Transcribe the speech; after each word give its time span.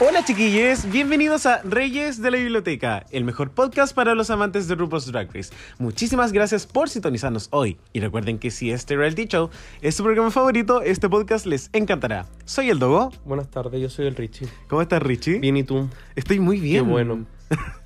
Hola 0.00 0.24
chiquillos, 0.24 0.88
bienvenidos 0.88 1.44
a 1.44 1.60
Reyes 1.64 2.22
de 2.22 2.30
la 2.30 2.36
Biblioteca, 2.36 3.04
el 3.10 3.24
mejor 3.24 3.50
podcast 3.50 3.92
para 3.92 4.14
los 4.14 4.30
amantes 4.30 4.68
de 4.68 4.76
RuPaul's 4.76 5.10
Drag 5.10 5.28
Race. 5.34 5.52
Muchísimas 5.80 6.30
gracias 6.30 6.66
por 6.68 6.88
sintonizarnos 6.88 7.48
hoy 7.50 7.78
y 7.92 7.98
recuerden 7.98 8.38
que 8.38 8.52
si 8.52 8.70
este 8.70 8.94
reality 8.94 9.26
show 9.26 9.50
es 9.82 9.96
su 9.96 10.04
programa 10.04 10.30
favorito, 10.30 10.82
este 10.82 11.08
podcast 11.08 11.46
les 11.46 11.68
encantará. 11.72 12.26
Soy 12.44 12.70
el 12.70 12.78
Dogo. 12.78 13.10
Buenas 13.24 13.50
tardes, 13.50 13.80
yo 13.80 13.90
soy 13.90 14.06
el 14.06 14.14
Richie. 14.14 14.46
¿Cómo 14.68 14.82
estás 14.82 15.02
Richie? 15.02 15.40
Bien, 15.40 15.56
¿y 15.56 15.64
tú? 15.64 15.88
Estoy 16.14 16.38
muy 16.38 16.60
bien. 16.60 16.84
Qué 16.84 16.90
bueno. 16.90 17.26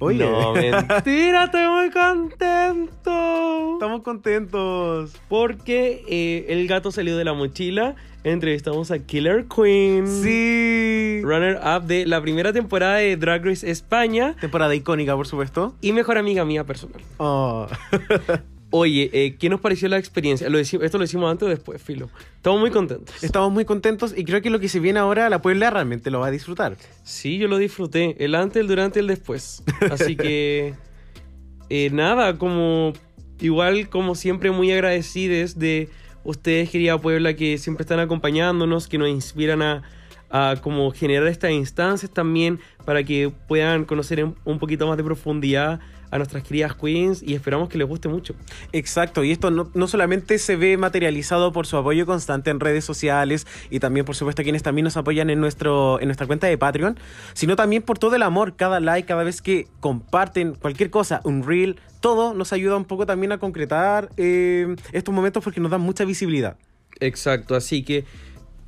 Oye. 0.00 0.24
No, 0.24 0.52
mentira, 0.54 1.44
estoy 1.44 1.68
muy 1.68 1.90
contento. 1.90 3.74
Estamos 3.74 4.02
contentos. 4.02 5.14
Porque 5.28 6.02
eh, 6.08 6.46
el 6.48 6.66
gato 6.66 6.90
salió 6.90 7.16
de 7.16 7.24
la 7.24 7.34
mochila. 7.34 7.94
Entrevistamos 8.24 8.90
a 8.90 8.98
Killer 8.98 9.46
Queen. 9.46 10.06
Sí. 10.06 11.20
Runner 11.22 11.58
up 11.64 11.86
de 11.86 12.06
la 12.06 12.20
primera 12.20 12.52
temporada 12.52 12.96
de 12.96 13.16
Drag 13.16 13.44
Race 13.44 13.70
España. 13.70 14.36
Temporada 14.40 14.74
icónica, 14.74 15.14
por 15.16 15.26
supuesto. 15.26 15.74
Y 15.82 15.92
mejor 15.92 16.16
amiga 16.18 16.44
mía 16.44 16.64
personal. 16.64 17.02
Oh. 17.18 17.66
Oye, 18.72 19.10
eh, 19.12 19.36
¿qué 19.36 19.48
nos 19.48 19.60
pareció 19.60 19.88
la 19.88 19.98
experiencia? 19.98 20.48
Lo 20.48 20.58
decimos, 20.58 20.84
esto 20.84 20.96
lo 20.96 21.04
hicimos 21.04 21.30
antes 21.30 21.46
o 21.46 21.48
después, 21.48 21.82
Filo. 21.82 22.08
Estamos 22.36 22.60
muy 22.60 22.70
contentos. 22.70 23.22
Estamos 23.22 23.50
muy 23.52 23.64
contentos 23.64 24.14
y 24.16 24.24
creo 24.24 24.40
que 24.42 24.50
lo 24.50 24.60
que 24.60 24.68
se 24.68 24.78
viene 24.78 25.00
ahora, 25.00 25.28
la 25.28 25.42
Puebla 25.42 25.70
realmente 25.70 26.10
lo 26.10 26.20
va 26.20 26.28
a 26.28 26.30
disfrutar. 26.30 26.76
Sí, 27.02 27.38
yo 27.38 27.48
lo 27.48 27.58
disfruté. 27.58 28.16
El 28.24 28.36
antes, 28.36 28.60
el 28.60 28.68
durante, 28.68 29.00
el 29.00 29.08
después. 29.08 29.64
Así 29.90 30.16
que. 30.16 30.74
eh, 31.68 31.90
nada, 31.92 32.38
como. 32.38 32.92
Igual, 33.40 33.88
como 33.88 34.14
siempre, 34.14 34.50
muy 34.50 34.70
agradecidos 34.70 35.58
de 35.58 35.88
ustedes, 36.24 36.70
querida 36.70 36.98
Puebla, 36.98 37.34
que 37.34 37.58
siempre 37.58 37.82
están 37.82 37.98
acompañándonos, 37.98 38.86
que 38.86 38.98
nos 38.98 39.08
inspiran 39.08 39.62
a, 39.62 39.82
a 40.28 40.56
como 40.60 40.90
generar 40.92 41.26
estas 41.26 41.50
instancias 41.50 42.12
también 42.12 42.60
para 42.84 43.02
que 43.02 43.32
puedan 43.48 43.84
conocer 43.84 44.24
un 44.44 44.58
poquito 44.58 44.86
más 44.86 44.96
de 44.96 45.04
profundidad 45.04 45.80
a 46.10 46.18
nuestras 46.18 46.42
queridas 46.42 46.74
queens 46.74 47.22
y 47.22 47.34
esperamos 47.34 47.68
que 47.68 47.78
les 47.78 47.86
guste 47.86 48.08
mucho. 48.08 48.34
Exacto, 48.72 49.24
y 49.24 49.30
esto 49.30 49.50
no, 49.50 49.70
no 49.74 49.88
solamente 49.88 50.38
se 50.38 50.56
ve 50.56 50.76
materializado 50.76 51.52
por 51.52 51.66
su 51.66 51.76
apoyo 51.76 52.06
constante 52.06 52.50
en 52.50 52.60
redes 52.60 52.84
sociales 52.84 53.46
y 53.70 53.80
también, 53.80 54.04
por 54.04 54.16
supuesto, 54.16 54.42
quienes 54.42 54.62
también 54.62 54.84
nos 54.84 54.96
apoyan 54.96 55.30
en, 55.30 55.40
nuestro, 55.40 56.00
en 56.00 56.06
nuestra 56.08 56.26
cuenta 56.26 56.46
de 56.46 56.58
Patreon, 56.58 56.98
sino 57.34 57.56
también 57.56 57.82
por 57.82 57.98
todo 57.98 58.16
el 58.16 58.22
amor, 58.22 58.56
cada 58.56 58.80
like, 58.80 59.06
cada 59.06 59.24
vez 59.24 59.42
que 59.42 59.68
comparten 59.80 60.54
cualquier 60.54 60.90
cosa, 60.90 61.20
un 61.24 61.42
reel, 61.42 61.76
todo 62.00 62.34
nos 62.34 62.52
ayuda 62.52 62.76
un 62.76 62.84
poco 62.84 63.06
también 63.06 63.32
a 63.32 63.38
concretar 63.38 64.10
eh, 64.16 64.74
estos 64.92 65.14
momentos 65.14 65.44
porque 65.44 65.60
nos 65.60 65.70
dan 65.70 65.80
mucha 65.80 66.04
visibilidad. 66.04 66.56
Exacto, 66.98 67.54
así 67.54 67.82
que, 67.82 68.04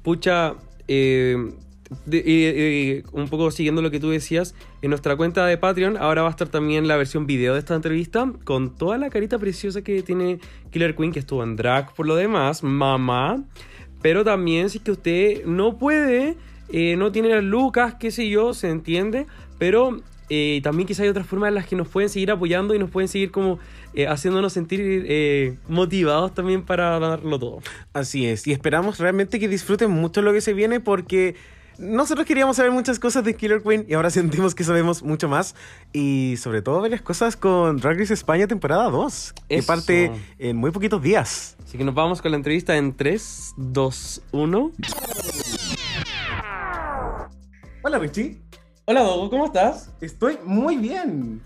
pucha, 0.02 0.54
eh, 0.88 1.36
un 2.06 3.28
poco 3.28 3.50
siguiendo 3.50 3.82
lo 3.82 3.90
que 3.90 4.00
tú 4.00 4.10
decías, 4.10 4.54
en 4.82 4.90
nuestra 4.90 5.16
cuenta 5.16 5.46
de 5.46 5.58
Patreon 5.58 5.96
ahora 5.96 6.22
va 6.22 6.28
a 6.28 6.30
estar 6.30 6.48
también 6.48 6.88
la 6.88 6.96
versión 6.96 7.26
video 7.26 7.54
de 7.54 7.60
esta 7.60 7.74
entrevista 7.74 8.30
con 8.44 8.76
toda 8.76 8.98
la 8.98 9.10
carita 9.10 9.38
preciosa 9.38 9.82
que 9.82 10.02
tiene 10.02 10.38
Killer 10.70 10.94
Queen, 10.94 11.12
que 11.12 11.20
estuvo 11.20 11.42
en 11.42 11.56
drag 11.56 11.94
por 11.94 12.06
lo 12.06 12.16
demás, 12.16 12.62
mamá. 12.62 13.44
Pero 14.02 14.24
también 14.24 14.68
si 14.68 14.78
es 14.78 14.84
que 14.84 14.90
usted 14.90 15.44
no 15.44 15.78
puede, 15.78 16.36
eh, 16.68 16.96
no 16.96 17.12
tiene 17.12 17.28
las 17.28 17.44
lucas, 17.44 17.94
qué 17.94 18.10
sé 18.10 18.28
yo, 18.28 18.52
se 18.52 18.68
entiende, 18.68 19.26
pero 19.58 20.00
eh, 20.28 20.60
también 20.64 20.88
quizá 20.88 21.04
hay 21.04 21.08
otras 21.08 21.26
formas 21.26 21.48
en 21.48 21.54
las 21.54 21.66
que 21.66 21.76
nos 21.76 21.88
pueden 21.88 22.08
seguir 22.08 22.32
apoyando 22.32 22.74
y 22.74 22.80
nos 22.80 22.90
pueden 22.90 23.06
seguir 23.06 23.30
como 23.30 23.60
eh, 23.94 24.08
haciéndonos 24.08 24.52
sentir 24.52 25.58
motivados 25.68 26.34
también 26.34 26.62
para 26.62 26.98
darlo 26.98 27.38
todo. 27.38 27.60
Así 27.92 28.26
es, 28.26 28.46
y 28.46 28.52
esperamos 28.52 28.98
realmente 28.98 29.38
que 29.38 29.48
disfruten 29.48 29.90
mucho 29.90 30.20
lo 30.20 30.32
que 30.32 30.40
se 30.40 30.52
viene 30.52 30.80
porque 30.80 31.36
nosotros 31.78 32.26
queríamos 32.26 32.56
saber 32.56 32.72
muchas 32.72 32.98
cosas 32.98 33.24
de 33.24 33.34
Killer 33.34 33.62
Queen 33.62 33.86
y 33.88 33.94
ahora 33.94 34.10
sentimos 34.10 34.54
que 34.54 34.64
sabemos 34.64 35.02
mucho 35.02 35.28
más 35.28 35.54
y 35.92 36.36
sobre 36.38 36.62
todo 36.62 36.80
varias 36.80 37.02
cosas 37.02 37.36
con 37.36 37.78
Drag 37.78 37.98
Race 37.98 38.14
España 38.14 38.46
temporada 38.46 38.90
2, 38.90 39.34
que 39.48 39.56
Eso. 39.56 39.66
parte 39.66 40.10
en 40.38 40.56
muy 40.56 40.70
poquitos 40.70 41.02
días. 41.02 41.56
Así 41.64 41.78
que 41.78 41.84
nos 41.84 41.94
vamos 41.94 42.20
con 42.20 42.30
la 42.30 42.36
entrevista 42.36 42.76
en 42.76 42.94
3, 42.96 43.54
2, 43.56 44.22
1. 44.32 44.72
Hola 47.82 47.98
Richie, 47.98 48.40
Hola 48.84 49.02
Dogo, 49.02 49.30
¿cómo 49.30 49.46
estás? 49.46 49.90
estoy 50.00 50.38
muy 50.44 50.76
bien. 50.76 51.40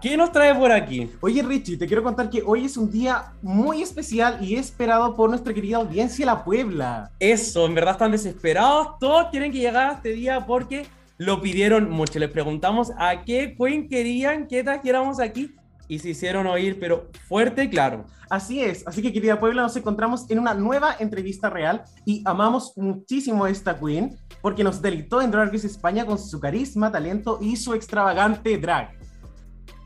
¿Qué 0.00 0.16
nos 0.16 0.32
trae 0.32 0.54
por 0.54 0.72
aquí? 0.72 1.10
Oye 1.20 1.42
Richie, 1.42 1.76
te 1.76 1.86
quiero 1.86 2.02
contar 2.02 2.30
que 2.30 2.42
hoy 2.42 2.64
es 2.64 2.78
un 2.78 2.90
día 2.90 3.34
muy 3.42 3.82
especial 3.82 4.38
y 4.40 4.54
esperado 4.54 5.14
por 5.14 5.28
nuestra 5.28 5.52
querida 5.52 5.76
audiencia 5.76 6.24
La 6.24 6.42
Puebla. 6.42 7.10
Eso, 7.20 7.66
en 7.66 7.74
verdad 7.74 7.92
están 7.92 8.12
desesperados. 8.12 8.98
Todos 8.98 9.26
quieren 9.30 9.52
que 9.52 9.58
llegara 9.58 9.92
este 9.92 10.12
día 10.12 10.46
porque 10.46 10.86
lo 11.18 11.42
pidieron 11.42 11.90
mucho. 11.90 12.18
Les 12.18 12.30
preguntamos 12.30 12.90
a 12.96 13.24
qué 13.24 13.54
Queen 13.54 13.90
querían 13.90 14.48
que 14.48 14.64
trajéramos 14.64 15.20
aquí 15.20 15.54
y 15.86 15.98
se 15.98 16.08
hicieron 16.08 16.46
oír, 16.46 16.78
pero 16.80 17.10
fuerte 17.28 17.64
y 17.64 17.68
claro. 17.68 18.06
Así 18.30 18.62
es, 18.62 18.86
así 18.86 19.02
que 19.02 19.12
querida 19.12 19.38
Puebla, 19.38 19.60
nos 19.60 19.76
encontramos 19.76 20.24
en 20.30 20.38
una 20.38 20.54
nueva 20.54 20.96
entrevista 20.98 21.50
real 21.50 21.82
y 22.06 22.22
amamos 22.24 22.72
muchísimo 22.76 23.44
a 23.44 23.50
esta 23.50 23.78
queen 23.78 24.16
porque 24.40 24.64
nos 24.64 24.80
deleitó 24.80 25.20
en 25.20 25.30
Drag 25.30 25.52
Race 25.52 25.66
España 25.66 26.06
con 26.06 26.18
su 26.18 26.40
carisma, 26.40 26.90
talento 26.90 27.38
y 27.42 27.56
su 27.56 27.74
extravagante 27.74 28.56
drag. 28.56 28.99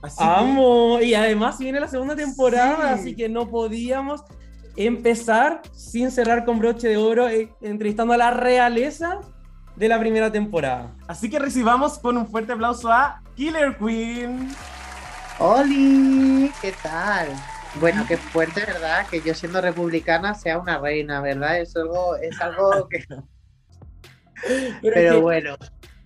Así 0.05 0.19
que- 0.19 0.25
Amo. 0.25 1.01
Y 1.01 1.15
además 1.15 1.59
viene 1.59 1.81
la 1.81 1.89
segunda 1.89 2.15
temporada, 2.15 2.95
Sí. 2.95 3.01
así 3.01 3.17
que 3.17 3.29
no 3.29 3.49
podíamos 3.49 4.23
empezar 4.77 5.63
sin 5.73 6.11
cerrar 6.11 6.45
con 6.45 6.59
broche 6.59 6.89
de 6.89 6.97
oro 6.97 7.29
eh, 7.29 7.49
entrevistando 7.63 8.13
a 8.13 8.17
la 8.17 8.31
realeza 8.33 9.21
de 9.77 9.89
la 9.89 9.99
primera 9.99 10.31
temporada. 10.31 10.93
así 11.09 11.29
que 11.31 11.39
recibamos 11.39 11.99
con 11.99 12.17
un 12.17 12.27
fuerte 12.29 12.53
aplauso 12.53 12.91
a 12.93 13.23
Killer 13.35 13.77
Queen. 13.79 14.49
¡Oli! 15.39 16.53
¿Qué 16.61 16.73
tal? 16.83 17.29
Bueno, 17.81 18.05
qué 18.07 18.17
fuerte, 18.17 18.61
¿verdad? 18.65 19.05
Que 19.11 19.21
yo 19.21 19.35
siendo 19.35 19.61
republicana 19.61 20.35
sea 20.35 20.59
una 20.59 20.79
reina, 20.79 21.21
¿verdad? 21.21 21.59
Es 21.61 21.75
algo, 21.77 22.15
es 22.17 22.41
algo 22.41 22.89
que... 22.89 23.05
Pero, 24.47 24.67
es 24.83 24.93
Pero 24.95 25.13
que 25.15 25.21
bueno, 25.21 25.57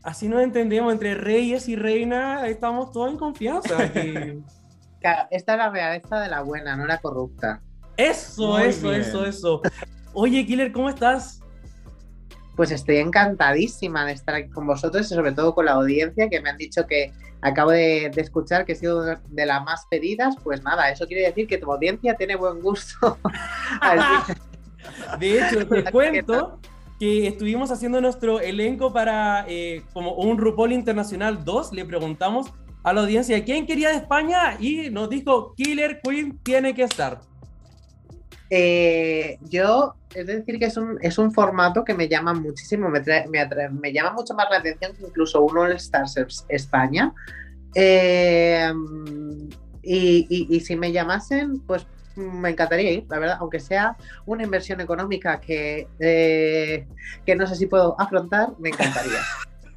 así 0.02 0.28
nos 0.28 0.42
entendemos, 0.42 0.92
entre 0.92 1.14
reyes 1.14 1.68
y 1.68 1.76
reina 1.76 2.46
estamos 2.46 2.92
todos 2.92 3.10
en 3.10 3.18
confianza. 3.18 3.76
claro, 5.00 5.28
esta 5.30 5.52
es 5.52 5.58
la 5.58 5.70
realeza 5.70 6.20
de 6.20 6.28
la 6.28 6.42
buena, 6.42 6.76
no 6.76 6.86
la 6.86 6.98
corrupta. 6.98 7.60
Eso, 7.96 8.52
Muy 8.58 8.62
eso, 8.64 8.88
bien. 8.90 9.00
eso, 9.00 9.24
eso. 9.26 9.62
Oye, 10.12 10.46
Killer, 10.46 10.72
¿cómo 10.72 10.88
estás? 10.88 11.40
Pues 12.56 12.70
estoy 12.70 12.96
encantadísima 12.98 14.04
de 14.04 14.12
estar 14.12 14.34
aquí 14.34 14.50
con 14.50 14.66
vosotros 14.66 15.06
y 15.10 15.14
sobre 15.14 15.32
todo 15.32 15.54
con 15.54 15.66
la 15.66 15.72
audiencia 15.72 16.28
que 16.28 16.40
me 16.40 16.50
han 16.50 16.56
dicho 16.56 16.86
que 16.86 17.12
acabo 17.40 17.70
de, 17.70 18.10
de 18.12 18.20
escuchar 18.20 18.64
que 18.64 18.72
he 18.72 18.76
sido 18.76 19.04
de 19.04 19.46
las 19.46 19.62
más 19.64 19.86
pedidas. 19.90 20.34
Pues 20.42 20.62
nada, 20.62 20.90
eso 20.90 21.06
quiere 21.06 21.22
decir 21.24 21.46
que 21.46 21.58
tu 21.58 21.72
audiencia 21.72 22.14
tiene 22.14 22.34
buen 22.36 22.60
gusto. 22.60 23.18
Así- 23.80 24.32
De 25.20 25.38
hecho, 25.38 25.66
te 25.68 25.84
¿Qué 25.84 25.90
cuento 25.90 26.58
que 26.98 27.28
estuvimos 27.28 27.70
haciendo 27.70 28.00
nuestro 28.00 28.40
elenco 28.40 28.92
para 28.92 29.44
eh, 29.48 29.82
como 29.92 30.14
un 30.14 30.38
RuPaul 30.38 30.72
Internacional 30.72 31.44
2. 31.44 31.72
Le 31.72 31.84
preguntamos 31.84 32.52
a 32.82 32.92
la 32.92 33.02
audiencia 33.02 33.44
quién 33.44 33.66
quería 33.66 33.90
de 33.90 33.96
España 33.96 34.56
y 34.58 34.90
nos 34.90 35.08
dijo 35.08 35.54
Killer 35.54 36.00
Queen 36.02 36.38
tiene 36.42 36.74
que 36.74 36.82
estar. 36.82 37.20
Eh, 38.50 39.38
yo, 39.42 39.94
es 40.14 40.26
decir, 40.26 40.58
que 40.58 40.64
es 40.66 40.76
un, 40.76 40.98
es 41.02 41.18
un 41.18 41.32
formato 41.32 41.84
que 41.84 41.94
me 41.94 42.08
llama 42.08 42.32
muchísimo, 42.34 42.88
me, 42.88 43.00
me, 43.70 43.92
llama 43.92 44.12
mucho 44.12 44.34
más 44.34 44.46
la 44.50 44.56
atención 44.58 44.96
que 44.96 45.02
incluso 45.06 45.42
un 45.42 45.58
All 45.58 45.72
Stars 45.72 46.16
es- 46.16 46.46
España. 46.48 47.12
Eh, 47.74 48.72
y 49.82 50.60
si 50.60 50.76
me 50.76 50.92
llamasen, 50.92 51.60
pues 51.60 51.86
me 52.18 52.50
encantaría 52.50 52.90
ir, 52.90 53.06
la 53.08 53.18
verdad, 53.18 53.36
aunque 53.40 53.60
sea 53.60 53.96
una 54.26 54.42
inversión 54.42 54.80
económica 54.80 55.40
que, 55.40 55.86
eh, 56.00 56.86
que 57.24 57.36
no 57.36 57.46
sé 57.46 57.54
si 57.54 57.66
puedo 57.66 57.98
afrontar, 58.00 58.50
me 58.58 58.70
encantaría. 58.70 59.20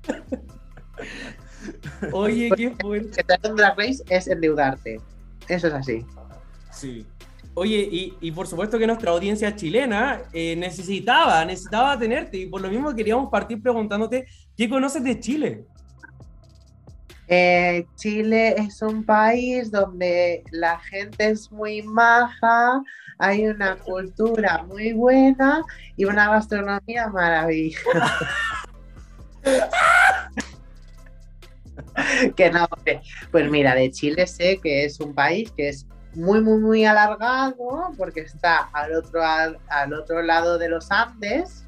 Oye, 2.11 2.49
qué 2.55 2.71
fuerte. 2.71 3.23
que 3.23 3.49
un 3.49 3.55
Drag 3.55 3.77
Race 3.77 4.03
es 4.09 4.27
endeudarte. 4.27 4.99
Eso 5.47 5.67
es 5.67 5.73
así. 5.73 6.05
Sí. 6.71 7.05
Oye, 7.53 7.87
y, 7.91 8.17
y 8.21 8.31
por 8.31 8.47
supuesto 8.47 8.79
que 8.79 8.87
nuestra 8.87 9.11
audiencia 9.11 9.55
chilena 9.55 10.21
eh, 10.31 10.55
necesitaba, 10.55 11.43
necesitaba 11.43 11.99
tenerte 11.99 12.37
y 12.37 12.45
por 12.45 12.61
lo 12.61 12.69
mismo 12.69 12.95
queríamos 12.95 13.29
partir 13.29 13.61
preguntándote, 13.61 14.25
¿qué 14.55 14.69
conoces 14.69 15.03
de 15.03 15.19
Chile? 15.19 15.65
Eh, 17.33 17.87
Chile 17.95 18.55
es 18.57 18.81
un 18.81 19.05
país 19.05 19.71
donde 19.71 20.43
la 20.51 20.77
gente 20.79 21.29
es 21.29 21.49
muy 21.49 21.81
maja, 21.81 22.83
hay 23.17 23.47
una 23.47 23.77
cultura 23.77 24.63
muy 24.63 24.91
buena 24.91 25.63
y 25.95 26.03
una 26.03 26.29
gastronomía 26.29 27.07
maravillosa. 27.07 28.17
que 32.35 32.51
no, 32.51 32.67
pues 33.31 33.49
mira, 33.49 33.75
de 33.75 33.91
Chile 33.91 34.27
sé 34.27 34.59
que 34.61 34.83
es 34.83 34.99
un 34.99 35.15
país 35.15 35.53
que 35.55 35.69
es 35.69 35.87
muy, 36.13 36.41
muy, 36.41 36.59
muy 36.59 36.83
alargado 36.83 37.93
porque 37.97 38.19
está 38.19 38.69
al 38.73 38.93
otro, 38.93 39.23
al, 39.23 39.93
otro 39.93 40.21
lado 40.21 40.57
de 40.57 40.67
los 40.67 40.91
Andes. 40.91 41.63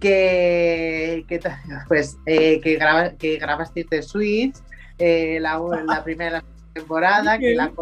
Que, 0.00 1.24
que 1.28 1.40
pues 1.88 2.18
eh, 2.26 2.60
que 2.60 2.76
graba 2.76 3.10
que 3.12 3.38
grabaste 3.38 4.02
Switch 4.02 4.56
eh, 4.98 5.38
la, 5.40 5.58
la, 5.86 6.04
primera 6.04 6.44
temporada 6.74 7.38
que 7.38 7.54
la 7.54 7.72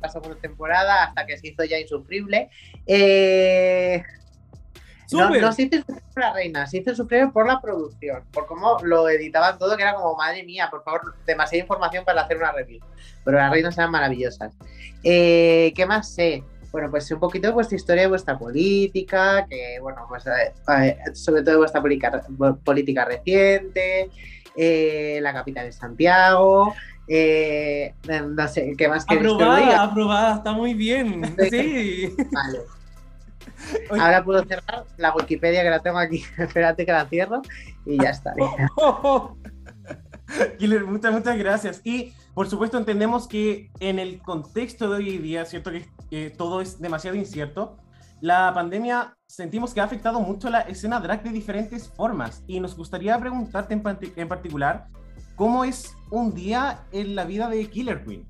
la 0.00 0.08
segunda 0.08 0.36
temporada 0.40 1.04
hasta 1.04 1.24
que 1.24 1.38
se 1.38 1.48
hizo 1.48 1.62
ya 1.62 1.78
insufrible 1.78 2.50
eh, 2.86 4.02
no, 5.12 5.30
no, 5.30 5.52
se 5.52 5.62
hizo 5.62 5.78
sufrir 5.78 6.02
por 6.14 6.22
la 6.22 6.32
reina, 6.32 6.66
se 6.66 6.78
hizo 6.78 6.94
sufrir 6.94 7.30
por 7.32 7.46
la 7.46 7.60
producción, 7.60 8.24
por 8.32 8.46
cómo 8.46 8.78
lo 8.82 9.08
editaban 9.08 9.58
todo, 9.58 9.76
que 9.76 9.82
era 9.82 9.94
como, 9.94 10.16
madre 10.16 10.42
mía, 10.42 10.68
por 10.70 10.82
favor, 10.82 11.14
demasiada 11.26 11.62
información 11.62 12.04
para 12.04 12.22
hacer 12.22 12.36
una 12.36 12.52
review. 12.52 12.80
Pero 13.24 13.38
las 13.38 13.50
reinas 13.50 13.76
eran 13.76 13.90
maravillosas. 13.90 14.54
Eh, 15.02 15.72
¿Qué 15.76 15.86
más 15.86 16.14
sé? 16.14 16.42
Bueno, 16.72 16.90
pues 16.90 17.10
un 17.10 17.20
poquito 17.20 17.48
de 17.48 17.52
vuestra 17.52 17.76
historia, 17.76 18.02
de 18.02 18.08
vuestra 18.08 18.38
política, 18.38 19.46
que, 19.48 19.78
bueno, 19.80 20.06
pues 20.08 20.26
eh, 20.26 20.54
eh, 20.78 20.96
sobre 21.12 21.42
todo 21.42 21.52
de 21.52 21.58
vuestra 21.58 21.82
política, 21.82 22.24
política 22.64 23.04
reciente, 23.04 24.10
la 25.20 25.32
capital 25.32 25.66
de 25.66 25.72
Santiago. 25.72 26.74
no 27.06 28.48
sé, 28.48 28.74
¿qué 28.76 28.88
más 28.88 29.04
queréis 29.04 29.34
Aprobada, 29.34 29.82
aprobada, 29.82 30.36
está 30.36 30.52
muy 30.52 30.72
bien. 30.72 31.36
Sí. 31.50 32.14
Vale. 32.32 32.60
Ahora 33.90 34.24
puedo 34.24 34.44
cerrar 34.44 34.84
la 34.96 35.14
Wikipedia 35.14 35.62
que 35.62 35.70
la 35.70 35.80
tengo 35.80 35.98
aquí. 35.98 36.24
Espérate 36.38 36.86
que 36.86 36.92
la 36.92 37.06
cierro 37.06 37.42
y 37.84 38.02
ya 38.02 38.10
está. 38.10 38.34
muchas, 40.86 41.12
muchas 41.12 41.38
gracias. 41.38 41.80
Y 41.84 42.14
por 42.34 42.48
supuesto 42.48 42.78
entendemos 42.78 43.28
que 43.28 43.70
en 43.80 43.98
el 43.98 44.20
contexto 44.20 44.88
de 44.88 44.96
hoy 44.96 45.18
día, 45.18 45.44
cierto 45.44 45.70
que 46.10 46.30
todo 46.30 46.60
es 46.60 46.80
demasiado 46.80 47.16
incierto, 47.16 47.76
la 48.20 48.52
pandemia 48.54 49.16
sentimos 49.26 49.74
que 49.74 49.80
ha 49.80 49.84
afectado 49.84 50.20
mucho 50.20 50.48
la 50.48 50.60
escena 50.60 51.00
drag 51.00 51.22
de 51.24 51.30
diferentes 51.30 51.88
formas. 51.88 52.44
Y 52.46 52.60
nos 52.60 52.76
gustaría 52.76 53.18
preguntarte 53.18 53.74
en, 53.74 53.82
en 54.16 54.28
particular, 54.28 54.86
¿cómo 55.34 55.64
es 55.64 55.96
un 56.10 56.32
día 56.32 56.84
en 56.92 57.16
la 57.16 57.24
vida 57.24 57.48
de 57.48 57.68
Killer 57.68 58.04
Queen? 58.04 58.26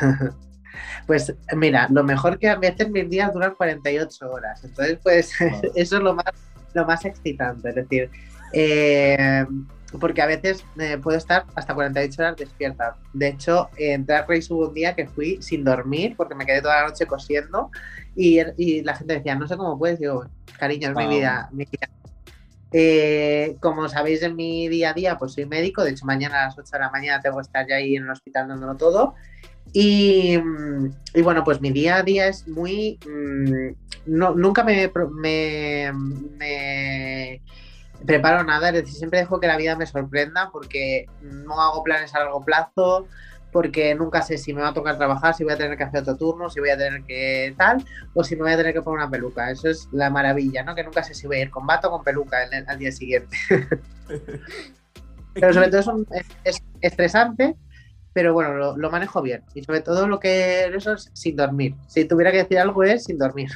Pues 1.06 1.32
mira, 1.56 1.86
lo 1.90 2.02
mejor 2.02 2.38
que 2.38 2.48
a 2.48 2.56
veces 2.56 2.90
mis 2.90 3.08
días 3.08 3.32
duran 3.32 3.54
48 3.54 4.28
horas, 4.28 4.64
entonces 4.64 4.98
pues 5.02 5.32
eso 5.76 5.96
es 5.96 6.02
lo 6.02 6.14
más, 6.14 6.32
lo 6.72 6.84
más 6.84 7.04
excitante, 7.04 7.68
es 7.68 7.74
decir, 7.76 8.10
eh, 8.52 9.46
porque 9.98 10.22
a 10.22 10.26
veces 10.26 10.64
eh, 10.78 10.98
puedo 11.02 11.16
estar 11.16 11.44
hasta 11.54 11.74
48 11.74 12.22
horas 12.22 12.36
despierta. 12.36 12.96
De 13.12 13.28
hecho, 13.28 13.68
en 13.76 14.06
Drag 14.06 14.28
Race 14.28 14.52
hubo 14.52 14.68
un 14.68 14.74
día 14.74 14.94
que 14.94 15.06
fui 15.06 15.40
sin 15.42 15.64
dormir 15.64 16.14
porque 16.16 16.34
me 16.34 16.46
quedé 16.46 16.62
toda 16.62 16.82
la 16.82 16.88
noche 16.88 17.06
cosiendo 17.06 17.70
y, 18.14 18.82
la 18.82 18.94
gente 18.94 19.14
decía, 19.14 19.34
no 19.34 19.46
sé 19.46 19.56
cómo 19.56 19.78
puedes, 19.78 19.98
digo, 19.98 20.26
cariño, 20.58 20.90
es 20.90 20.96
mi 20.96 21.06
vida. 21.06 21.50
Eh, 22.72 23.56
como 23.60 23.88
sabéis 23.88 24.22
en 24.22 24.34
mi 24.34 24.68
día 24.68 24.90
a 24.90 24.94
día, 24.94 25.16
pues 25.16 25.32
soy 25.32 25.46
médico, 25.46 25.84
de 25.84 25.92
hecho 25.92 26.06
mañana 26.06 26.42
a 26.42 26.44
las 26.46 26.58
8 26.58 26.68
de 26.72 26.78
la 26.80 26.90
mañana 26.90 27.20
tengo 27.20 27.36
que 27.36 27.42
estar 27.42 27.66
ya 27.68 27.76
ahí 27.76 27.94
en 27.94 28.02
el 28.02 28.10
hospital 28.10 28.48
dándolo 28.48 28.74
todo 28.74 29.14
y, 29.76 30.36
bueno, 31.20 31.42
pues 31.42 31.60
mi 31.60 31.72
día 31.72 31.96
a 31.96 32.02
día 32.04 32.28
es 32.28 32.46
muy... 32.46 32.98
Mm, 33.04 33.74
no, 34.06 34.32
nunca 34.34 34.62
me, 34.62 34.90
me, 35.10 35.92
me, 36.38 37.42
preparo 38.06 38.44
nada, 38.44 38.68
es 38.68 38.74
decir, 38.74 38.94
siempre 38.94 39.20
dejo 39.20 39.40
que 39.40 39.46
la 39.46 39.56
vida 39.56 39.76
me 39.76 39.86
sorprenda 39.86 40.50
porque 40.52 41.06
no 41.22 41.60
hago 41.60 41.82
planes 41.82 42.14
a 42.14 42.20
largo 42.20 42.44
plazo, 42.44 43.06
porque 43.52 43.94
nunca 43.94 44.22
sé 44.22 44.36
si 44.36 44.52
me 44.52 44.62
va 44.62 44.68
a 44.68 44.74
tocar 44.74 44.96
trabajar, 44.96 45.34
si 45.34 45.44
voy 45.44 45.52
a 45.52 45.56
tener 45.56 45.76
que 45.76 45.84
hacer 45.84 46.02
otro 46.02 46.16
turno, 46.16 46.50
si 46.50 46.60
voy 46.60 46.70
a 46.70 46.76
tener 46.76 47.02
que 47.04 47.54
tal, 47.56 47.84
o 48.12 48.24
si 48.24 48.34
me 48.36 48.42
voy 48.42 48.52
a 48.52 48.56
tener 48.56 48.72
que 48.72 48.82
poner 48.82 49.02
una 49.02 49.10
peluca. 49.10 49.50
Eso 49.50 49.68
es 49.68 49.88
la 49.92 50.10
maravilla, 50.10 50.64
¿no? 50.64 50.74
Que 50.74 50.82
nunca 50.82 51.02
sé 51.02 51.14
si 51.14 51.26
voy 51.26 51.36
a 51.36 51.42
ir 51.42 51.50
con 51.50 51.66
vato 51.66 51.88
o 51.88 51.92
con 51.92 52.04
peluca 52.04 52.38
al 52.66 52.78
día 52.78 52.90
siguiente. 52.90 53.36
Pero 55.34 55.52
sobre 55.52 55.68
todo 55.68 56.04
es 56.44 56.62
estresante 56.80 57.56
pero 58.14 58.32
bueno, 58.32 58.76
lo, 58.76 58.90
manejo 58.90 59.20
bien. 59.20 59.42
Y 59.54 59.64
sobre 59.64 59.80
todo 59.80 60.06
lo 60.06 60.20
que 60.20 60.66
eso 60.66 60.92
es 60.92 61.10
sin 61.12 61.34
dormir. 61.34 61.74
Si 61.88 62.04
tuviera 62.04 62.30
que 62.30 62.38
decir 62.38 62.60
algo 62.60 62.84
es 62.84 63.04
sin 63.04 63.18
dormir. 63.18 63.50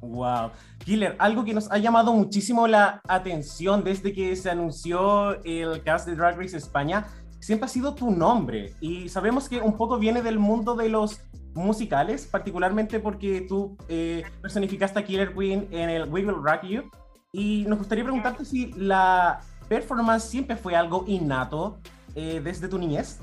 Wow. 0.00 0.50
Killer, 0.84 1.16
algo 1.18 1.44
que 1.44 1.54
nos 1.54 1.70
ha 1.70 1.78
llamado 1.78 2.12
muchísimo 2.12 2.66
la 2.66 3.00
atención 3.06 3.84
desde 3.84 4.12
que 4.12 4.34
se 4.36 4.50
anunció 4.50 5.42
el 5.44 5.82
cast 5.82 6.06
de 6.06 6.16
Drag 6.16 6.38
Race 6.38 6.56
España, 6.56 7.06
siempre 7.38 7.66
ha 7.66 7.68
sido 7.68 7.94
tu 7.94 8.10
nombre. 8.10 8.74
Y 8.80 9.08
sabemos 9.08 9.48
que 9.48 9.60
un 9.60 9.76
poco 9.76 9.98
viene 9.98 10.22
del 10.22 10.38
mundo 10.38 10.74
de 10.74 10.88
los 10.88 11.20
musicales, 11.54 12.26
particularmente 12.26 13.00
porque 13.00 13.46
tú 13.48 13.76
eh, 13.88 14.22
personificaste 14.40 14.98
a 14.98 15.04
Killer 15.04 15.34
Queen 15.34 15.68
en 15.70 15.90
el 15.90 16.08
We 16.08 16.24
Will 16.24 16.42
Rock 16.42 16.62
You. 16.64 16.90
Y 17.32 17.64
nos 17.68 17.78
gustaría 17.78 18.04
preguntarte 18.04 18.44
si 18.44 18.72
la 18.72 19.40
performance 19.68 20.24
siempre 20.24 20.56
fue 20.56 20.74
algo 20.74 21.04
innato 21.06 21.78
eh, 22.14 22.40
desde 22.42 22.68
tu 22.68 22.78
niñez. 22.78 23.20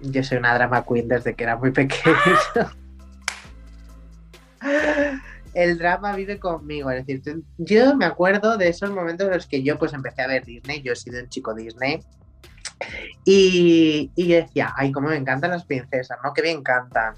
Yo 0.00 0.22
soy 0.22 0.38
una 0.38 0.54
drama 0.54 0.84
queen 0.84 1.08
desde 1.08 1.34
que 1.34 1.44
era 1.44 1.56
muy 1.56 1.70
pequeño. 1.70 2.16
el 5.54 5.78
drama 5.78 6.14
vive 6.16 6.38
conmigo, 6.38 6.90
es 6.90 7.06
decir, 7.06 7.42
yo 7.58 7.96
me 7.96 8.04
acuerdo 8.04 8.56
de 8.56 8.68
esos 8.68 8.90
momentos 8.90 9.26
en 9.26 9.34
los 9.34 9.46
que 9.46 9.62
yo 9.62 9.78
pues 9.78 9.92
empecé 9.92 10.22
a 10.22 10.26
ver 10.26 10.44
Disney, 10.44 10.82
yo 10.82 10.92
he 10.92 10.96
sido 10.96 11.20
un 11.20 11.28
chico 11.28 11.54
Disney, 11.54 12.00
y, 13.24 14.10
decía, 14.16 14.72
ay, 14.76 14.92
cómo 14.92 15.08
me 15.08 15.16
encantan 15.16 15.50
las 15.50 15.64
princesas, 15.64 16.18
¿no? 16.22 16.32
Que 16.32 16.42
me 16.42 16.50
encantan. 16.50 17.14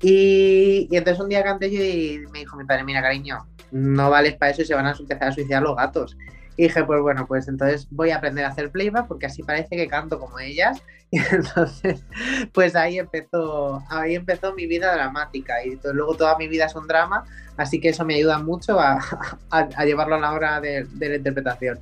Y, 0.00 0.88
y, 0.90 0.96
entonces 0.96 1.22
un 1.22 1.28
día 1.28 1.42
canté 1.42 1.70
yo 1.70 1.82
y 1.82 2.24
me 2.32 2.40
dijo 2.40 2.56
mi 2.56 2.64
padre, 2.64 2.84
mira, 2.84 3.02
cariño, 3.02 3.46
no 3.70 4.10
vales 4.10 4.34
para 4.34 4.52
eso 4.52 4.62
y 4.62 4.64
se 4.64 4.74
van 4.74 4.86
a 4.86 4.92
empezar 4.92 5.28
a 5.28 5.32
suicidar 5.32 5.62
los 5.62 5.76
gatos. 5.76 6.16
Y 6.56 6.64
dije, 6.64 6.84
pues 6.84 7.00
bueno, 7.00 7.26
pues 7.26 7.48
entonces 7.48 7.86
voy 7.90 8.10
a 8.10 8.16
aprender 8.16 8.44
a 8.44 8.48
hacer 8.48 8.70
playback 8.70 9.06
porque 9.06 9.26
así 9.26 9.42
parece 9.42 9.76
que 9.76 9.88
canto 9.88 10.18
como 10.18 10.38
ellas. 10.38 10.82
Y 11.14 11.18
entonces, 11.18 12.02
pues 12.54 12.74
ahí 12.74 12.98
empezó, 12.98 13.82
ahí 13.90 14.14
empezó 14.14 14.54
mi 14.54 14.66
vida 14.66 14.94
dramática 14.94 15.62
y 15.62 15.78
luego 15.92 16.14
toda 16.14 16.38
mi 16.38 16.48
vida 16.48 16.64
es 16.64 16.74
un 16.74 16.86
drama, 16.86 17.24
así 17.58 17.78
que 17.80 17.90
eso 17.90 18.02
me 18.06 18.14
ayuda 18.14 18.38
mucho 18.38 18.80
a, 18.80 18.98
llevarlo 19.84 20.14
a 20.14 20.20
la 20.20 20.32
hora 20.32 20.58
de, 20.62 20.86
la 20.98 21.16
interpretación. 21.16 21.80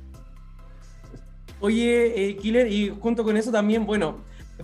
Oye, 1.61 2.27
eh, 2.27 2.35
Killer, 2.35 2.67
y 2.67 2.89
junto 2.89 3.23
con 3.23 3.37
eso 3.37 3.53
también, 3.53 3.85
bueno, 3.85 4.17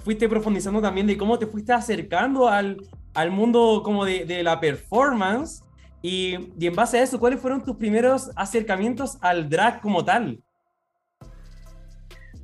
fuiste 0.03 0.27
profundizando 0.27 0.81
también 0.81 1.07
de 1.07 1.15
cómo 1.15 1.39
te 1.39 1.47
fuiste 1.47 1.71
acercando 1.71 2.49
al, 2.49 2.75
al 3.13 3.31
mundo 3.31 3.83
como 3.85 4.03
de, 4.03 4.25
de 4.25 4.43
la 4.43 4.59
performance 4.59 5.63
y, 6.07 6.65
en 6.65 6.75
base 6.75 6.99
a 6.99 7.03
eso, 7.03 7.19
¿cuáles 7.19 7.41
fueron 7.41 7.65
tus 7.65 7.75
primeros 7.75 8.31
acercamientos 8.37 9.17
al 9.19 9.49
drag 9.49 9.81
como 9.81 10.05
tal? 10.05 10.41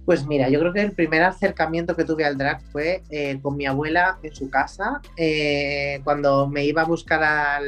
Pues 0.06 0.26
mira, 0.26 0.50
yo 0.50 0.60
creo 0.60 0.74
que 0.74 0.82
el 0.82 0.92
primer 0.92 1.24
acercamiento 1.24 1.96
que 1.96 2.04
tuve 2.04 2.26
al 2.26 2.38
drag 2.38 2.62
fue 2.74 3.04
eh, 3.10 3.40
con 3.42 3.56
mi 3.56 3.66
abuela 3.66 4.20
en 4.22 4.36
su 4.36 4.50
casa, 4.50 5.00
eh, 5.16 6.02
cuando 6.04 6.46
me 6.46 6.66
iba 6.66 6.82
a 6.82 6.86
buscar 6.86 7.24
a 7.24 7.62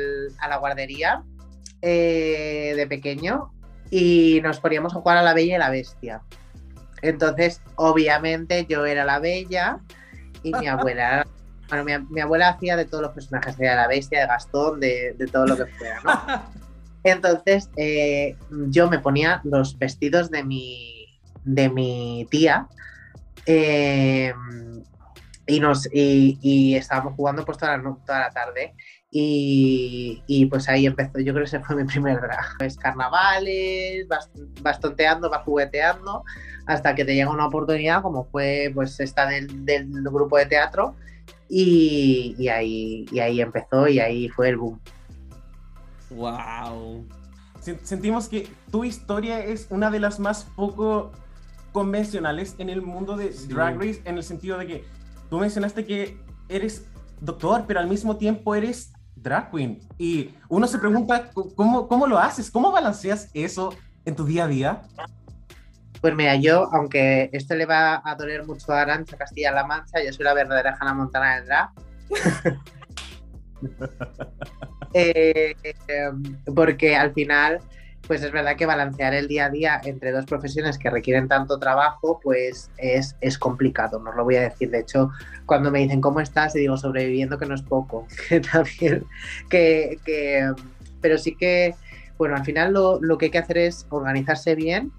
la 0.49 0.57
guardería 0.57 1.23
eh, 1.81 2.73
de 2.75 2.87
pequeño 2.87 3.53
y 3.89 4.41
nos 4.43 4.59
poníamos 4.59 4.93
a 4.93 4.99
jugar 4.99 5.15
a 5.15 5.23
la 5.23 5.33
Bella 5.33 5.55
y 5.55 5.59
la 5.59 5.69
Bestia. 5.69 6.23
Entonces, 7.03 7.61
obviamente 7.75 8.65
yo 8.67 8.85
era 8.85 9.05
la 9.05 9.19
Bella 9.19 9.79
y 10.43 10.51
mi 10.51 10.67
abuela 10.67 11.07
era 11.07 11.27
bueno, 11.69 12.05
mi, 12.09 12.21
abuela 12.21 12.49
hacía 12.49 12.75
de 12.75 12.85
todos 12.85 13.03
los 13.03 13.13
personajes, 13.13 13.57
de 13.57 13.67
la 13.67 13.87
bestia, 13.87 14.21
de 14.21 14.27
Gastón, 14.27 14.79
de, 14.79 15.15
todo 15.31 15.47
lo 15.47 15.57
que 15.57 15.65
fuera, 15.65 15.99
¿no? 16.03 16.11
Entonces, 17.03 17.69
eh, 17.77 18.35
yo 18.69 18.89
me 18.89 18.99
ponía 18.99 19.39
los 19.43 19.77
vestidos 19.77 20.31
de 20.31 20.43
mi, 20.43 21.19
de 21.43 21.69
mi 21.69 22.27
tía 22.31 22.67
eh, 23.45 24.33
y, 25.45 25.59
nos, 25.59 25.87
y, 25.93 26.75
estábamos 26.75 27.13
jugando 27.13 27.45
pues 27.45 27.59
toda 27.59 27.77
la, 27.77 27.95
toda 28.05 28.19
la 28.19 28.29
tarde. 28.31 28.73
Y, 29.17 30.47
pues 30.49 30.67
ahí 30.67 30.85
empezó, 30.87 31.19
yo 31.19 31.31
creo 31.33 31.45
que 31.45 31.55
ese 31.55 31.59
fue 31.61 31.75
mi 31.77 31.85
primer 31.85 32.19
drag. 32.19 32.57
Pues 32.57 32.75
carnavales, 32.75 34.07
vas, 34.07 34.29
vas 34.61 34.79
tonteando, 34.79 35.29
vas 35.29 35.43
jugueteando, 35.43 36.23
hasta 36.65 36.95
que 36.95 37.05
te 37.05 37.15
llega 37.15 37.29
una 37.29 37.47
oportunidad, 37.47 38.01
como 38.01 38.25
fue 38.25 38.71
pues 38.73 38.99
esta 38.99 39.27
del, 39.27 39.63
del 39.65 39.87
grupo 40.03 40.37
de 40.37 40.47
teatro, 40.47 40.95
y, 41.49 42.47
ahí, 42.47 43.05
y 43.11 43.19
ahí 43.19 43.41
empezó 43.41 43.87
y 43.87 43.99
ahí 43.99 44.29
fue 44.29 44.49
el 44.49 44.57
boom. 44.57 44.79
¡Wow! 46.09 47.05
Sentimos 47.83 48.29
que 48.29 48.47
tu 48.71 48.83
historia 48.83 49.43
es 49.43 49.67
una 49.69 49.89
de 49.89 49.99
las 49.99 50.19
más 50.19 50.45
poco 50.55 51.11
convencionales 51.71 52.55
en 52.59 52.69
el 52.69 52.81
mundo 52.81 53.17
de 53.17 53.31
Drag 53.47 53.77
Race, 53.77 54.01
en 54.05 54.17
el 54.17 54.23
sentido 54.23 54.57
de 54.57 54.67
que 54.67 54.85
tú 55.29 55.39
mencionaste 55.39 55.85
que 55.85 56.17
eres 56.47 56.85
doctor, 57.21 57.65
pero 57.67 57.79
al 57.79 57.87
mismo 57.87 58.17
tiempo 58.17 58.53
eres 58.55 58.93
drag 59.15 59.51
queen. 59.51 59.79
Y 59.97 60.29
uno 60.47 60.67
se 60.67 60.77
pregunta, 60.77 61.31
¿cómo, 61.55 61.87
cómo 61.87 62.07
lo 62.07 62.19
haces? 62.19 62.51
¿Cómo 62.51 62.71
balanceas 62.71 63.29
eso 63.33 63.73
en 64.05 64.15
tu 64.15 64.25
día 64.25 64.45
a 64.45 64.47
día? 64.47 64.81
Pues 66.05 66.13
mira, 66.13 66.35
yo, 66.35 66.69
aunque 66.71 67.31
esto 67.33 67.55
le 67.55 67.65
va 67.65 67.99
a 68.05 68.13
doler 68.13 68.45
mucho 68.45 68.71
a 68.71 68.81
Arancha 68.81 69.17
Castilla-La 69.17 69.65
Mancha, 69.65 70.03
yo 70.03 70.13
soy 70.13 70.23
la 70.23 70.35
verdadera 70.35 70.77
Hannah 70.79 70.93
Montana 70.93 71.37
del 71.37 71.45
drag. 71.47 71.69
Eh, 74.93 75.55
porque 76.53 76.95
al 76.95 77.11
final, 77.13 77.59
pues 78.07 78.21
es 78.21 78.31
verdad 78.31 78.55
que 78.55 78.67
balancear 78.67 79.15
el 79.15 79.27
día 79.27 79.45
a 79.45 79.49
día 79.49 79.81
entre 79.83 80.11
dos 80.11 80.25
profesiones 80.25 80.77
que 80.77 80.91
requieren 80.91 81.27
tanto 81.27 81.57
trabajo, 81.57 82.19
pues 82.21 82.69
es, 82.77 83.15
es 83.19 83.39
complicado, 83.39 83.99
no 83.99 84.11
os 84.11 84.15
lo 84.15 84.23
voy 84.25 84.35
a 84.35 84.41
decir. 84.41 84.69
De 84.69 84.81
hecho, 84.81 85.09
cuando 85.47 85.71
me 85.71 85.79
dicen 85.79 86.01
cómo 86.01 86.19
estás, 86.19 86.55
y 86.55 86.59
digo 86.59 86.77
sobreviviendo, 86.77 87.39
que 87.39 87.47
no 87.47 87.55
es 87.55 87.63
poco, 87.63 88.07
que 88.29 88.41
también, 88.41 89.05
que, 89.49 89.97
que 90.05 90.53
pero 91.01 91.17
sí 91.17 91.35
que, 91.35 91.73
bueno, 92.19 92.35
al 92.35 92.45
final 92.45 92.73
lo, 92.73 93.01
lo 93.01 93.17
que 93.17 93.25
hay 93.25 93.31
que 93.31 93.39
hacer 93.39 93.57
es 93.57 93.87
organizarse 93.89 94.53
bien 94.53 94.91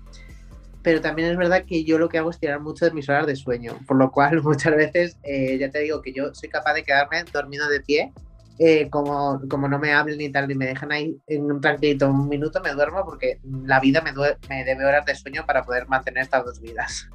pero 0.86 1.00
también 1.00 1.32
es 1.32 1.36
verdad 1.36 1.64
que 1.64 1.82
yo 1.82 1.98
lo 1.98 2.08
que 2.08 2.18
hago 2.18 2.30
es 2.30 2.38
tirar 2.38 2.60
mucho 2.60 2.84
de 2.84 2.92
mis 2.92 3.08
horas 3.08 3.26
de 3.26 3.34
sueño, 3.34 3.76
por 3.88 3.96
lo 3.96 4.12
cual 4.12 4.40
muchas 4.44 4.76
veces 4.76 5.18
eh, 5.24 5.58
ya 5.58 5.68
te 5.68 5.80
digo 5.80 6.00
que 6.00 6.12
yo 6.12 6.32
soy 6.32 6.48
capaz 6.48 6.74
de 6.74 6.84
quedarme 6.84 7.24
dormido 7.32 7.68
de 7.68 7.80
pie, 7.80 8.12
eh, 8.60 8.88
como, 8.88 9.40
como 9.50 9.66
no 9.66 9.80
me 9.80 9.92
hablen 9.92 10.18
ni 10.18 10.30
tal, 10.30 10.46
ni 10.46 10.54
me 10.54 10.64
dejan 10.64 10.92
ahí 10.92 11.16
en 11.26 11.50
un 11.50 11.60
tranquilito 11.60 12.08
un 12.08 12.28
minuto, 12.28 12.60
me 12.62 12.70
duermo 12.70 13.04
porque 13.04 13.40
la 13.64 13.80
vida 13.80 14.00
me, 14.00 14.12
me 14.48 14.64
debe 14.64 14.84
horas 14.84 15.04
de 15.04 15.16
sueño 15.16 15.44
para 15.44 15.64
poder 15.64 15.88
mantener 15.88 16.22
estas 16.22 16.44
dos 16.44 16.60
vidas. 16.60 17.08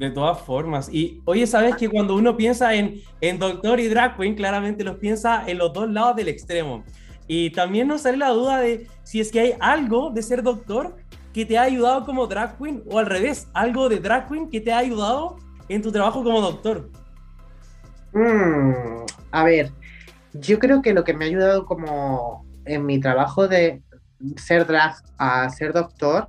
De 0.00 0.10
todas 0.10 0.40
formas. 0.40 0.88
Y 0.92 1.22
oye, 1.24 1.46
¿sabes 1.46 1.76
que 1.76 1.88
cuando 1.88 2.16
uno 2.16 2.36
piensa 2.36 2.74
en, 2.74 3.02
en 3.20 3.38
Doctor 3.38 3.78
y 3.78 3.86
Drag 3.86 4.16
Queen, 4.16 4.34
claramente 4.34 4.82
los 4.82 4.96
piensa 4.96 5.44
en 5.46 5.58
los 5.58 5.72
dos 5.72 5.88
lados 5.88 6.16
del 6.16 6.26
extremo? 6.26 6.82
Y 7.28 7.50
también 7.50 7.86
nos 7.86 8.00
sale 8.00 8.16
la 8.16 8.30
duda 8.30 8.58
de 8.58 8.88
si 9.04 9.20
es 9.20 9.30
que 9.30 9.38
hay 9.38 9.54
algo 9.60 10.10
de 10.10 10.22
ser 10.22 10.42
doctor 10.42 10.96
que 11.32 11.46
te 11.46 11.58
ha 11.58 11.62
ayudado 11.62 12.04
como 12.04 12.26
drag 12.26 12.58
queen 12.58 12.82
o 12.90 12.98
al 12.98 13.06
revés, 13.06 13.48
algo 13.54 13.88
de 13.88 14.00
drag 14.00 14.28
queen 14.28 14.50
que 14.50 14.60
te 14.60 14.72
ha 14.72 14.78
ayudado 14.78 15.36
en 15.68 15.82
tu 15.82 15.90
trabajo 15.90 16.22
como 16.22 16.40
doctor? 16.40 16.90
Mm, 18.12 19.04
a 19.30 19.44
ver, 19.44 19.72
yo 20.34 20.58
creo 20.58 20.82
que 20.82 20.92
lo 20.92 21.04
que 21.04 21.14
me 21.14 21.24
ha 21.24 21.28
ayudado 21.28 21.64
como 21.64 22.44
en 22.64 22.84
mi 22.86 23.00
trabajo 23.00 23.48
de 23.48 23.82
ser 24.36 24.66
drag 24.66 24.94
a 25.18 25.48
ser 25.50 25.72
doctor 25.72 26.28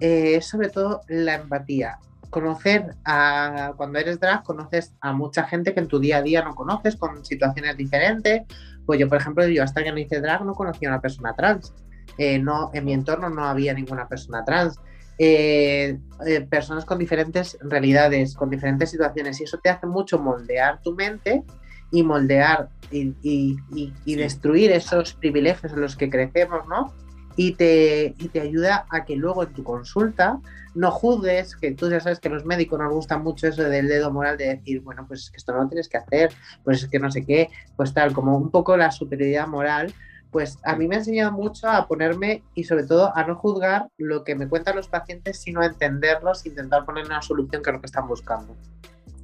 eh, 0.00 0.36
es 0.36 0.46
sobre 0.46 0.70
todo 0.70 1.02
la 1.08 1.34
empatía. 1.34 1.98
Conocer 2.30 2.94
a, 3.04 3.72
cuando 3.76 3.98
eres 3.98 4.20
drag, 4.20 4.42
conoces 4.42 4.94
a 5.00 5.12
mucha 5.12 5.44
gente 5.44 5.72
que 5.72 5.80
en 5.80 5.88
tu 5.88 5.98
día 5.98 6.18
a 6.18 6.22
día 6.22 6.42
no 6.42 6.54
conoces, 6.54 6.96
con 6.96 7.24
situaciones 7.24 7.76
diferentes. 7.76 8.42
Pues 8.84 9.00
yo, 9.00 9.08
por 9.08 9.18
ejemplo, 9.18 9.46
yo 9.46 9.62
hasta 9.62 9.82
que 9.82 9.92
no 9.92 9.98
hice 9.98 10.20
drag 10.20 10.44
no 10.44 10.54
conocía 10.54 10.88
a 10.88 10.92
una 10.92 11.00
persona 11.00 11.34
trans. 11.34 11.74
Eh, 12.16 12.38
no, 12.38 12.70
en 12.72 12.84
mi 12.84 12.92
entorno 12.92 13.28
no 13.28 13.44
había 13.44 13.74
ninguna 13.74 14.08
persona 14.08 14.44
trans. 14.44 14.78
Eh, 15.18 15.98
eh, 16.26 16.40
personas 16.42 16.84
con 16.84 16.98
diferentes 16.98 17.58
realidades, 17.60 18.34
con 18.34 18.50
diferentes 18.50 18.90
situaciones, 18.90 19.40
y 19.40 19.44
eso 19.44 19.58
te 19.58 19.68
hace 19.68 19.86
mucho 19.86 20.18
moldear 20.18 20.80
tu 20.80 20.94
mente 20.94 21.42
y 21.90 22.04
moldear 22.04 22.68
y, 22.90 23.56
destruir 24.04 24.70
esos 24.72 25.14
privilegios 25.14 25.72
en 25.72 25.80
los 25.80 25.96
que 25.96 26.08
crecemos, 26.08 26.66
¿no? 26.68 26.92
Y 27.34 27.52
te, 27.52 28.14
te 28.32 28.40
ayuda 28.40 28.86
a 28.90 29.04
que 29.04 29.16
luego 29.16 29.42
en 29.44 29.52
tu 29.52 29.64
consulta 29.64 30.40
no 30.74 30.90
juzgues, 30.90 31.56
que 31.56 31.72
tú 31.72 31.90
ya 31.90 32.00
sabes 32.00 32.20
que 32.20 32.28
a 32.28 32.32
los 32.32 32.44
médicos 32.44 32.78
nos 32.78 32.92
gusta 32.92 33.18
mucho 33.18 33.48
eso 33.48 33.62
del 33.64 33.88
dedo 33.88 34.12
moral 34.12 34.36
de 34.36 34.56
decir, 34.56 34.80
bueno, 34.82 35.04
pues 35.06 35.30
que 35.30 35.36
esto 35.36 35.52
no 35.52 35.62
lo 35.62 35.68
tienes 35.68 35.88
que 35.88 35.98
hacer, 35.98 36.32
pues 36.62 36.84
es 36.84 36.88
que 36.88 36.98
no 36.98 37.10
sé 37.10 37.24
qué, 37.24 37.48
pues 37.76 37.92
tal, 37.92 38.12
como 38.12 38.36
un 38.36 38.50
poco 38.50 38.76
la 38.76 38.90
superioridad 38.92 39.48
moral 39.48 39.92
pues 40.30 40.58
a 40.64 40.76
mí 40.76 40.88
me 40.88 40.96
ha 40.96 40.98
enseñado 40.98 41.32
mucho 41.32 41.68
a 41.68 41.86
ponerme 41.86 42.42
y 42.54 42.64
sobre 42.64 42.84
todo 42.84 43.16
a 43.16 43.24
no 43.24 43.36
juzgar 43.36 43.88
lo 43.96 44.24
que 44.24 44.34
me 44.34 44.48
cuentan 44.48 44.76
los 44.76 44.88
pacientes, 44.88 45.38
sino 45.38 45.60
a 45.60 45.66
entenderlos 45.66 46.44
e 46.44 46.50
intentar 46.50 46.84
poner 46.84 47.06
una 47.06 47.22
solución 47.22 47.62
que 47.62 47.70
es 47.70 47.74
lo 47.74 47.80
que 47.80 47.86
están 47.86 48.06
buscando. 48.06 48.56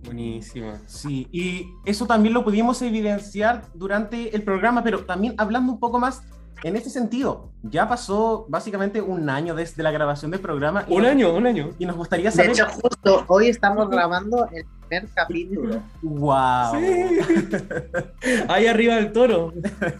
Buenísima. 0.05 0.79
Sí, 0.87 1.29
y 1.33 1.71
eso 1.85 2.07
también 2.07 2.35
lo 2.35 2.45
pudimos 2.45 2.81
evidenciar 2.83 3.63
durante 3.75 4.35
el 4.35 4.43
programa, 4.43 4.83
pero 4.83 5.05
también 5.05 5.35
hablando 5.39 5.73
un 5.73 5.81
poco 5.81 5.99
más 5.99 6.23
en 6.63 6.77
este 6.77 6.89
sentido, 6.89 7.51
ya 7.63 7.87
pasó 7.89 8.47
básicamente 8.49 9.03
un 9.03 9.29
año 9.29 9.55
desde 9.55 9.83
la 9.83 9.91
grabación 9.91 10.31
del 10.31 10.41
programa. 10.41 10.87
Un 10.89 11.05
año, 11.05 11.35
un 11.35 11.47
año. 11.47 11.71
Y 11.79 11.85
nos 11.85 11.95
gustaría 11.95 12.31
saber. 12.31 12.47
De 12.47 12.53
hecho, 12.55 12.67
justo 12.69 13.25
hoy 13.29 13.49
estamos 13.49 13.91
grabando 13.91 14.49
el 14.51 14.65
primer 14.89 15.09
capítulo. 15.15 15.83
¡Wow! 16.03 16.75
Ahí 18.49 18.67
arriba 18.67 18.97
del 18.97 19.13
toro. 19.13 19.53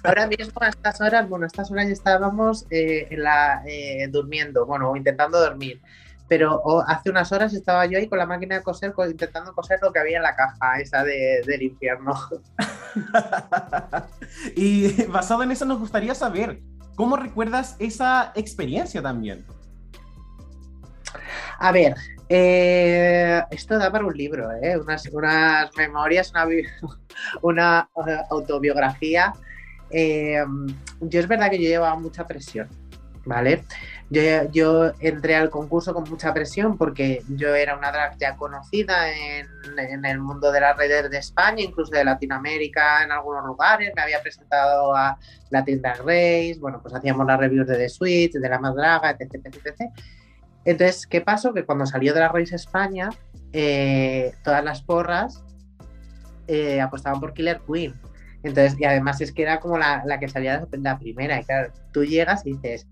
Ahora 0.03 0.27
mismo, 0.27 0.61
a 0.61 0.69
estas 0.69 1.01
horas, 1.01 1.29
bueno, 1.29 1.45
a 1.45 1.47
estas 1.47 1.71
horas 1.71 1.87
ya 1.87 1.93
estábamos 1.93 2.67
eh, 2.71 3.09
en 3.11 3.23
la, 3.23 3.63
eh, 3.67 4.09
durmiendo, 4.09 4.67
bueno, 4.67 4.97
intentando 4.97 5.41
dormir 5.41 5.81
pero 6.27 6.63
hace 6.89 7.11
unas 7.11 7.31
horas 7.33 7.53
estaba 7.53 7.87
yo 7.87 7.99
ahí 7.99 8.09
con 8.09 8.19
la 8.19 8.27
máquina 8.27 8.57
de 8.57 8.63
coser 8.63 8.95
intentando 9.09 9.55
coser 9.55 9.79
lo 9.83 9.93
que 9.93 9.99
había 9.99 10.17
en 10.17 10.23
la 10.23 10.35
caja 10.35 10.81
esa 10.81 11.05
del 11.05 11.63
infierno. 11.63 12.15
y 14.57 15.05
basado 15.05 15.43
en 15.43 15.51
eso 15.51 15.65
nos 15.65 15.79
gustaría 15.79 16.15
saber, 16.15 16.61
¿cómo 16.97 17.17
recuerdas 17.17 17.77
esa 17.79 18.33
experiencia 18.35 19.03
también? 19.03 19.45
A 21.59 21.73
ver, 21.73 21.95
eh, 22.29 23.43
esto 23.51 23.79
da 23.79 23.91
para 23.91 24.07
un 24.07 24.17
libro, 24.17 24.51
¿eh? 24.53 24.79
unas, 24.79 25.07
unas 25.13 25.71
memorias, 25.77 26.33
una, 26.33 26.47
una 27.43 27.89
eh, 28.07 28.17
autobiografía. 28.31 29.33
yo 29.91 31.21
es 31.21 31.29
verdad 31.29 31.51
que 31.51 31.63
yo 31.63 31.69
llevaba 31.69 31.97
mucha 31.97 32.27
presión, 32.27 32.69
¿vale? 33.25 33.65
Yo, 34.11 34.93
entré 35.01 35.35
al 35.35 35.51
concurso 35.51 35.93
con 35.93 36.09
mucha 36.09 36.33
presión 36.33 36.77
porque 36.79 37.23
yo 37.29 37.55
era 37.55 37.77
una 37.77 37.91
drag 37.91 38.17
ya 38.19 38.37
conocida 38.37 39.11
en, 39.11 40.05
el 40.05 40.19
mundo 40.21 40.53
de 40.53 40.61
las 40.61 40.77
redes 40.77 41.11
de 41.11 41.19
España, 41.19 41.63
incluso 41.63 41.91
de 41.91 42.05
Latinoamérica 42.05 43.03
en 43.03 43.11
algunos 43.11 43.45
lugares. 43.45 43.93
Me 43.97 44.03
había 44.03 44.23
presentado 44.23 44.95
a 44.95 45.19
Latin 45.51 45.81
Drag 45.81 45.99
Race, 46.01 46.59
bueno, 46.61 46.81
pues 46.81 46.95
hacíamos 46.95 47.27
las 47.27 47.41
reviews 47.41 47.67
de 47.67 47.77
The 47.77 47.89
Switch, 47.89 48.33
de 48.33 48.49
La 48.49 48.59
Más 48.59 48.75
Draga, 48.75 49.11
etc, 49.11 49.47
etc, 49.47 49.91
Entonces, 50.65 51.07
¿qué 51.07 51.21
pasó? 51.21 51.53
Que 51.53 51.65
cuando 51.65 51.87
salió 51.87 52.15
Drag 52.15 52.33
Race 52.33 52.55
España, 52.55 53.11
eh, 53.53 54.33
todas 54.43 54.65
las 54.65 54.83
porras 54.83 55.45
eh, 56.49 56.81
apostaban 56.81 57.21
por 57.21 57.35
Killer 57.35 57.61
Queen. 57.67 57.95
Entonces, 58.43 58.79
y 58.79 58.85
además 58.85 59.21
es 59.21 59.33
que 59.33 59.43
era 59.43 59.59
como 59.59 59.79
la, 59.79 60.19
que 60.21 60.29
salía 60.29 60.59
de 60.59 60.79
la 60.79 60.99
primera. 60.99 61.41
Y 61.41 61.45
claro, 61.45 61.73
tú 61.93 62.05
llegas 62.05 62.45
y 62.47 62.53
dices, 62.53 62.87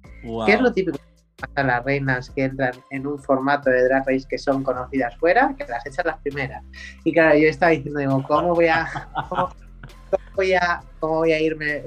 ¿qué 0.46 0.52
es 0.52 0.60
lo 0.60 0.72
típico 0.72 0.96
que 0.96 1.04
pasa 1.36 1.52
a 1.56 1.64
las 1.64 1.84
reinas 1.84 2.30
que 2.30 2.44
entran 2.44 2.72
en 2.90 3.06
un 3.06 3.18
formato 3.18 3.68
de 3.68 3.84
drag 3.84 4.06
race 4.06 4.26
que 4.28 4.38
son 4.38 4.62
conocidas 4.62 5.14
fuera? 5.18 5.54
Que 5.58 5.66
las 5.66 5.84
echan 5.84 6.06
las 6.06 6.18
primeras. 6.20 6.64
Y 7.04 7.12
claro, 7.12 7.36
yo 7.36 7.48
estaba 7.48 7.72
diciendo, 7.72 8.00
digo, 8.00 8.22
¿cómo 8.26 8.54
voy 8.54 8.68
a, 8.68 8.88
cómo, 9.28 9.50
voy 10.34 10.54
a, 10.54 10.82
cómo 11.00 11.16
voy 11.16 11.32
a 11.32 11.40
irme? 11.40 11.82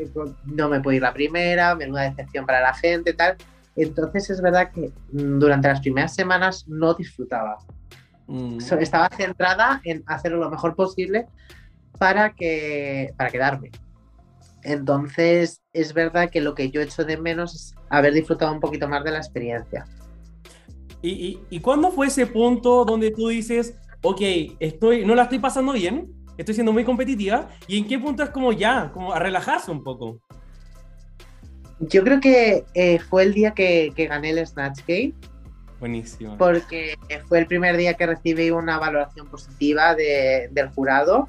No 0.46 0.70
me 0.70 0.80
puedo 0.80 0.96
ir 0.96 1.02
la 1.02 1.14
primera, 1.14 1.74
menuda 1.74 2.04
decepción 2.04 2.46
para 2.46 2.62
la 2.62 2.74
gente, 2.74 3.14
tal. 3.14 3.36
Entonces 3.76 4.30
es 4.30 4.42
verdad 4.42 4.72
que 4.72 4.92
mm, 5.12 5.40
durante 5.40 5.68
las 5.68 5.82
primeras 5.82 6.16
semanas 6.16 6.66
no 6.68 6.94
disfrutaba. 6.94 7.58
Mm. 8.28 8.58
Estaba 8.80 9.10
centrada 9.10 9.82
en 9.84 10.04
hacerlo 10.08 10.38
lo 10.38 10.50
mejor 10.50 10.76
posible 10.76 11.28
para, 12.00 12.34
que, 12.34 13.14
para 13.18 13.30
quedarme. 13.30 13.72
Entonces, 14.64 15.62
es 15.74 15.94
verdad 15.94 16.30
que 16.32 16.42
lo 16.42 16.56
que 16.56 16.72
yo 16.72 16.82
echo 16.82 17.04
de 17.04 17.18
menos 17.18 17.54
es 17.54 17.76
haber 17.90 18.14
disfrutado 18.14 18.52
un 18.52 18.60
poquito 18.60 18.88
más 18.88 19.04
de 19.04 19.12
la 19.12 19.18
experiencia. 19.20 19.86
¿Y, 21.04 21.40
y, 21.52 21.60
cuándo 21.60 21.92
fue 21.92 22.08
ese 22.08 22.26
punto 22.26 22.84
donde 22.84 23.12
tú 23.12 23.28
dices, 23.28 23.78
ok, 24.02 24.22
estoy, 24.60 25.06
no 25.06 25.14
la 25.14 25.24
estoy 25.24 25.38
pasando 25.38 25.74
bien, 25.74 26.12
estoy 26.36 26.56
siendo 26.56 26.74
muy 26.74 26.84
competitiva, 26.84 27.48
y 27.68 27.78
en 27.78 27.88
qué 27.88 28.00
punto 28.00 28.24
es 28.24 28.32
como 28.32 28.52
ya, 28.52 28.92
como 28.92 29.14
a 29.14 29.20
relajarse 29.20 29.70
un 29.70 29.84
poco? 29.84 30.20
Yo 31.80 32.04
creo 32.04 32.20
que 32.20 32.64
eh, 32.74 33.00
fue 33.00 33.24
el 33.24 33.34
día 33.34 33.52
que, 33.52 33.92
que, 33.96 34.08
gané 34.08 34.30
el 34.32 34.46
Snatch 34.46 34.80
Game. 34.88 35.14
Buenísimo. 35.80 36.38
Porque 36.38 36.98
fue 37.28 37.40
el 37.40 37.48
primer 37.48 37.76
día 37.78 37.96
que 37.96 38.06
recibí 38.06 38.50
una 38.50 38.80
valoración 38.80 39.28
positiva 39.28 39.94
de, 39.94 40.50
del 40.52 40.70
jurado 40.70 41.28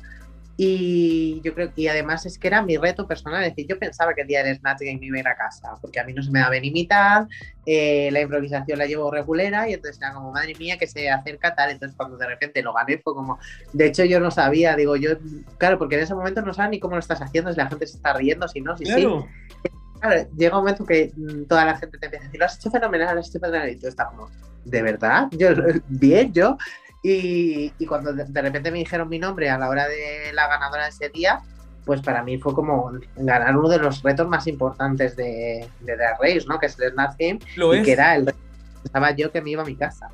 y 0.59 1.43
yo 1.43 1.53
creo 1.55 1.73
que 1.75 1.91
además 1.91 2.25
es 2.25 2.39
que 2.39 2.47
era 2.47 2.63
mi 2.63 2.79
reto 2.79 3.07
personal, 3.07 3.43
es 3.43 3.51
decir, 3.51 3.67
yo 3.69 3.79
pensaba 3.79 4.15
que 4.15 4.23
el 4.23 4.27
día 4.27 4.43
del 4.43 4.57
Snatch 4.57 4.81
Game 4.81 4.99
me 4.99 5.07
iba 5.09 5.19
a 5.19 5.21
ir 5.21 5.29
a 5.29 5.37
casa, 5.37 5.75
porque 5.83 6.01
a 6.01 6.05
mí 6.05 6.15
no 6.15 6.23
se 6.23 6.31
me 6.31 6.41
da 6.41 6.49
ni 6.49 6.71
mitad, 6.71 7.29
eh, 7.67 8.09
la 8.11 8.23
improvisación 8.23 8.79
la 8.79 8.87
llevo 8.87 9.11
regulera 9.11 9.69
y 9.69 9.75
entonces 9.75 10.01
era 10.01 10.15
como, 10.15 10.33
madre 10.33 10.55
mía, 10.59 10.79
que 10.79 10.87
se 10.87 11.11
acerca 11.11 11.55
tal, 11.55 11.73
entonces 11.73 11.95
cuando 11.95 12.17
de 12.17 12.27
repente 12.27 12.63
lo 12.63 12.73
gané 12.73 12.97
fue 12.99 13.15
como, 13.15 13.39
de 13.75 13.87
hecho 13.87 14.05
yo 14.05 14.19
no 14.19 14.31
sabía, 14.31 14.75
digo 14.77 14.97
yo, 14.97 15.11
claro, 15.59 15.79
porque 15.79 15.97
en 15.97 16.05
ese 16.05 16.15
momento 16.15 16.41
no 16.41 16.55
sabes 16.55 16.71
ni 16.71 16.81
cómo 16.81 16.95
lo 16.95 17.01
estás 17.01 17.21
haciendo, 17.21 17.53
si 17.53 17.59
la 17.59 17.69
gente 17.69 17.87
se 17.87 17.99
está 17.99 18.15
riendo, 18.15 18.49
si 18.49 18.63
no, 18.63 18.79
si 18.79 18.87
sí. 18.87 19.07
Claro, 20.01 20.29
llega 20.37 20.57
un 20.57 20.63
momento 20.63 20.85
que 20.85 21.13
mm, 21.17 21.45
toda 21.45 21.65
la 21.65 21.77
gente 21.77 21.99
te 21.99 22.07
empieza 22.07 22.25
a 22.25 22.27
decir, 22.27 22.41
lo 22.41 22.47
has 22.47 22.57
hecho 22.57 22.71
fenomenal, 22.71 23.15
lo 23.15 23.21
has 23.21 23.29
hecho 23.29 23.41
fenomenal, 23.41 23.71
y 23.71 23.77
tú 23.77 23.89
estás 23.89 24.09
como, 24.09 24.31
¿de 24.65 24.83
verdad? 24.83 25.29
Yo, 25.33 25.49
bien, 25.89 26.33
yo. 26.33 26.57
Y, 27.03 27.73
y 27.79 27.87
cuando 27.87 28.13
de, 28.13 28.25
de 28.25 28.43
repente 28.43 28.71
me 28.71 28.79
dijeron 28.79 29.09
mi 29.09 29.19
nombre 29.19 29.49
a 29.49 29.59
la 29.59 29.69
hora 29.69 29.87
de 29.87 30.33
la 30.33 30.49
ganadora 30.49 30.85
de 30.85 30.91
ese 30.91 31.09
día, 31.09 31.41
pues 31.85 32.01
para 32.01 32.23
mí 32.25 32.37
fue 32.39 32.53
como 32.53 32.91
ganar 33.15 33.57
uno 33.57 33.69
de 33.69 33.79
los 33.79 34.03
retos 34.03 34.27
más 34.29 34.47
importantes 34.49 35.15
de, 35.15 35.69
de 35.81 35.97
Drag 35.97 36.21
Race, 36.21 36.45
¿no? 36.49 36.59
Que 36.59 36.67
es 36.67 36.79
el 36.81 36.91
Snatch 36.93 37.15
Game, 37.17 37.39
Lo 37.55 37.75
y 37.75 37.79
es. 37.79 37.85
que 37.85 37.93
era 37.93 38.17
el 38.17 38.35
estaba 38.85 39.11
yo 39.13 39.31
que 39.31 39.41
me 39.41 39.51
iba 39.51 39.63
a 39.63 39.67
mi 39.67 39.77
casa. 39.77 40.09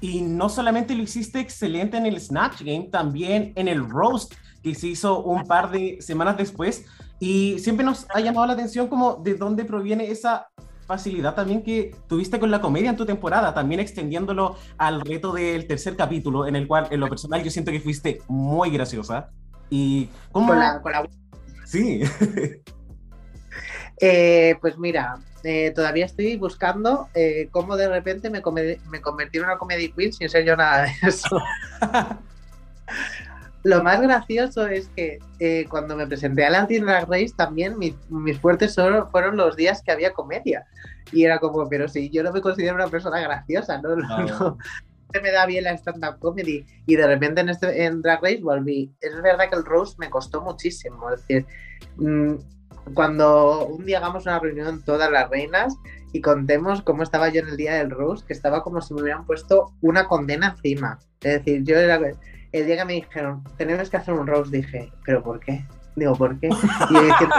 Y 0.00 0.22
no 0.22 0.48
solamente 0.48 0.94
lo 0.94 1.02
hiciste 1.02 1.40
excelente 1.40 1.96
en 1.96 2.06
el 2.06 2.20
Snatch 2.20 2.62
Game, 2.62 2.88
también 2.90 3.52
en 3.56 3.68
el 3.68 3.88
Roast, 3.88 4.34
que 4.62 4.74
se 4.74 4.88
hizo 4.88 5.22
un 5.22 5.46
par 5.46 5.70
de 5.70 5.98
semanas 6.00 6.36
después. 6.36 6.84
Y 7.18 7.58
siempre 7.60 7.84
nos 7.84 8.06
ha 8.14 8.20
llamado 8.20 8.46
la 8.46 8.52
atención 8.52 8.88
como 8.88 9.16
de 9.16 9.34
dónde 9.34 9.64
proviene 9.64 10.10
esa 10.10 10.48
facilidad 10.86 11.34
también 11.34 11.62
que 11.64 11.96
tuviste 12.08 12.38
con 12.38 12.50
la 12.50 12.60
comedia 12.60 12.90
en 12.90 12.96
tu 12.96 13.04
temporada, 13.06 13.52
también 13.54 13.80
extendiéndolo 13.80 14.56
al 14.78 15.00
reto 15.00 15.32
del 15.32 15.66
tercer 15.66 15.96
capítulo, 15.96 16.46
en 16.46 16.54
el 16.54 16.68
cual 16.68 16.86
en 16.90 17.00
lo 17.00 17.08
personal 17.08 17.42
yo 17.42 17.50
siento 17.50 17.72
que 17.72 17.80
fuiste 17.80 18.20
muy 18.28 18.70
graciosa. 18.70 19.30
Y 19.68 20.08
cómo... 20.30 20.48
Con 20.48 20.58
la, 20.60 20.80
con 20.80 20.92
la- 20.92 21.08
Sí. 21.64 22.02
Eh, 23.98 24.56
pues 24.60 24.76
mira, 24.76 25.16
eh, 25.42 25.72
todavía 25.74 26.04
estoy 26.04 26.36
buscando 26.36 27.08
eh, 27.14 27.48
cómo 27.50 27.78
de 27.78 27.88
repente 27.88 28.28
me, 28.28 28.42
me 28.90 29.00
convertí 29.00 29.38
en 29.38 29.44
una 29.44 29.56
comedy 29.56 29.90
queen 29.90 30.12
sin 30.12 30.28
ser 30.28 30.44
yo 30.44 30.54
nada 30.54 30.82
de 30.82 30.90
eso. 31.08 31.40
Lo 33.66 33.82
más 33.82 34.00
gracioso 34.00 34.66
es 34.68 34.88
que 34.94 35.18
eh, 35.40 35.66
cuando 35.68 35.96
me 35.96 36.06
presenté 36.06 36.44
a 36.44 36.50
la 36.50 36.66
Teen 36.68 36.84
Drag 36.86 37.08
Race 37.10 37.32
también 37.36 37.76
mi- 37.78 37.96
mis 38.08 38.38
fuertes 38.38 38.74
solo 38.74 39.08
fueron 39.08 39.36
los 39.36 39.56
días 39.56 39.82
que 39.82 39.90
había 39.90 40.12
comedia. 40.12 40.64
Y 41.12 41.24
era 41.24 41.38
como, 41.40 41.68
pero 41.68 41.88
si 41.88 42.08
yo 42.10 42.22
no 42.22 42.32
me 42.32 42.40
considero 42.40 42.74
una 42.76 42.86
persona 42.88 43.20
graciosa, 43.20 43.80
¿no? 43.82 43.96
no, 43.96 44.18
no 44.26 44.58
se 45.12 45.20
me 45.20 45.32
da 45.32 45.46
bien 45.46 45.64
la 45.64 45.72
stand-up 45.72 46.18
comedy. 46.20 46.64
Y 46.86 46.94
de 46.96 47.06
repente 47.06 47.40
en, 47.40 47.48
este, 47.48 47.84
en 47.84 48.02
Drag 48.02 48.22
Race 48.22 48.40
volví. 48.42 48.92
Es 49.00 49.20
verdad 49.22 49.48
que 49.50 49.56
el 49.56 49.64
roast 49.64 49.98
me 49.98 50.10
costó 50.10 50.42
muchísimo. 50.42 51.10
Es 51.10 51.20
decir, 51.26 51.46
mm, 51.96 52.34
cuando 52.94 53.66
un 53.66 53.84
día 53.84 53.98
hagamos 53.98 54.26
una 54.26 54.38
reunión 54.38 54.82
todas 54.84 55.10
las 55.10 55.28
reinas 55.28 55.74
y 56.12 56.20
contemos 56.20 56.82
cómo 56.82 57.02
estaba 57.02 57.28
yo 57.30 57.40
en 57.40 57.48
el 57.48 57.56
día 57.56 57.74
del 57.74 57.90
roast, 57.90 58.26
que 58.26 58.32
estaba 58.32 58.62
como 58.62 58.80
si 58.80 58.94
me 58.94 59.02
hubieran 59.02 59.26
puesto 59.26 59.72
una 59.80 60.06
condena 60.06 60.54
encima. 60.56 60.98
Es 61.20 61.38
decir, 61.44 61.62
yo 61.64 61.76
era, 61.76 62.00
el 62.52 62.66
día 62.66 62.76
que 62.76 62.84
me 62.84 62.92
dijeron, 62.94 63.42
tenemos 63.56 63.90
que 63.90 63.96
hacer 63.96 64.14
un 64.14 64.26
roast, 64.26 64.50
dije, 64.50 64.92
¿pero 65.04 65.22
por 65.22 65.40
qué? 65.40 65.64
Digo, 65.96 66.14
¿por 66.14 66.38
qué? 66.38 66.48
Y 66.48 66.94
yo 66.94 67.02
diciendo, 67.02 67.34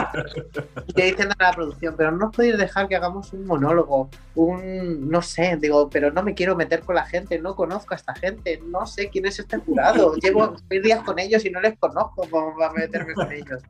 yo 0.87 1.05
diciendo 1.05 1.35
a 1.37 1.43
la 1.43 1.53
producción, 1.53 1.95
pero 1.95 2.11
no 2.11 2.31
podéis 2.31 2.57
dejar 2.57 2.87
que 2.87 2.95
hagamos 2.95 3.31
un 3.31 3.45
monólogo, 3.45 4.09
un, 4.33 5.09
no 5.09 5.21
sé, 5.21 5.57
digo, 5.61 5.89
pero 5.91 6.11
no 6.11 6.23
me 6.23 6.33
quiero 6.33 6.55
meter 6.55 6.81
con 6.81 6.95
la 6.95 7.05
gente, 7.05 7.37
no 7.37 7.55
conozco 7.55 7.93
a 7.93 7.97
esta 7.97 8.15
gente, 8.15 8.59
no 8.65 8.87
sé 8.87 9.09
quién 9.09 9.27
es 9.27 9.37
este 9.37 9.57
jurado, 9.57 10.15
llevo 10.15 10.55
seis 10.69 10.81
días 10.81 11.03
con 11.03 11.19
ellos 11.19 11.45
y 11.45 11.51
no 11.51 11.61
les 11.61 11.77
conozco, 11.77 12.27
¿cómo 12.31 12.57
va 12.57 12.67
a 12.67 12.73
meterme 12.73 13.13
con 13.13 13.31
ellos? 13.31 13.61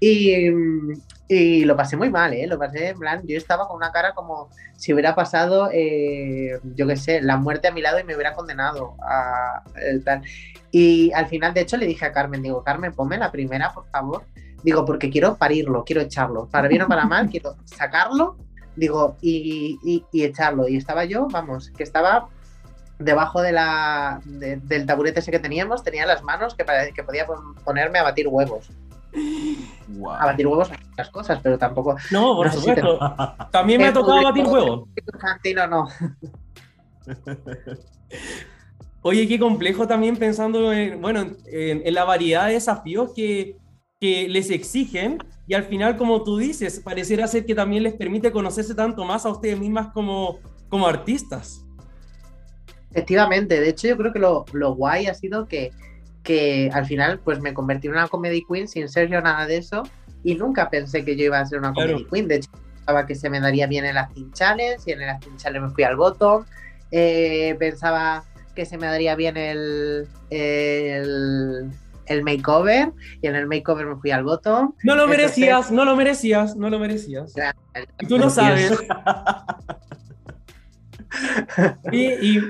Y, 0.00 1.64
lo 1.64 1.76
pasé 1.76 1.96
muy 1.96 2.10
mal, 2.10 2.32
¿eh? 2.34 2.46
Lo 2.46 2.58
pasé 2.58 2.88
en 2.88 2.98
plan, 2.98 3.22
yo 3.26 3.36
estaba 3.36 3.66
con 3.66 3.76
una 3.76 3.90
cara 3.90 4.12
como 4.14 4.48
si 4.76 4.92
hubiera 4.92 5.14
pasado, 5.14 5.70
eh, 5.72 6.58
yo 6.74 6.86
qué 6.86 6.96
sé, 6.96 7.20
la 7.22 7.36
muerte 7.36 7.66
a 7.68 7.72
mi 7.72 7.80
lado 7.82 7.98
y 7.98 8.04
me 8.04 8.14
hubiera 8.14 8.34
condenado 8.34 8.94
a 9.02 9.62
el 9.82 10.04
tal. 10.04 10.22
Y 10.70 11.10
al 11.14 11.26
final, 11.26 11.52
de 11.54 11.62
hecho, 11.62 11.76
le 11.78 11.86
dije 11.86 12.04
a 12.04 12.12
Carmen, 12.12 12.42
digo, 12.42 12.62
Carmen, 12.62 12.92
ponme 12.92 13.16
la 13.18 13.32
primera, 13.32 13.72
por 13.72 13.86
favor. 13.88 14.24
Digo, 14.62 14.84
porque 14.84 15.10
quiero 15.10 15.36
parirlo, 15.36 15.84
quiero 15.84 16.02
echarlo. 16.02 16.46
Para 16.48 16.68
bien 16.68 16.82
o 16.82 16.88
para 16.88 17.06
mal, 17.06 17.28
quiero 17.30 17.56
sacarlo, 17.64 18.36
digo, 18.76 19.16
y, 19.20 20.04
echarlo. 20.12 20.68
Y 20.68 20.76
estaba 20.76 21.04
yo, 21.06 21.26
vamos, 21.30 21.70
que 21.70 21.82
estaba 21.82 22.28
debajo 22.98 23.42
de 23.42 23.52
la, 23.52 24.20
de- 24.24 24.56
del 24.56 24.86
taburete 24.86 25.20
ese 25.20 25.30
que 25.30 25.38
teníamos, 25.38 25.82
tenía 25.82 26.06
las 26.06 26.22
manos 26.22 26.54
que, 26.54 26.64
pare- 26.64 26.92
que 26.92 27.02
podía 27.04 27.26
pon- 27.26 27.54
ponerme 27.64 27.98
a 27.98 28.02
batir 28.04 28.26
huevos. 28.28 28.70
A 30.18 30.26
batir 30.26 30.46
huevos 30.46 30.70
las 30.96 31.10
cosas, 31.10 31.40
pero 31.42 31.58
tampoco. 31.58 31.96
No, 32.10 32.36
por 32.36 32.46
No 32.46 32.52
si 32.52 32.58
supuesto. 32.58 32.98
También 33.50 33.80
me 33.80 33.88
ha 33.88 33.92
tocado 33.92 34.22
batir 34.22 34.44
huevos. 34.44 34.88
Infantino 35.14 35.66
no. 35.66 35.88
Oye, 39.02 39.28
qué 39.28 39.38
complejo 39.38 39.86
también 39.86 40.16
pensando 40.16 40.72
en, 40.72 41.00
bueno, 41.00 41.20
en, 41.20 41.82
en 41.84 41.94
la 41.94 42.04
variedad 42.04 42.46
de 42.46 42.54
desafíos 42.54 43.12
que, 43.14 43.56
que 44.00 44.28
les 44.28 44.50
exigen 44.50 45.18
y 45.46 45.54
al 45.54 45.64
final, 45.64 45.96
como 45.96 46.24
tú 46.24 46.38
dices, 46.38 46.80
pareciera 46.80 47.26
ser 47.28 47.46
que 47.46 47.54
también 47.54 47.84
les 47.84 47.94
permite 47.94 48.32
conocerse 48.32 48.74
tanto 48.74 49.04
más 49.04 49.24
a 49.24 49.30
ustedes 49.30 49.58
mismas 49.58 49.88
como, 49.92 50.40
como 50.68 50.86
artistas. 50.86 51.64
Efectivamente, 52.90 53.60
de 53.60 53.68
hecho 53.68 53.86
yo 53.86 53.96
creo 53.96 54.12
que 54.12 54.18
lo, 54.18 54.44
lo 54.52 54.74
guay 54.74 55.06
ha 55.06 55.14
sido 55.14 55.46
que, 55.46 55.70
que 56.26 56.68
al 56.72 56.84
final 56.84 57.20
pues 57.20 57.40
me 57.40 57.54
convertí 57.54 57.86
en 57.86 57.94
una 57.94 58.08
comedy 58.08 58.42
queen 58.46 58.66
sin 58.68 58.88
ser 58.88 59.08
yo 59.08 59.20
nada 59.20 59.46
de 59.46 59.58
eso 59.58 59.84
y 60.24 60.34
nunca 60.34 60.68
pensé 60.68 61.04
que 61.04 61.16
yo 61.16 61.24
iba 61.26 61.38
a 61.38 61.46
ser 61.46 61.60
una 61.60 61.72
Claro. 61.72 61.92
comedy 61.92 62.08
queen. 62.10 62.28
De 62.28 62.34
hecho, 62.36 62.50
pensaba 62.74 63.06
que 63.06 63.14
se 63.14 63.30
me 63.30 63.40
daría 63.40 63.66
bien 63.66 63.84
el 63.84 63.96
Acting 63.96 64.32
Challenge 64.32 64.82
y 64.86 64.92
en 64.92 65.02
el 65.02 65.08
Acting 65.10 65.36
Challenge 65.36 65.68
me 65.68 65.72
fui 65.72 65.84
al 65.84 65.96
bottom. 65.96 66.44
Eh, 66.90 67.54
pensaba 67.58 68.24
que 68.54 68.66
se 68.66 68.76
me 68.76 68.86
daría 68.86 69.14
bien 69.16 69.36
el, 69.36 70.08
el, 70.30 71.70
el 72.06 72.22
makeover 72.24 72.92
y 73.22 73.26
en 73.28 73.36
el 73.36 73.46
makeover 73.46 73.86
me 73.86 73.96
fui 73.96 74.10
al 74.10 74.24
bottom. 74.24 74.72
No 74.82 74.94
lo 74.96 75.04
Entonces- 75.04 75.08
merecías, 75.38 75.70
no 75.70 75.84
lo 75.84 75.94
merecías, 75.96 76.56
no 76.56 76.70
lo 76.70 76.78
merecías. 76.78 77.32
Y 78.00 78.06
tú 78.06 78.18
lo 78.18 78.30
sabes. 78.30 78.72
Y, 81.92 82.06
y, 82.38 82.42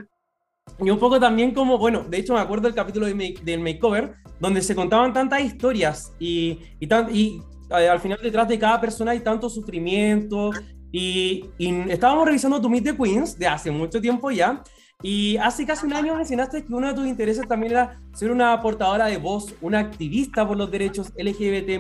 y 0.78 0.90
un 0.90 0.98
poco 0.98 1.18
también 1.18 1.52
como, 1.52 1.78
bueno, 1.78 2.04
de 2.08 2.18
hecho 2.18 2.34
me 2.34 2.40
acuerdo 2.40 2.64
del 2.68 2.74
capítulo 2.74 3.06
de 3.06 3.14
make- 3.14 3.40
del 3.42 3.60
makeover, 3.60 4.14
donde 4.40 4.60
se 4.62 4.74
contaban 4.74 5.12
tantas 5.12 5.40
historias 5.42 6.12
y, 6.18 6.58
y, 6.80 6.86
tan- 6.86 7.14
y 7.14 7.40
eh, 7.70 7.88
al 7.88 8.00
final 8.00 8.18
detrás 8.22 8.46
de 8.48 8.58
cada 8.58 8.80
persona 8.80 9.12
hay 9.12 9.20
tanto 9.20 9.48
sufrimiento. 9.48 10.50
Y, 10.92 11.44
y 11.58 11.90
estábamos 11.90 12.26
revisando 12.26 12.60
tu 12.60 12.68
Meet 12.70 12.84
the 12.84 12.96
Queens 12.96 13.38
de 13.38 13.46
hace 13.46 13.70
mucho 13.70 14.00
tiempo 14.00 14.30
ya. 14.30 14.62
Y 15.02 15.36
hace 15.36 15.66
casi 15.66 15.84
un 15.84 15.92
año 15.92 16.14
mencionaste 16.14 16.64
que 16.64 16.72
uno 16.72 16.88
de 16.88 16.94
tus 16.94 17.06
intereses 17.06 17.46
también 17.46 17.72
era 17.72 18.00
ser 18.14 18.30
una 18.30 18.58
portadora 18.62 19.06
de 19.06 19.18
voz, 19.18 19.54
una 19.60 19.78
activista 19.80 20.46
por 20.46 20.56
los 20.56 20.70
derechos 20.70 21.12
LGBT 21.18 21.78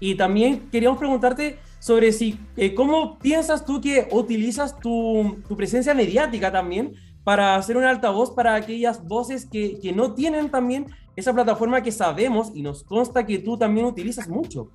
y 0.00 0.16
también 0.16 0.68
queríamos 0.72 0.98
preguntarte 0.98 1.58
sobre 1.78 2.10
si, 2.10 2.36
eh, 2.56 2.74
cómo 2.74 3.16
piensas 3.20 3.64
tú 3.64 3.80
que 3.80 4.08
utilizas 4.10 4.76
tu, 4.80 5.40
tu 5.46 5.56
presencia 5.56 5.94
mediática 5.94 6.50
también 6.50 6.94
para 7.24 7.56
hacer 7.56 7.76
un 7.76 7.84
altavoz 7.84 8.34
para 8.34 8.54
aquellas 8.54 9.04
voces 9.06 9.46
que, 9.46 9.78
que 9.80 9.92
no 9.92 10.14
tienen 10.14 10.50
también 10.50 10.86
esa 11.16 11.32
plataforma 11.32 11.82
que 11.82 11.92
sabemos 11.92 12.50
y 12.54 12.62
nos 12.62 12.84
consta 12.84 13.26
que 13.26 13.38
tú 13.38 13.58
también 13.58 13.86
utilizas 13.86 14.28
mucho. 14.28 14.70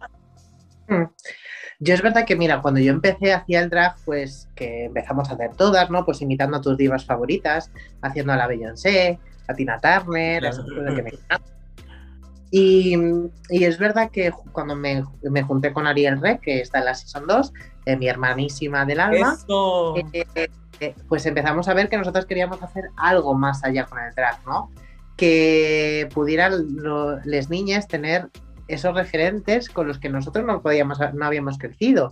Yo 1.79 1.93
es 1.93 2.01
verdad 2.01 2.25
que, 2.25 2.35
mira, 2.35 2.61
cuando 2.61 2.79
yo 2.79 2.91
empecé 2.91 3.33
hacia 3.33 3.59
el 3.61 3.69
drag, 3.69 3.95
pues 4.03 4.49
que 4.55 4.85
empezamos 4.85 5.29
a 5.29 5.33
hacer 5.33 5.55
todas, 5.55 5.89
¿no? 5.89 6.05
Pues 6.05 6.21
imitando 6.21 6.57
a 6.57 6.61
tus 6.61 6.77
divas 6.77 7.05
favoritas, 7.05 7.71
haciendo 8.01 8.33
a 8.33 8.37
la 8.37 8.47
Beyoncé, 8.47 9.19
a 9.47 9.53
Tina 9.53 9.79
Turner, 9.79 10.45
a 10.45 10.49
esas 10.49 10.65
que 10.65 11.01
me. 11.03 11.11
Y, 12.49 12.95
y 13.49 13.65
es 13.65 13.77
verdad 13.77 14.09
que 14.09 14.31
cuando 14.53 14.75
me, 14.75 15.03
me 15.21 15.43
junté 15.43 15.73
con 15.73 15.85
Ariel 15.85 16.21
Rey, 16.21 16.39
que 16.39 16.61
está 16.61 16.79
en 16.79 16.85
la 16.85 16.95
Season 16.95 17.27
2, 17.27 17.53
eh, 17.85 17.97
mi 17.97 18.07
hermanísima 18.07 18.85
del 18.85 19.01
alma, 19.01 19.37
eh, 20.13 20.47
eh, 20.79 20.95
pues 21.07 21.25
empezamos 21.25 21.67
a 21.67 21.73
ver 21.73 21.89
que 21.89 21.97
nosotros 21.97 22.25
queríamos 22.25 22.61
hacer 22.61 22.89
algo 22.97 23.33
más 23.33 23.63
allá 23.63 23.85
con 23.85 23.99
el 23.99 24.13
drag, 24.13 24.45
¿no? 24.45 24.71
Que 25.15 26.07
pudieran 26.13 26.51
las 27.25 27.49
niñas 27.49 27.87
tener 27.87 28.29
esos 28.67 28.93
referentes 28.93 29.69
con 29.69 29.87
los 29.87 29.97
que 29.97 30.09
nosotros 30.09 30.45
no 30.45 30.61
podíamos, 30.61 30.99
no 31.13 31.25
habíamos 31.25 31.57
crecido. 31.57 32.11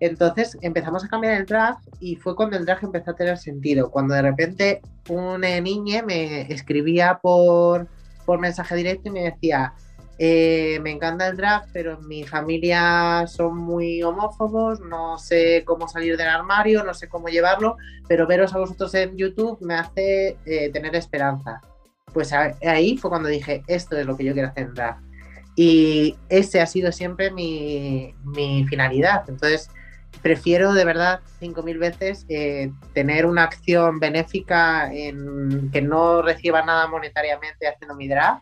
Entonces 0.00 0.58
empezamos 0.60 1.04
a 1.04 1.08
cambiar 1.08 1.34
el 1.34 1.46
drag 1.46 1.76
y 2.00 2.16
fue 2.16 2.36
cuando 2.36 2.56
el 2.56 2.66
drag 2.66 2.84
empezó 2.84 3.12
a 3.12 3.14
tener 3.14 3.38
sentido. 3.38 3.90
Cuando 3.90 4.14
de 4.14 4.22
repente 4.22 4.82
una 5.08 5.60
niña 5.60 6.02
me 6.02 6.52
escribía 6.52 7.20
por, 7.22 7.88
por 8.26 8.38
mensaje 8.38 8.74
directo 8.76 9.08
y 9.08 9.12
me 9.12 9.22
decía, 9.22 9.72
eh, 10.18 10.78
me 10.82 10.90
encanta 10.90 11.26
el 11.26 11.36
drag, 11.36 11.64
pero 11.72 11.98
en 11.98 12.06
mi 12.06 12.24
familia 12.24 13.26
son 13.26 13.56
muy 13.58 14.02
homófobos, 14.02 14.80
no 14.80 15.18
sé 15.18 15.62
cómo 15.64 15.88
salir 15.88 16.16
del 16.16 16.28
armario, 16.28 16.84
no 16.84 16.94
sé 16.94 17.08
cómo 17.08 17.28
llevarlo, 17.28 17.76
pero 18.06 18.26
veros 18.26 18.54
a 18.54 18.58
vosotros 18.58 18.94
en 18.94 19.16
YouTube 19.16 19.58
me 19.60 19.74
hace 19.74 20.36
eh, 20.46 20.70
tener 20.72 20.94
esperanza. 20.96 21.60
Pues 22.12 22.32
a- 22.32 22.54
ahí 22.62 22.96
fue 22.96 23.10
cuando 23.10 23.28
dije, 23.28 23.62
esto 23.66 23.96
es 23.96 24.06
lo 24.06 24.16
que 24.16 24.24
yo 24.24 24.32
quiero 24.34 24.48
hacer 24.48 24.66
en 24.68 24.74
drag. 24.74 24.98
Y 25.56 26.16
ese 26.28 26.60
ha 26.60 26.66
sido 26.66 26.90
siempre 26.92 27.30
mi, 27.30 28.14
mi 28.24 28.64
finalidad. 28.66 29.24
Entonces, 29.28 29.68
prefiero 30.22 30.72
de 30.74 30.84
verdad 30.84 31.20
5.000 31.40 31.78
veces 31.78 32.24
eh, 32.28 32.70
tener 32.92 33.26
una 33.26 33.44
acción 33.44 33.98
benéfica 34.00 34.92
en 34.92 35.70
que 35.72 35.82
no 35.82 36.22
reciba 36.22 36.62
nada 36.64 36.86
monetariamente 36.86 37.66
haciendo 37.68 37.94
mi 37.96 38.08
drag 38.08 38.40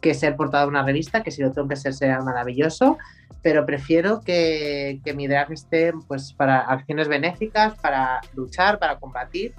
que 0.00 0.14
ser 0.14 0.36
portada 0.36 0.64
de 0.64 0.68
una 0.70 0.82
revista, 0.82 1.22
que 1.22 1.30
si 1.30 1.42
lo 1.42 1.52
tengo 1.52 1.68
que 1.68 1.76
ser 1.76 1.94
será 1.94 2.22
maravilloso, 2.22 2.98
pero 3.42 3.64
prefiero 3.66 4.20
que, 4.20 5.00
que 5.04 5.14
mi 5.14 5.26
drag 5.28 5.52
esté 5.52 5.92
pues 6.06 6.32
para 6.32 6.60
acciones 6.60 7.08
benéficas, 7.08 7.74
para 7.78 8.20
luchar, 8.34 8.78
para 8.78 8.98
combatir 8.98 9.54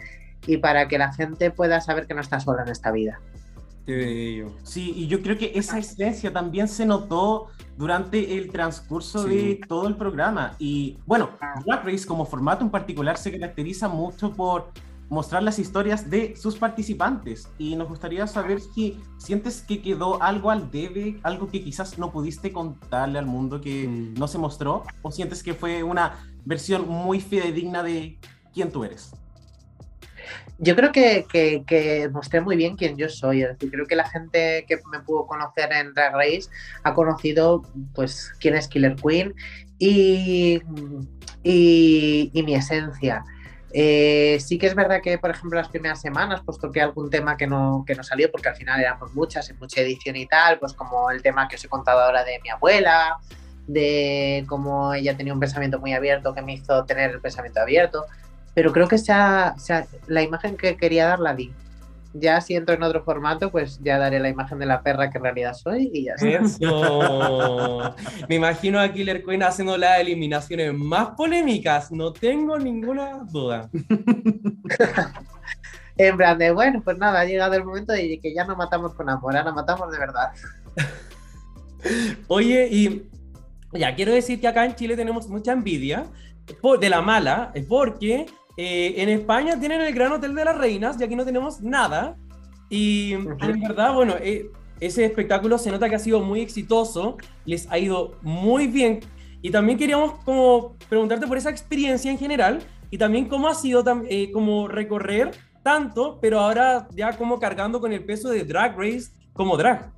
y 0.45 0.57
para 0.57 0.87
que 0.87 0.97
la 0.97 1.13
gente 1.13 1.51
pueda 1.51 1.81
saber 1.81 2.07
que 2.07 2.13
no 2.13 2.21
está 2.21 2.39
sola 2.39 2.63
en 2.63 2.69
esta 2.69 2.91
vida. 2.91 3.19
Qué 3.85 3.95
bello. 3.95 4.51
Sí, 4.63 4.93
y 4.95 5.07
yo 5.07 5.21
creo 5.21 5.37
que 5.37 5.51
esa 5.55 5.79
esencia 5.79 6.31
también 6.31 6.67
se 6.67 6.85
notó 6.85 7.47
durante 7.77 8.37
el 8.37 8.51
transcurso 8.51 9.27
Sí. 9.27 9.35
de 9.35 9.61
todo 9.67 9.87
el 9.87 9.95
programa. 9.95 10.55
Y 10.59 10.97
bueno, 11.05 11.31
Drag 11.65 11.85
Race 11.85 12.05
como 12.05 12.25
formato 12.25 12.63
en 12.63 12.69
particular 12.69 13.17
se 13.17 13.31
caracteriza 13.31 13.87
mucho 13.87 14.31
por 14.33 14.71
mostrar 15.09 15.41
las 15.43 15.57
historias 15.59 16.09
de 16.09 16.35
sus 16.35 16.55
participantes. 16.57 17.49
Y 17.57 17.75
nos 17.75 17.87
gustaría 17.89 18.27
saber 18.27 18.61
si 18.61 18.99
sientes 19.17 19.61
que 19.61 19.81
quedó 19.81 20.21
algo 20.21 20.51
al 20.51 20.69
debe, 20.71 21.19
algo 21.23 21.49
que 21.49 21.63
quizás 21.63 21.97
no 21.97 22.11
pudiste 22.11 22.51
contarle 22.51 23.17
al 23.19 23.25
mundo 23.25 23.59
que 23.59 23.87
Mm. 23.87 24.13
no 24.19 24.27
se 24.27 24.37
mostró, 24.37 24.83
o 25.01 25.11
sientes 25.11 25.41
que 25.43 25.53
fue 25.53 25.81
una 25.83 26.19
versión 26.45 26.87
muy 26.87 27.19
fidedigna 27.21 27.81
de 27.83 28.17
quién 28.53 28.71
tú 28.71 28.83
eres. 28.83 29.11
Yo 30.61 30.75
creo 30.75 30.91
que, 30.91 31.25
que- 31.31 31.63
que 31.65 32.09
mostré 32.11 32.41
muy 32.41 32.55
bien 32.57 32.75
quién 32.75 32.97
yo 32.97 33.07
soy. 33.09 33.41
Es 33.43 33.49
decir, 33.49 33.71
creo 33.71 33.85
que 33.85 33.95
la 33.95 34.07
gente 34.09 34.65
que 34.67 34.77
me 34.91 34.99
pudo 34.99 35.25
conocer 35.25 35.71
en 35.71 35.93
Drag 35.93 36.13
Race 36.13 36.49
ha 36.83 36.93
conocido 36.93 37.63
pues 37.95 38.31
quién 38.39 38.55
es 38.55 38.67
Killer 38.67 38.95
Queen 38.97 39.33
y, 39.79 40.59
y, 41.43 42.29
y 42.33 42.43
mi 42.43 42.55
esencia. 42.55 43.23
Eh, 43.71 44.39
sí 44.39 44.57
que 44.57 44.67
es 44.67 44.75
verdad 44.75 45.01
que, 45.01 45.17
por 45.17 45.29
ejemplo, 45.29 45.59
las 45.59 45.69
primeras 45.69 46.01
semanas 46.01 46.41
pues 46.45 46.57
toqué 46.57 46.81
algún 46.81 47.09
tema 47.09 47.37
que 47.37 47.45
no, 47.45 47.83
que 47.85 47.95
no 47.95 48.03
salió 48.03 48.31
porque 48.31 48.49
al 48.49 48.55
final 48.55 48.79
éramos 48.79 49.13
muchas, 49.13 49.49
en 49.49 49.59
mucha 49.59 49.81
edición 49.81 50.15
y 50.15 50.25
tal, 50.25 50.59
pues 50.59 50.73
como 50.73 51.11
el 51.11 51.21
tema 51.21 51.47
que 51.47 51.55
os 51.55 51.63
he 51.63 51.67
contado 51.67 52.01
ahora 52.01 52.23
de 52.23 52.39
mi 52.41 52.49
abuela, 52.49 53.17
de 53.67 54.43
cómo 54.47 54.93
ella 54.93 55.15
tenía 55.15 55.33
un 55.33 55.39
pensamiento 55.39 55.79
muy 55.79 55.93
abierto 55.93 56.33
que 56.33 56.41
me 56.41 56.53
hizo 56.53 56.83
tener 56.85 57.11
el 57.11 57.21
pensamiento 57.21 57.61
abierto 57.61 58.05
pero 58.53 58.73
creo 58.73 58.87
que 58.87 58.97
sea, 58.97 59.55
la 60.07 60.21
imagen 60.21 60.57
que 60.57 60.75
quería 60.75 61.07
dar 61.07 61.19
la 61.19 61.33
di. 61.33 61.53
Ya 62.13 62.41
si 62.41 62.55
entro 62.55 62.73
en 62.73 62.81
otro 62.81 63.03
formato, 63.03 63.51
pues 63.51 63.79
ya 63.83 63.99
daré 63.99 64.19
la 64.19 64.29
imagen 64.29 64.57
de 64.57 64.65
la 64.65 64.81
perra 64.81 65.09
que 65.09 65.19
en 65.19 65.23
realidad 65.23 65.53
soy 65.53 65.91
y 65.93 66.05
ya 66.05 66.13
está. 66.15 66.27
Eso. 66.27 67.95
Me 68.29 68.35
imagino 68.35 68.79
a 68.79 68.91
Killer 68.91 69.23
Queen 69.23 69.43
haciendo 69.43 69.77
las 69.77 69.99
eliminaciones 69.99 70.73
más 70.73 71.09
polémicas, 71.09 71.91
no 71.91 72.11
tengo 72.11 72.57
ninguna 72.57 73.19
duda. 73.31 73.69
En 75.99 76.15
plan 76.15 76.37
de, 76.37 76.51
bueno, 76.51 76.81
pues 76.81 76.97
nada, 76.97 77.19
ha 77.19 77.25
llegado 77.25 77.55
el 77.55 77.65
momento 77.65 77.91
de 77.91 78.21
que 78.21 78.33
ya 78.33 78.45
no 78.45 78.55
matamos 78.55 78.93
con 78.93 79.09
amor, 79.09 79.35
ahora 79.35 79.51
matamos 79.51 79.91
de 79.91 79.99
verdad. 79.99 80.31
Oye, 82.29 82.69
y 82.71 83.09
ya 83.73 83.93
quiero 83.95 84.13
decir 84.13 84.39
que 84.39 84.47
acá 84.47 84.63
en 84.63 84.75
Chile 84.75 84.95
tenemos 84.95 85.27
mucha 85.27 85.51
envidia 85.51 86.05
de 86.79 86.89
la 86.89 87.01
mala, 87.01 87.51
porque 87.67 88.27
eh, 88.61 89.01
en 89.01 89.07
España 89.07 89.57
tienen 89.57 89.79
el 89.79 89.93
Gran 89.93 90.11
Hotel 90.11 90.35
de 90.35 90.43
las 90.43 90.57
Reinas 90.57 90.99
y 90.99 91.03
aquí 91.05 91.15
no 91.15 91.23
tenemos 91.23 91.61
nada. 91.61 92.17
Y 92.67 93.13
en 93.13 93.61
verdad, 93.61 93.93
bueno, 93.93 94.15
eh, 94.19 94.51
ese 94.81 95.05
espectáculo 95.05 95.57
se 95.57 95.71
nota 95.71 95.87
que 95.87 95.95
ha 95.95 95.99
sido 95.99 96.19
muy 96.19 96.41
exitoso, 96.41 97.15
les 97.45 97.71
ha 97.71 97.77
ido 97.77 98.17
muy 98.21 98.67
bien. 98.67 98.99
Y 99.41 99.49
también 99.49 99.77
queríamos 99.77 100.15
como 100.25 100.75
preguntarte 100.89 101.25
por 101.25 101.37
esa 101.37 101.49
experiencia 101.49 102.11
en 102.11 102.17
general 102.17 102.59
y 102.91 102.97
también 102.97 103.29
cómo 103.29 103.47
ha 103.47 103.55
sido 103.55 103.81
eh, 104.09 104.29
como 104.33 104.67
recorrer 104.67 105.31
tanto, 105.63 106.19
pero 106.21 106.41
ahora 106.41 106.89
ya 106.91 107.15
como 107.17 107.39
cargando 107.39 107.79
con 107.79 107.93
el 107.93 108.03
peso 108.03 108.27
de 108.27 108.43
Drag 108.43 108.77
Race 108.77 109.13
como 109.31 109.55
drag. 109.55 109.89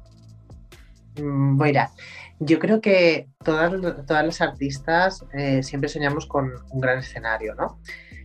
Mm, 1.19 1.59
Mira, 1.59 1.89
yo 2.37 2.59
creo 2.59 2.79
que 2.79 3.27
todas, 3.43 3.71
todas 4.05 4.23
las 4.23 4.39
artistas 4.39 5.25
eh, 5.33 5.63
siempre 5.63 5.89
soñamos 5.89 6.27
con 6.27 6.51
un 6.69 6.79
gran 6.79 6.99
escenario, 6.99 7.55
¿no? 7.55 7.79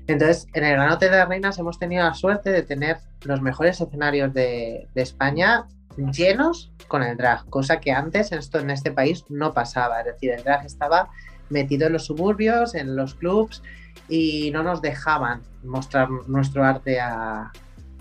Entonces, 0.06 0.46
en 0.54 0.64
el 0.64 0.72
Gran 0.72 0.92
Hotel 0.92 1.10
de 1.10 1.16
las 1.16 1.28
Reinas 1.28 1.58
hemos 1.58 1.78
tenido 1.78 2.04
la 2.04 2.14
suerte 2.14 2.50
de 2.50 2.62
tener 2.62 2.98
los 3.22 3.42
mejores 3.42 3.80
escenarios 3.80 4.32
de, 4.32 4.88
de 4.94 5.02
España 5.02 5.66
llenos 5.96 6.72
con 6.88 7.02
el 7.02 7.16
drag, 7.16 7.46
cosa 7.46 7.80
que 7.80 7.92
antes 7.92 8.32
esto, 8.32 8.58
en 8.58 8.70
este 8.70 8.92
país 8.92 9.24
no 9.28 9.52
pasaba. 9.52 10.00
Es 10.00 10.06
decir, 10.06 10.30
el 10.30 10.44
drag 10.44 10.64
estaba 10.64 11.08
metido 11.50 11.86
en 11.86 11.94
los 11.94 12.06
suburbios, 12.06 12.74
en 12.74 12.96
los 12.96 13.14
clubs 13.14 13.62
y 14.08 14.50
no 14.52 14.62
nos 14.62 14.82
dejaban 14.82 15.42
mostrar 15.64 16.08
nuestro 16.28 16.64
arte 16.64 17.00
a, 17.00 17.50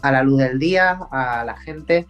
a 0.02 0.12
la 0.12 0.24
luz 0.24 0.40
del 0.40 0.60
día, 0.60 1.00
a 1.12 1.44
la 1.46 1.58
gente. 1.58 2.06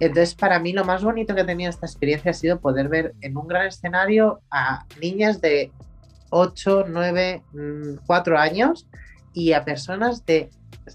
Entonces, 0.00 0.34
para 0.34 0.58
mí 0.58 0.72
lo 0.72 0.84
más 0.84 1.02
bonito 1.02 1.34
que 1.34 1.42
he 1.42 1.44
tenido 1.44 1.70
esta 1.70 1.86
experiencia 1.86 2.32
ha 2.32 2.34
sido 2.34 2.60
poder 2.60 2.88
ver 2.88 3.14
en 3.20 3.36
un 3.36 3.46
gran 3.46 3.66
escenario 3.66 4.40
a 4.50 4.84
niñas 5.00 5.40
de 5.40 5.70
8, 6.30 6.86
9, 6.88 7.42
4 8.06 8.38
años 8.38 8.88
y 9.32 9.52
a 9.52 9.64
personas 9.64 10.24
de 10.26 10.50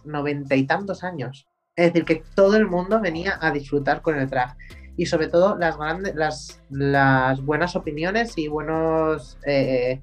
noventa 0.05 0.55
y 0.55 0.65
tantos 0.65 1.03
años. 1.03 1.47
Es 1.75 1.93
decir, 1.93 2.05
que 2.05 2.23
todo 2.35 2.57
el 2.57 2.65
mundo 2.65 2.99
venía 2.99 3.37
a 3.39 3.51
disfrutar 3.51 4.01
con 4.01 4.17
el 4.17 4.29
drag. 4.29 4.55
Y 4.95 5.05
sobre 5.05 5.27
todo 5.27 5.55
las, 5.57 5.77
grandes, 5.77 6.15
las, 6.15 6.59
las 6.71 7.39
buenas 7.41 7.75
opiniones 7.75 8.35
y 8.35 8.47
buenos, 8.47 9.37
eh, 9.45 10.01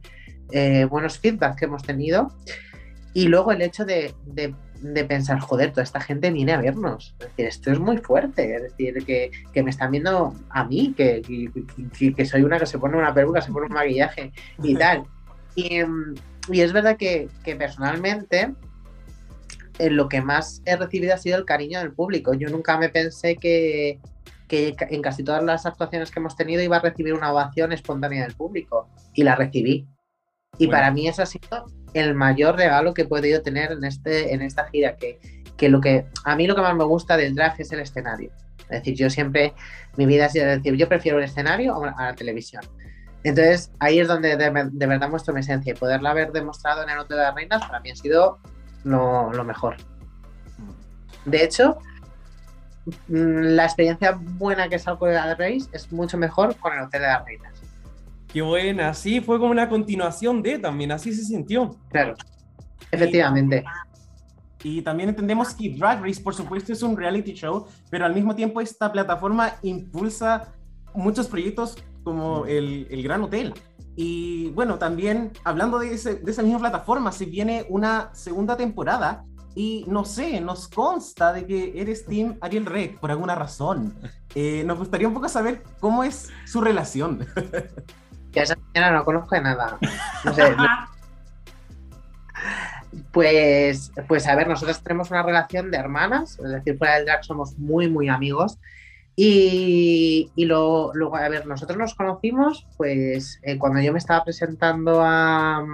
eh, 0.53 0.85
buenos 0.85 1.19
feedback 1.19 1.59
que 1.59 1.65
hemos 1.65 1.83
tenido. 1.83 2.33
Y 3.13 3.27
luego 3.27 3.51
el 3.51 3.63
hecho 3.63 3.85
de, 3.85 4.15
de, 4.25 4.55
de, 4.83 5.05
pensar, 5.05 5.41
joder, 5.41 5.71
toda 5.71 5.83
esta 5.83 6.01
gente 6.01 6.31
viene 6.31 6.53
a 6.53 6.61
vernos. 6.61 7.17
Es 7.19 7.27
decir, 7.27 7.47
esto 7.47 7.73
es 7.73 7.81
muy 7.81 7.99
fuerte. 7.99 8.55
Es 8.55 8.63
decir, 8.63 9.05
que, 9.05 9.33
que 9.53 9.63
me 9.65 9.71
están 9.71 9.91
viendo 9.91 10.33
a 10.51 10.65
mí, 10.65 10.95
que, 10.97 11.23
que, 11.23 12.15
que, 12.15 12.25
soy 12.25 12.43
una 12.43 12.61
que 12.61 12.67
se 12.67 12.79
pone 12.79 12.97
una 12.97 13.13
peluca, 13.13 13.41
se 13.41 13.51
pone 13.51 13.67
un 13.67 13.73
maquillaje 13.73 14.33
y 14.63 14.77
tal. 14.77 15.05
Y, 15.57 15.81
y 16.49 16.61
es 16.61 16.73
verdad 16.73 16.97
que, 16.97 17.29
que 17.43 17.57
personalmente 17.57 18.55
eh, 19.79 19.91
lo 19.91 20.09
que 20.09 20.21
más 20.21 20.63
he 20.67 20.77
recibido 20.77 21.15
ha 21.15 21.19
sido 21.19 21.39
el 21.39 21.45
cariño 21.45 21.81
del 21.81 21.93
público. 21.93 22.35
Yo 22.35 22.49
nunca 22.49 22.79
me 22.79 22.89
pensé 22.89 23.37
que, 23.37 23.99
que 24.49 24.77
en 24.79 25.03
casi 25.03 25.25
todas 25.25 25.43
las 25.43 25.67
actuaciones 25.67 26.11
que 26.11 26.21
hemos 26.21 26.37
tenido 26.37 26.63
iba 26.63 26.77
a 26.77 26.81
recibir 26.81 27.15
una 27.15 27.33
ovación 27.33 27.73
espontánea 27.73 28.23
del 28.23 28.35
público. 28.35 28.89
Y 29.15 29.25
la 29.25 29.35
recibí. 29.35 29.87
Y 30.59 30.67
bueno. 30.67 30.79
para 30.79 30.91
mí 30.93 31.09
eso 31.09 31.23
ha 31.23 31.27
sido 31.27 31.67
el 31.95 32.15
mayor 32.15 32.57
regalo 32.57 32.95
que 32.95 33.03
he 33.03 33.07
podido 33.07 33.43
tener 33.43 33.73
en, 33.73 33.85
este, 33.85 34.35
en 34.35 34.43
esta 34.43 34.69
gira, 34.69 34.97
que, 34.97 35.19
que, 35.57 35.69
lo 35.69 35.81
que 35.81 36.07
a 36.25 36.37
mí 36.37 36.47
lo 36.47 36.55
que 36.55 36.63
más 36.63 36.77
me 36.77 36.85
gusta 36.85 37.17
del 37.17 37.35
drag 37.35 37.61
es 37.61 37.73
el 37.73 37.81
escenario. 37.81 38.31
Es 38.63 38.81
decir, 38.81 38.95
yo 38.95 39.11
siempre, 39.11 39.53
mi 39.97 40.07
vida 40.07 40.27
ha 40.27 40.29
sido 40.29 40.47
decir, 40.47 40.75
yo 40.75 40.89
prefiero 40.89 41.19
el 41.19 41.25
escenario 41.25 41.75
a 41.97 42.05
la 42.05 42.15
televisión. 42.15 42.63
Entonces, 43.25 43.73
ahí 43.81 43.99
es 43.99 44.07
donde 44.07 44.37
de, 44.37 44.71
de, 44.71 44.87
verdad 44.87 45.09
muestro 45.09 45.33
mi 45.33 45.41
esencia 45.41 45.73
y 45.73 45.77
poderla 45.77 46.11
haber 46.11 46.31
demostrado 46.31 46.83
en 46.83 46.91
el 46.91 46.99
Hotel 46.99 47.17
de 47.17 47.23
las 47.25 47.35
Reinas 47.35 47.67
para 47.67 47.81
mí 47.81 47.91
ha 47.91 47.97
sido 47.97 48.39
lo, 48.85 49.33
lo 49.33 49.45
mejor. 49.45 49.77
De 51.25 51.43
hecho, 51.43 51.79
la 53.09 53.65
experiencia 53.65 54.19
buena 54.21 54.69
que 54.69 54.79
salgo 54.79 55.07
de 55.07 55.15
la 55.15 55.35
Race 55.35 55.67
es 55.73 55.91
mucho 55.91 56.19
mejor 56.19 56.55
con 56.57 56.75
el 56.75 56.81
Hotel 56.81 57.01
de 57.01 57.07
las 57.07 57.25
Reinas. 57.25 57.63
Qué 58.31 58.43
buena, 58.43 58.93
sí, 58.93 59.23
fue 59.23 59.39
como 59.39 59.53
una 59.53 59.71
continuación 59.71 60.43
de 60.43 60.59
también, 60.59 60.93
así 60.93 61.15
se 61.15 61.25
sintió. 61.25 61.75
Claro, 61.91 62.15
efectivamente. 62.91 63.65
Y, 64.63 64.81
y 64.81 64.83
también 64.83 65.09
entendemos 65.09 65.55
que 65.55 65.71
Drag 65.71 66.03
Race, 66.03 66.21
por 66.21 66.35
supuesto, 66.35 66.75
es 66.75 66.83
un 66.83 66.95
reality 66.95 67.33
show, 67.33 67.67
pero 67.89 68.05
al 68.05 68.13
mismo 68.13 68.35
tiempo 68.35 68.61
esta 68.61 68.93
plataforma 68.93 69.55
impulsa 69.63 70.53
muchos 70.95 71.27
proyectos 71.27 71.77
como 72.05 72.47
el, 72.47 72.87
el 72.91 73.03
Gran 73.03 73.23
Hotel. 73.23 73.55
Y 73.97 74.51
bueno, 74.51 74.79
también 74.79 75.33
hablando 75.45 75.79
de, 75.79 75.95
ese, 75.95 76.17
de 76.17 76.31
esa 76.31 76.43
misma 76.43 76.59
plataforma, 76.59 77.13
se 77.13 77.27
viene 77.27 77.67
una 77.69 78.11
segunda 78.13 78.57
temporada 78.57 79.25
y 79.55 79.85
no 79.87 80.05
sé, 80.05 80.41
nos 80.41 80.67
consta 80.69 81.33
de 81.33 81.47
que 81.47 81.81
eres 81.81 82.05
Team 82.05 82.37
Ariel 82.41 82.67
Rey 82.67 82.89
por 83.01 83.11
alguna 83.11 83.35
razón. 83.35 83.95
Eh, 84.37 84.65
nos 84.67 84.79
gustaría 84.79 85.07
un 85.07 85.15
poco 85.15 85.29
saber 85.29 85.63
cómo 85.79 86.03
es 86.03 86.29
su 86.45 86.61
relación. 86.61 87.25
Ya 88.33 88.43
esa 88.43 88.57
señora 88.73 88.91
no 88.91 89.05
conozco 89.05 89.37
de 89.37 89.43
nada. 89.43 89.79
No 90.25 90.35
sé. 90.35 90.57
no. 90.57 90.67
Pues, 93.13 93.93
pues 94.09 94.27
a 94.27 94.35
ver, 94.35 94.49
nosotros 94.49 94.83
tenemos 94.83 95.13
una 95.13 95.23
relación 95.23 95.71
de 95.71 95.79
hermanas, 95.79 96.39
es 96.45 96.51
decir, 96.51 96.77
fuera 96.79 96.97
del 96.97 97.07
drag 97.07 97.25
somos 97.25 97.57
muy, 97.59 97.89
muy 97.89 98.09
amigos. 98.09 98.59
Y, 99.17 100.31
y 100.35 100.45
lo, 100.47 100.91
luego, 100.95 101.17
a 101.17 101.29
ver, 101.29 101.47
nosotros 101.47 101.79
nos 101.79 101.95
conocimos, 101.95 102.67
pues 102.77 103.39
eh, 103.43 103.59
cuando 103.59 103.81
yo 103.81 103.93
me 103.93 103.99
estaba 103.99 104.25
presentando 104.25 105.01
a, 105.03 105.65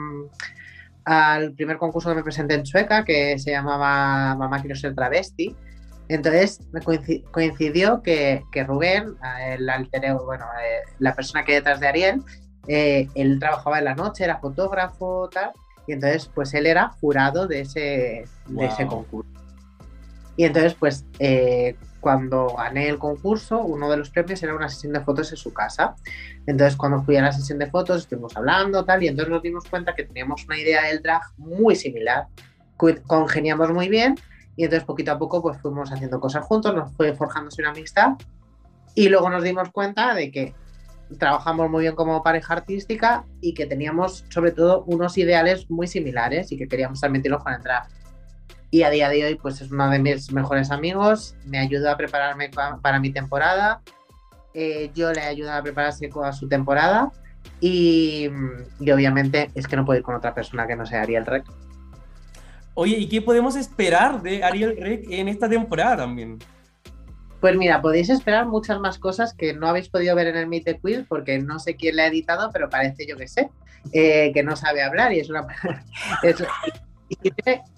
al 1.04 1.52
primer 1.54 1.78
concurso 1.78 2.10
que 2.10 2.16
me 2.16 2.22
presenté 2.22 2.54
en 2.54 2.64
Chueca, 2.64 3.04
que 3.04 3.38
se 3.38 3.50
llamaba 3.50 4.34
Mamá 4.36 4.60
quiero 4.60 4.76
ser 4.76 4.94
travesti. 4.94 5.56
Entonces 6.08 6.60
me 6.72 6.80
coincidió 7.30 8.02
que, 8.02 8.42
que 8.50 8.64
Rubén, 8.64 9.14
el 9.46 9.70
alter 9.70 10.12
bueno, 10.14 10.44
eh, 10.60 10.90
la 10.98 11.14
persona 11.14 11.44
que 11.44 11.52
hay 11.52 11.58
detrás 11.58 11.78
de 11.78 11.86
Ariel, 11.86 12.22
eh, 12.66 13.08
él 13.14 13.38
trabajaba 13.38 13.78
en 13.78 13.84
la 13.84 13.94
noche, 13.94 14.24
era 14.24 14.38
fotógrafo, 14.38 15.28
tal, 15.30 15.52
y 15.86 15.92
entonces 15.92 16.28
pues 16.34 16.52
él 16.54 16.66
era 16.66 16.88
jurado 17.00 17.46
de 17.46 17.60
ese, 17.60 18.24
wow. 18.48 18.60
de 18.60 18.66
ese 18.66 18.86
concurso. 18.86 19.30
Y 20.36 20.44
entonces 20.44 20.74
pues 20.74 21.04
eh, 21.20 21.76
cuando 22.00 22.54
gané 22.56 22.88
el 22.88 22.98
concurso, 22.98 23.60
uno 23.60 23.90
de 23.90 23.96
los 23.96 24.10
premios 24.10 24.42
era 24.42 24.54
una 24.54 24.68
sesión 24.68 24.92
de 24.92 25.00
fotos 25.00 25.30
en 25.30 25.36
su 25.36 25.52
casa. 25.52 25.94
Entonces, 26.46 26.76
cuando 26.76 27.02
fui 27.02 27.16
a 27.16 27.22
la 27.22 27.32
sesión 27.32 27.58
de 27.58 27.70
fotos, 27.70 28.02
estuvimos 28.02 28.36
hablando, 28.36 28.84
tal, 28.84 29.02
y 29.02 29.08
entonces 29.08 29.30
nos 29.30 29.42
dimos 29.42 29.64
cuenta 29.66 29.94
que 29.94 30.04
teníamos 30.04 30.44
una 30.46 30.58
idea 30.58 30.84
del 30.84 31.02
drag 31.02 31.22
muy 31.36 31.76
similar. 31.76 32.26
Congeniamos 33.06 33.70
muy 33.72 33.88
bien, 33.88 34.14
Y 34.56 34.64
entonces 34.64 34.84
poquito 34.84 35.12
a 35.12 35.18
poco 35.18 35.42
pues 35.42 35.58
fuimos 35.58 35.92
haciendo 35.92 36.18
cosas 36.18 36.44
juntos, 36.44 36.74
nos 36.74 36.92
fue 36.92 37.14
forjándose 37.14 37.62
una 37.62 37.70
amistad 37.70 38.14
y 38.94 39.08
luego 39.08 39.30
nos 39.30 39.42
dimos 39.42 39.70
cuenta 39.70 40.14
de 40.14 40.30
que 40.30 40.54
trabajamos 41.18 41.70
muy 41.70 41.82
bien 41.82 41.94
como 41.94 42.22
pareja 42.22 42.54
artística 42.54 43.24
y 43.40 43.54
que 43.54 43.66
teníamos 43.66 44.24
sobre 44.28 44.52
todo 44.52 44.84
unos 44.84 45.18
ideales 45.18 45.70
muy 45.70 45.86
similares 45.86 46.52
y 46.52 46.56
que 46.56 46.68
queríamos 46.68 47.00
también 47.00 47.24
para 47.42 47.56
entrar. 47.56 47.82
Y 48.70 48.82
a 48.82 48.90
día 48.90 49.08
de 49.08 49.24
hoy 49.24 49.34
pues 49.34 49.60
es 49.60 49.70
uno 49.70 49.90
de 49.90 49.98
mis 49.98 50.32
mejores 50.32 50.70
amigos, 50.70 51.34
me 51.44 51.58
ayuda 51.58 51.92
a 51.92 51.96
prepararme 51.96 52.50
para 52.50 53.00
mi 53.00 53.10
temporada, 53.10 53.82
eh, 54.52 54.90
yo 54.94 55.12
le 55.12 55.20
ayudo 55.20 55.52
a 55.52 55.62
prepararse 55.62 56.10
a 56.22 56.32
su 56.32 56.48
temporada 56.48 57.12
y, 57.60 58.28
y, 58.80 58.90
obviamente 58.90 59.50
es 59.54 59.66
que 59.66 59.76
no 59.76 59.84
puedo 59.84 59.98
ir 59.98 60.04
con 60.04 60.14
otra 60.14 60.34
persona 60.34 60.66
que 60.66 60.76
no 60.76 60.86
sea 60.86 61.02
Ariel 61.02 61.26
Rec. 61.26 61.44
Oye, 62.74 62.96
¿y 62.96 63.08
qué 63.08 63.22
podemos 63.22 63.56
esperar 63.56 64.22
de 64.22 64.42
Ariel 64.42 64.76
Rec 64.76 65.04
en 65.10 65.28
esta 65.28 65.48
temporada 65.48 65.98
también? 65.98 66.38
Pues 67.40 67.56
mira, 67.56 67.80
podéis 67.80 68.10
esperar 68.10 68.46
muchas 68.46 68.80
más 68.80 68.98
cosas 68.98 69.34
que 69.34 69.54
no 69.54 69.66
habéis 69.66 69.88
podido 69.88 70.14
ver 70.14 70.26
en 70.26 70.36
el 70.36 70.46
Meet 70.46 70.64
the 70.64 70.80
Quill 70.80 71.06
porque 71.06 71.38
no 71.38 71.58
sé 71.58 71.76
quién 71.76 71.96
le 71.96 72.02
ha 72.02 72.06
editado, 72.08 72.50
pero 72.52 72.68
parece, 72.68 73.06
yo 73.06 73.16
que 73.16 73.28
sé, 73.28 73.50
eh, 73.92 74.30
que 74.34 74.42
no 74.42 74.56
sabe 74.56 74.82
hablar 74.82 75.12
y 75.12 75.20
es 75.20 75.30
una... 75.30 75.46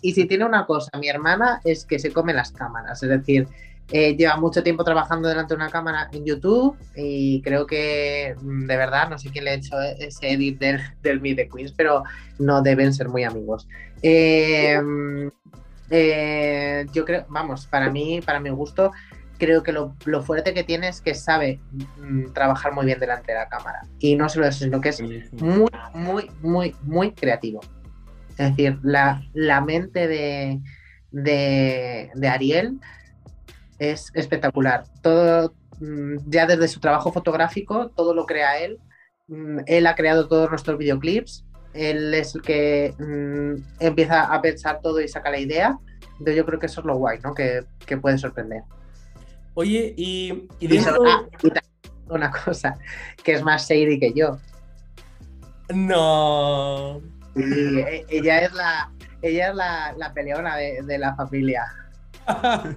y, 0.02 0.12
si 0.12 0.26
tiene, 0.26 0.44
una 0.44 0.66
cosa, 0.66 0.90
mi 0.98 1.08
hermana 1.08 1.60
es 1.64 1.84
que 1.84 1.98
se 1.98 2.12
come 2.12 2.34
las 2.34 2.52
cámaras, 2.52 3.02
es 3.02 3.08
decir, 3.08 3.48
eh, 3.90 4.16
lleva 4.16 4.36
mucho 4.36 4.62
tiempo 4.62 4.84
trabajando 4.84 5.28
delante 5.28 5.54
de 5.54 5.56
una 5.56 5.70
cámara 5.70 6.08
en 6.12 6.24
YouTube 6.24 6.76
y 6.94 7.42
creo 7.42 7.66
que 7.66 8.34
mm, 8.40 8.66
de 8.66 8.76
verdad, 8.76 9.08
no 9.08 9.18
sé 9.18 9.30
quién 9.30 9.44
le 9.44 9.50
ha 9.50 9.54
hecho 9.54 9.80
ese 9.80 10.32
edit 10.32 10.58
del, 10.58 10.80
del 11.02 11.20
Meet 11.20 11.36
the 11.36 11.48
Queens, 11.48 11.72
pero 11.72 12.04
no 12.38 12.62
deben 12.62 12.92
ser 12.92 13.08
muy 13.08 13.24
amigos. 13.24 13.66
Eh, 14.02 14.80
eh, 15.90 16.86
yo 16.92 17.04
creo, 17.04 17.26
vamos, 17.28 17.66
para 17.66 17.90
mí, 17.90 18.20
para 18.24 18.40
mi 18.40 18.50
gusto, 18.50 18.92
creo 19.38 19.62
que 19.62 19.72
lo, 19.72 19.94
fuerte 20.22 20.54
que 20.54 20.64
tiene 20.64 20.88
es 20.88 21.00
que 21.00 21.14
sabe 21.14 21.60
mm, 21.98 22.32
trabajar 22.32 22.72
muy 22.72 22.86
bien 22.86 23.00
delante 23.00 23.32
de 23.32 23.38
la 23.38 23.48
cámara. 23.48 23.82
Y 23.98 24.14
no 24.14 24.28
solo 24.28 24.46
eso, 24.46 24.64
sino 24.64 24.80
que 24.80 24.90
es 24.90 25.02
muy, 25.32 25.68
muy, 25.94 26.30
muy, 26.40 26.76
muy 26.82 27.12
creativo. 27.12 27.60
Es 28.38 28.56
decir, 28.56 28.78
la, 28.82 29.60
mente 29.60 30.08
de, 30.08 30.60
de, 31.10 32.28
Ariel 32.28 32.78
es 33.78 34.10
espectacular. 34.14 34.84
Todo, 35.02 35.54
mm, 35.80 36.16
ya 36.26 36.46
desde 36.46 36.68
su 36.68 36.80
trabajo 36.80 37.12
fotográfico, 37.12 37.90
todo 37.90 38.14
lo 38.14 38.26
crea 38.26 38.58
él. 38.58 38.78
Él 39.66 39.86
ha 39.86 39.94
creado 39.94 40.28
todos 40.28 40.50
nuestros 40.50 40.78
videoclips 40.78 41.44
él 41.74 42.12
es 42.12 42.34
el 42.34 42.42
que 42.42 42.94
mm, 42.98 43.82
empieza 43.82 44.24
a 44.24 44.42
pensar 44.42 44.80
todo 44.82 45.00
y 45.00 45.08
saca 45.08 45.30
la 45.30 45.38
idea. 45.38 45.78
Entonces 46.12 46.36
yo 46.36 46.46
creo 46.46 46.58
que 46.58 46.66
eso 46.66 46.80
es 46.80 46.86
lo 46.86 46.96
guay, 46.96 47.18
¿no? 47.22 47.34
Que, 47.34 47.64
puede 48.00 48.18
sorprender. 48.18 48.62
Oye, 49.54 49.92
y, 49.96 50.48
ah, 51.06 51.26
una 52.08 52.30
cosa, 52.30 52.78
que 53.22 53.32
es 53.32 53.42
más 53.42 53.68
shady 53.68 53.98
que 53.98 54.12
yo. 54.14 54.38
No. 55.74 57.00
E, 57.34 58.04
ella 58.08 58.40
es 58.40 58.52
la, 58.52 58.92
ella 59.22 59.50
es 59.50 59.54
la, 59.54 60.12
peleona 60.14 60.56
de, 60.56 60.82
de 60.82 60.98
la 60.98 61.14
familia. 61.14 61.64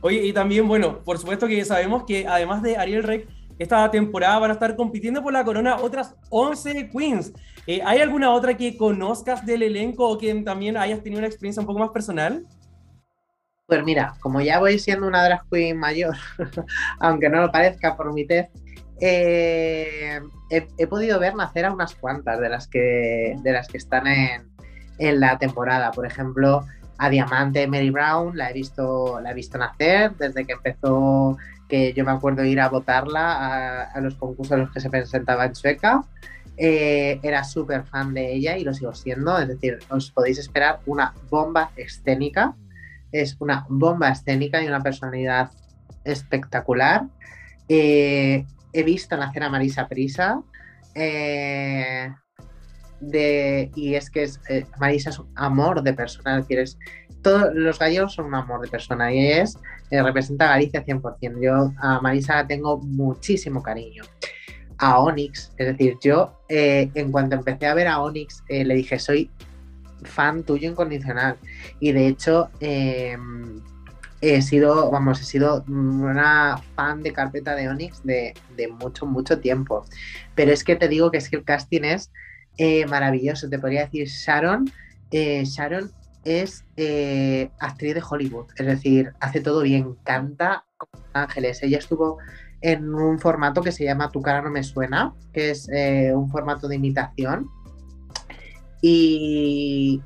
Oye, 0.00 0.24
y 0.24 0.32
también, 0.32 0.68
bueno, 0.68 1.02
por 1.02 1.18
supuesto 1.18 1.46
que 1.46 1.64
sabemos 1.64 2.04
que 2.04 2.26
además 2.26 2.62
de 2.62 2.76
Ariel 2.76 3.02
Rec, 3.02 3.28
esta 3.58 3.90
temporada 3.90 4.38
van 4.38 4.50
a 4.50 4.54
estar 4.54 4.76
compitiendo 4.76 5.22
por 5.22 5.32
la 5.32 5.44
corona 5.44 5.76
otras 5.76 6.14
11 6.28 6.90
queens. 6.90 7.32
Eh, 7.66 7.80
¿Hay 7.84 8.00
alguna 8.00 8.30
otra 8.32 8.56
que 8.56 8.76
conozcas 8.76 9.44
del 9.46 9.62
elenco 9.62 10.08
o 10.08 10.18
que 10.18 10.34
también 10.42 10.76
hayas 10.76 11.02
tenido 11.02 11.18
una 11.18 11.26
experiencia 11.26 11.60
un 11.60 11.66
poco 11.66 11.80
más 11.80 11.90
personal? 11.90 12.46
Pues 13.66 13.82
mira, 13.82 14.14
como 14.20 14.40
ya 14.40 14.60
voy 14.60 14.78
siendo 14.78 15.08
una 15.08 15.24
drag 15.24 15.48
queen 15.50 15.76
mayor, 15.76 16.14
aunque 17.00 17.28
no 17.28 17.40
lo 17.40 17.50
parezca 17.50 17.96
por 17.96 18.12
mi 18.12 18.26
test, 18.26 18.54
eh, 19.00 20.20
he, 20.50 20.86
podido 20.86 21.18
ver 21.18 21.34
nacer 21.34 21.64
a 21.64 21.72
unas 21.72 21.94
cuantas 21.94 22.40
de 22.40 22.48
las 22.48 22.68
que, 22.68 23.36
de 23.42 23.52
las 23.52 23.68
que 23.68 23.78
están 23.78 24.06
en, 24.06 24.48
en 24.98 25.20
la 25.20 25.38
temporada. 25.38 25.90
Por 25.90 26.06
ejemplo, 26.06 26.64
a 26.98 27.10
Diamante 27.10 27.66
Mary 27.66 27.90
Brown 27.90 28.36
la 28.36 28.50
he 28.50 28.52
visto, 28.52 29.20
la 29.20 29.30
he 29.30 29.34
visto 29.34 29.58
nacer 29.58 30.12
desde 30.16 30.44
que 30.44 30.52
empezó 30.52 31.36
que 31.68 31.92
yo 31.92 32.04
me 32.04 32.12
acuerdo 32.12 32.44
ir 32.44 32.60
a 32.60 32.68
votarla 32.68 33.90
a, 33.92 34.00
los 34.00 34.14
concursos 34.14 34.52
en 34.52 34.60
los 34.60 34.70
que 34.70 34.80
se 34.80 34.88
presentaba 34.88 35.44
en 35.46 35.54
Sueca. 35.54 36.04
Eh, 36.56 37.18
era 37.22 37.44
súper 37.44 37.84
fan 37.84 38.14
de 38.14 38.32
ella 38.32 38.56
y 38.56 38.64
lo 38.64 38.72
sigo 38.72 38.94
siendo, 38.94 39.36
es 39.38 39.48
decir, 39.48 39.78
os 39.90 40.10
podéis 40.10 40.38
esperar 40.38 40.80
una 40.86 41.12
bomba 41.28 41.70
escénica. 41.76 42.54
Es 43.12 43.36
una 43.40 43.66
bomba 43.68 44.10
escénica 44.10 44.62
y 44.62 44.68
una 44.68 44.82
personalidad 44.82 45.50
espectacular. 46.04 47.04
Eh, 47.68 48.46
he 48.78 48.82
visto 48.82 49.16
nacer 49.16 49.42
a 49.42 49.50
Marisa 49.50 49.88
Prisa. 49.88 50.42
Eh, 50.94 52.10
de, 53.00 53.70
y 53.74 53.94
es 53.94 54.10
que 54.10 54.22
es, 54.22 54.40
Marisa 54.80 55.10
es 55.10 55.18
un 55.18 55.30
amor 55.34 55.82
de 55.82 55.92
persona, 55.92 56.38
es 56.38 56.48
decir, 56.48 56.78
todos 57.26 57.52
los 57.54 57.78
gallegos 57.78 58.14
son 58.14 58.26
un 58.26 58.34
amor 58.34 58.60
de 58.60 58.68
persona 58.68 59.12
y 59.12 59.26
es 59.32 59.58
eh, 59.90 60.02
representa 60.02 60.46
a 60.46 60.48
Galicia 60.50 60.84
100%. 60.84 61.42
Yo 61.42 61.72
a 61.78 62.00
Marisa 62.00 62.46
tengo 62.46 62.78
muchísimo 62.78 63.62
cariño. 63.62 64.04
A 64.78 65.00
Onyx, 65.00 65.52
es 65.56 65.66
decir, 65.66 65.96
yo 66.02 66.38
eh, 66.48 66.90
en 66.94 67.10
cuanto 67.10 67.34
empecé 67.34 67.66
a 67.66 67.74
ver 67.74 67.88
a 67.88 68.00
Onyx 68.00 68.44
eh, 68.48 68.64
le 68.64 68.74
dije, 68.74 68.98
soy 68.98 69.30
fan 70.04 70.42
tuyo 70.44 70.70
incondicional. 70.70 71.36
Y 71.80 71.92
de 71.92 72.08
hecho, 72.08 72.50
em, 72.60 73.60
he 74.20 74.42
sido, 74.42 74.90
vamos, 74.90 75.20
he 75.20 75.24
sido 75.24 75.64
una 75.68 76.58
fan 76.74 77.02
de 77.02 77.12
carpeta 77.12 77.54
de 77.54 77.68
Onyx 77.68 78.02
de, 78.04 78.34
de, 78.56 78.68
mucho, 78.68 79.06
mucho 79.06 79.38
tiempo. 79.40 79.84
Pero 80.34 80.52
es 80.52 80.64
que 80.64 80.76
te 80.76 80.88
digo 80.88 81.10
que 81.10 81.18
es 81.18 81.28
que 81.28 81.36
el 81.36 81.44
casting 81.44 81.82
es 81.82 82.10
maravilloso. 82.88 83.48
Te 83.48 83.58
podría 83.58 83.84
decir 83.84 84.08
Sharon. 84.08 84.70
Sharon 85.10 85.90
es 86.26 86.64
eh, 86.76 87.50
actriz 87.60 87.94
de 87.94 88.02
Hollywood, 88.08 88.46
es 88.56 88.66
decir, 88.66 89.12
hace 89.20 89.40
todo 89.40 89.62
bien, 89.62 89.94
canta 90.02 90.64
como 90.76 91.04
ángeles. 91.12 91.62
Ella 91.62 91.78
estuvo 91.78 92.18
en 92.60 92.92
un 92.92 93.20
formato 93.20 93.62
que 93.62 93.70
se 93.70 93.84
llama 93.84 94.10
Tu 94.10 94.20
cara 94.20 94.42
no 94.42 94.50
me 94.50 94.64
suena, 94.64 95.14
que 95.32 95.50
es 95.50 95.68
eh, 95.72 96.12
un 96.12 96.28
formato 96.28 96.66
de 96.66 96.76
imitación 96.76 97.48
y, 98.88 100.00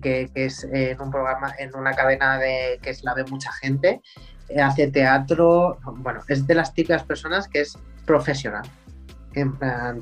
que, 0.00 0.30
es 0.34 0.64
en 0.64 1.00
un 1.00 1.10
programa, 1.10 1.54
en 1.58 1.74
una 1.74 1.92
cadena 1.92 2.38
de 2.38 2.78
que 2.80 2.90
es 2.90 3.04
la 3.04 3.14
ve 3.14 3.24
mucha 3.24 3.52
gente, 3.52 4.00
eh, 4.48 4.60
hace 4.60 4.88
teatro, 4.88 5.78
bueno, 5.98 6.20
es 6.28 6.46
de 6.46 6.54
las 6.54 6.72
típicas 6.72 7.04
personas 7.04 7.48
que 7.48 7.60
es 7.60 7.78
profesional. 8.06 8.64
En 9.34 9.56
plan, 9.56 10.00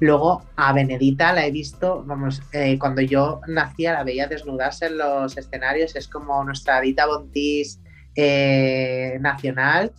Luego 0.00 0.42
a 0.56 0.72
Benedita 0.72 1.32
la 1.32 1.46
he 1.46 1.52
visto, 1.52 2.02
vamos, 2.04 2.42
eh, 2.52 2.76
cuando 2.76 3.02
yo 3.02 3.40
nacía 3.46 3.92
la 3.92 4.02
veía 4.02 4.26
desnudarse 4.26 4.86
en 4.86 4.98
los 4.98 5.38
escenarios, 5.38 5.94
es 5.94 6.08
como 6.08 6.42
nuestra 6.42 6.80
Dita 6.80 7.06
Bontis 7.06 7.80
eh, 8.16 9.18
nacional 9.20 9.92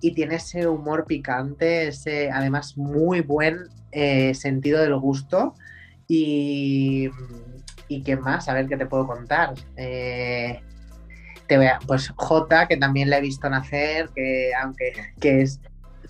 y 0.00 0.12
tiene 0.14 0.34
ese 0.36 0.66
humor 0.66 1.04
picante, 1.06 1.86
ese 1.86 2.28
además 2.32 2.76
muy 2.76 3.20
buen 3.20 3.68
eh, 3.92 4.34
sentido 4.34 4.80
del 4.82 4.96
gusto 4.96 5.54
y, 6.08 7.10
y 7.88 8.02
qué 8.02 8.16
más, 8.16 8.48
a 8.48 8.54
ver 8.54 8.66
qué 8.68 8.76
te 8.76 8.86
puedo 8.86 9.06
contar. 9.06 9.54
te 9.74 10.62
vea, 11.48 11.78
pues 11.86 12.12
J, 12.16 12.68
que 12.68 12.76
también 12.76 13.10
la 13.10 13.18
he 13.18 13.20
visto 13.20 13.48
nacer, 13.48 14.08
que 14.14 14.52
aunque 14.54 14.92
que 15.20 15.42
es 15.42 15.60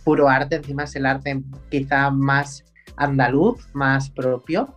puro 0.04 0.28
arte, 0.28 0.56
encima 0.56 0.84
es 0.84 0.94
el 0.94 1.04
arte 1.04 1.42
quizá 1.68 2.10
más 2.10 2.64
andaluz, 2.96 3.68
más 3.72 4.10
propio. 4.10 4.74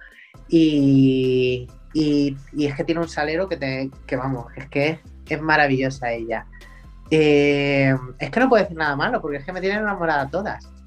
Y, 0.48 1.68
es 1.94 2.76
que 2.76 2.84
tiene 2.84 3.02
un 3.02 3.10
salero 3.10 3.48
que, 3.48 3.58
te, 3.58 3.90
que 4.06 4.16
vamos, 4.16 4.48
es 4.56 4.68
que 4.70 5.00
es, 5.28 5.42
maravillosa 5.42 6.12
ella. 6.12 6.46
Eh, 7.12 7.96
es 8.20 8.30
que 8.32 8.40
no 8.40 8.50
puedo 8.50 8.64
decir 8.64 8.78
nada 8.78 8.96
malo, 8.96 9.22
porque 9.22 9.38
es 9.38 9.46
que 9.46 9.54
me 9.54 9.62
tienen 9.62 9.80
enamorada 9.80 10.30
todas. 10.30 10.68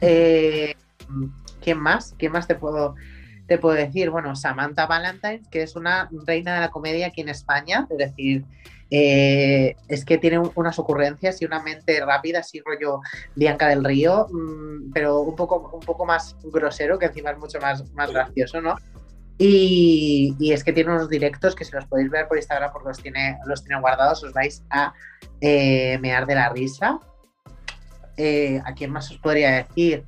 Eh, 0.00 0.74
¿Quién 1.60 1.78
más? 1.78 2.14
¿Quién 2.18 2.32
más 2.32 2.48
te 2.48 2.54
puedo, 2.54 2.94
te 3.46 3.58
puedo 3.58 3.76
decir? 3.76 4.10
Bueno, 4.10 4.34
Samantha 4.36 4.86
Valentine, 4.86 5.42
que 5.50 5.62
es 5.62 5.76
una 5.76 6.08
reina 6.26 6.54
de 6.54 6.60
la 6.60 6.70
comedia 6.70 7.08
aquí 7.08 7.20
en 7.20 7.28
España, 7.28 7.86
es 7.90 7.98
decir, 7.98 8.44
eh, 8.90 9.74
es 9.88 10.04
que 10.04 10.18
tiene 10.18 10.38
unas 10.38 10.78
ocurrencias 10.78 11.42
y 11.42 11.44
una 11.44 11.62
mente 11.62 12.04
rápida, 12.04 12.40
así 12.40 12.60
rollo 12.64 13.00
Bianca 13.34 13.68
del 13.68 13.84
Río, 13.84 14.28
mm, 14.30 14.92
pero 14.92 15.20
un 15.20 15.34
poco, 15.34 15.70
un 15.72 15.80
poco 15.80 16.04
más 16.04 16.36
grosero, 16.44 16.98
que 16.98 17.06
encima 17.06 17.30
es 17.30 17.38
mucho 17.38 17.60
más, 17.60 17.90
más 17.92 18.12
gracioso, 18.12 18.60
¿no? 18.60 18.76
Y, 19.38 20.34
es 20.50 20.64
que 20.64 20.72
tiene 20.72 20.92
unos 20.92 21.10
directos 21.10 21.54
que 21.54 21.64
si 21.64 21.72
los 21.72 21.84
podéis 21.86 22.10
ver 22.10 22.26
por 22.26 22.38
Instagram 22.38 22.72
porque 22.72 22.88
los 22.88 23.02
tiene, 23.02 23.38
los 23.46 23.62
tiene 23.62 23.80
guardados, 23.80 24.24
os 24.24 24.32
vais 24.32 24.62
a 24.70 24.94
eh, 25.40 25.98
mear 26.00 26.26
de 26.26 26.34
la 26.34 26.48
risa. 26.48 26.98
Eh, 28.16 28.62
¿A 28.64 28.72
quién 28.72 28.90
más 28.92 29.10
os 29.10 29.18
podría 29.18 29.50
decir? 29.56 30.04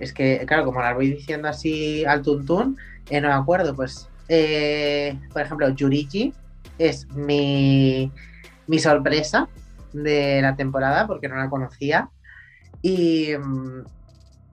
Es 0.00 0.12
que, 0.12 0.44
claro, 0.46 0.64
como 0.64 0.80
las 0.80 0.94
voy 0.94 1.10
diciendo 1.10 1.48
así 1.48 2.04
al 2.04 2.22
tuntún, 2.22 2.76
no 3.10 3.28
me 3.28 3.34
acuerdo, 3.34 3.74
pues, 3.76 4.08
por 5.32 5.42
ejemplo, 5.42 5.68
Yurigi, 5.68 6.32
es 6.78 7.06
mi, 7.12 8.10
sorpresa 8.78 9.48
de 9.92 10.40
la 10.40 10.56
temporada 10.56 11.06
porque 11.06 11.28
no 11.28 11.36
la 11.36 11.50
conocía. 11.50 12.10
Y, 12.82 13.36
mm, 13.36 13.84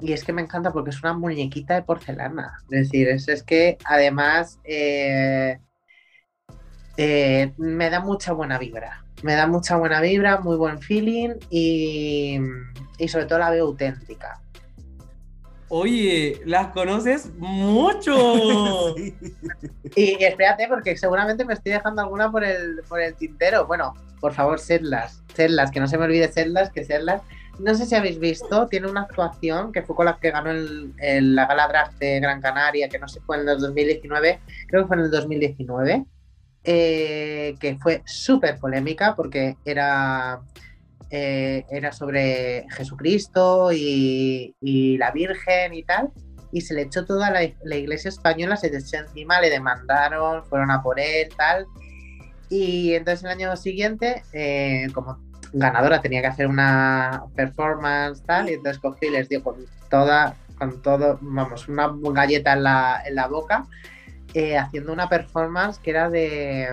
y 0.02 0.14
es 0.14 0.24
que 0.24 0.34
me 0.34 0.42
encanta 0.42 0.72
porque 0.72 0.92
es 0.92 1.02
una 1.02 1.14
muñequita 1.14 1.76
de 1.76 1.82
porcelana. 1.82 2.60
Es 2.70 2.90
decir, 2.90 3.08
es, 3.08 3.28
es 3.28 3.44
que 3.44 3.78
además 3.86 4.60
eh, 4.64 5.60
eh, 6.98 7.54
me 7.58 7.90
da 7.90 8.00
mucha 8.00 8.34
buena 8.34 8.60
vibra. 8.60 9.04
Me 9.24 9.34
da 9.34 9.48
mucha 9.48 9.78
buena 9.78 10.00
vibra, 10.02 10.40
muy 10.40 10.58
buen 10.58 10.80
feeling 10.80 11.36
y, 11.50 12.40
y 13.00 13.08
sobre 13.08 13.26
todo 13.26 13.40
la 13.40 13.50
veo 13.50 13.66
auténtica. 13.66 14.40
Oye, 15.70 16.40
las 16.46 16.68
conoces 16.72 17.32
mucho. 17.36 18.96
Y 19.96 20.24
espérate, 20.24 20.68
porque 20.68 20.96
seguramente 20.98 21.46
me 21.46 21.54
estoy 21.54 21.72
dejando 21.72 22.02
alguna 22.02 22.30
por 22.32 22.44
el, 22.44 22.82
por 22.88 23.02
el 23.02 23.16
tintero. 23.16 23.66
Bueno, 23.68 23.94
por 24.20 24.34
favor, 24.34 24.60
sedlas, 24.60 25.24
sedlas, 25.34 25.72
que 25.72 25.80
no 25.80 25.88
se 25.88 25.98
me 25.98 26.06
olvide 26.06 26.32
sedlas, 26.32 26.70
que 26.72 26.84
sedlas. 26.84 27.22
No 27.60 27.74
sé 27.74 27.86
si 27.86 27.96
habéis 27.96 28.20
visto, 28.20 28.68
tiene 28.68 28.88
una 28.90 29.02
actuación 29.04 29.72
que 29.72 29.82
fue 29.84 29.96
con 29.96 30.06
la 30.06 30.20
que 30.20 30.30
ganó 30.32 30.52
el, 30.52 30.94
el- 31.00 31.34
la 31.36 31.48
Gala 31.48 31.68
Draft 31.68 31.98
de 32.00 32.20
Gran 32.20 32.42
Canaria, 32.42 32.90
que 32.90 33.00
no 33.00 33.08
sé, 33.08 33.22
fue 33.22 33.38
en 33.42 33.48
el 33.50 33.60
2019, 33.60 34.40
creo 34.68 34.84
que 34.84 34.88
fue 34.88 34.98
en 34.98 35.04
el 35.04 35.12
2019, 35.12 36.06
eh, 36.64 37.56
que 37.60 37.78
fue 37.78 38.04
súper 38.06 38.60
polémica 38.60 39.16
porque 39.16 39.56
era, 39.66 40.42
eh, 41.10 41.66
era 41.70 41.92
sobre 41.92 42.66
Jesucristo 42.72 43.72
y, 43.72 44.56
y 44.62 44.98
la 44.98 45.12
Virgen 45.12 45.74
y 45.74 45.84
tal, 45.84 46.10
y 46.52 46.62
se 46.62 46.74
le 46.74 46.84
echó 46.84 47.06
toda 47.06 47.32
la, 47.32 47.42
la 47.64 47.76
iglesia 47.76 48.10
española, 48.10 48.58
se 48.58 48.70
le 48.70 48.78
echó 48.78 48.98
encima, 48.98 49.42
le 49.42 49.50
demandaron, 49.50 50.46
fueron 50.46 50.72
a 50.72 50.82
por 50.82 51.00
él, 51.00 51.30
tal. 51.36 51.66
Y 52.50 52.94
entonces 52.94 53.24
el 53.26 53.32
año 53.32 53.56
siguiente, 53.58 54.24
eh, 54.34 54.88
como 54.94 55.20
ganadora, 55.54 56.02
tenía 56.02 56.22
que 56.22 56.28
hacer 56.28 56.48
una 56.48 57.24
performance, 57.36 58.24
tal, 58.24 58.50
y 58.50 58.54
entonces 58.54 58.80
cogí 58.80 59.08
y 59.08 59.12
les 59.12 59.30
dio 59.30 59.44
con 59.44 59.66
toda, 59.90 60.36
con 60.58 60.82
todo, 60.82 61.20
vamos, 61.22 61.68
una 61.68 61.92
galleta 62.14 62.54
en 62.54 62.64
la, 62.64 63.04
en 63.06 63.16
la 63.16 63.28
boca, 63.28 63.66
eh, 64.34 64.58
haciendo 64.58 64.94
una 64.94 65.10
performance 65.10 65.80
que 65.80 65.90
era 65.92 66.10
de. 66.10 66.70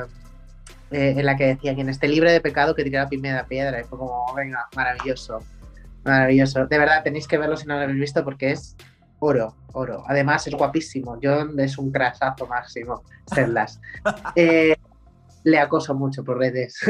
Eh, 0.95 1.15
en 1.19 1.27
la 1.27 1.37
que 1.37 1.47
decía 1.47 1.75
quien 1.75 1.89
esté 1.89 2.07
libre 2.07 2.31
de 2.31 2.41
pecado 2.41 2.73
que 2.73 2.85
tire 2.85 2.99
la 2.99 3.09
primera 3.09 3.45
piedra. 3.47 3.81
Y 3.81 3.85
fue 3.85 3.99
como, 3.99 4.33
venga, 4.33 4.69
maravilloso. 4.77 5.41
Maravilloso. 6.05 6.67
De 6.67 6.79
verdad, 6.79 7.03
tenéis 7.03 7.27
que 7.27 7.37
verlo 7.37 7.57
si 7.57 7.67
no 7.67 7.75
lo 7.75 7.81
habéis 7.81 7.99
visto 7.99 8.23
porque 8.23 8.53
es 8.53 8.77
oro, 9.19 9.57
oro. 9.73 10.05
Además, 10.07 10.47
es 10.47 10.55
guapísimo. 10.55 11.19
John 11.21 11.59
es 11.59 11.79
un 11.79 11.91
crasazo 11.91 12.47
máximo. 12.47 13.03
Serlas. 13.27 13.81
Eh, 14.37 14.77
le 15.43 15.59
acoso 15.59 15.97
mucho 15.97 16.23
por 16.23 16.39
redes. 16.39 16.79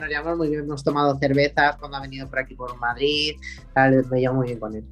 Nos 0.00 0.08
llevamos 0.08 0.38
muy 0.38 0.48
bien, 0.48 0.64
hemos 0.64 0.82
tomado 0.82 1.16
cervezas 1.18 1.76
cuando 1.76 1.96
ha 1.98 2.00
venido 2.00 2.28
por 2.28 2.40
aquí 2.40 2.54
por 2.54 2.76
Madrid. 2.78 3.36
Tal, 3.72 4.04
me 4.10 4.20
llevo 4.20 4.34
muy 4.36 4.46
bien 4.48 4.58
con 4.58 4.74
él. 4.74 4.84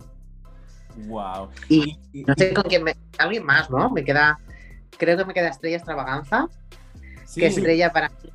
Wow. 1.07 1.49
Y 1.69 1.99
no 2.27 2.35
sé 2.37 2.55
con 2.55 2.65
quién 2.65 2.85
me. 2.85 2.95
Alguien 3.19 3.45
más, 3.45 3.71
¿no? 3.71 3.91
Me 3.91 4.05
queda. 4.05 4.39
Creo 4.97 5.17
que 5.17 5.25
me 5.25 5.35
queda 5.35 5.49
Estrella 5.49 5.77
Extravaganza. 5.77 6.49
Sí, 7.25 7.41
que 7.41 7.49
Estrella 7.49 7.93
para 7.93 8.09
mí 8.09 8.33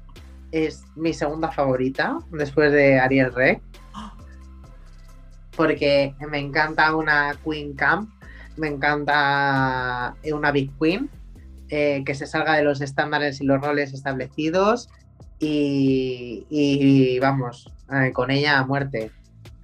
es 0.52 0.84
mi 0.96 1.14
segunda 1.14 1.52
favorita 1.52 2.20
después 2.32 2.72
de 2.72 3.00
Ariel 3.00 3.34
Rec. 3.34 3.62
Porque 5.58 6.16
me 6.30 6.40
encanta 6.40 6.96
una 6.96 7.36
Queen 7.44 7.74
Camp, 7.74 8.10
me 8.58 8.68
encanta 8.68 10.16
una 10.32 10.52
Big 10.52 10.72
Queen, 10.80 11.10
eh, 11.70 12.04
que 12.06 12.16
se 12.16 12.28
salga 12.28 12.56
de 12.56 12.64
los 12.64 12.82
estándares 12.82 13.42
y 13.42 13.46
los 13.46 13.62
roles 13.62 13.94
establecidos. 13.94 14.90
Y, 15.40 16.46
y 16.50 17.20
vamos, 17.20 17.70
eh, 17.92 18.12
con 18.14 18.32
ella 18.32 18.60
a 18.60 18.66
muerte. 18.66 19.12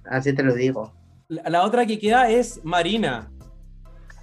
Así 0.04 0.34
te 0.34 0.42
lo 0.42 0.54
digo. 0.54 0.92
La, 1.28 1.48
la 1.48 1.62
otra 1.62 1.86
que 1.86 1.98
queda 1.98 2.28
es 2.28 2.60
Marina. 2.64 3.30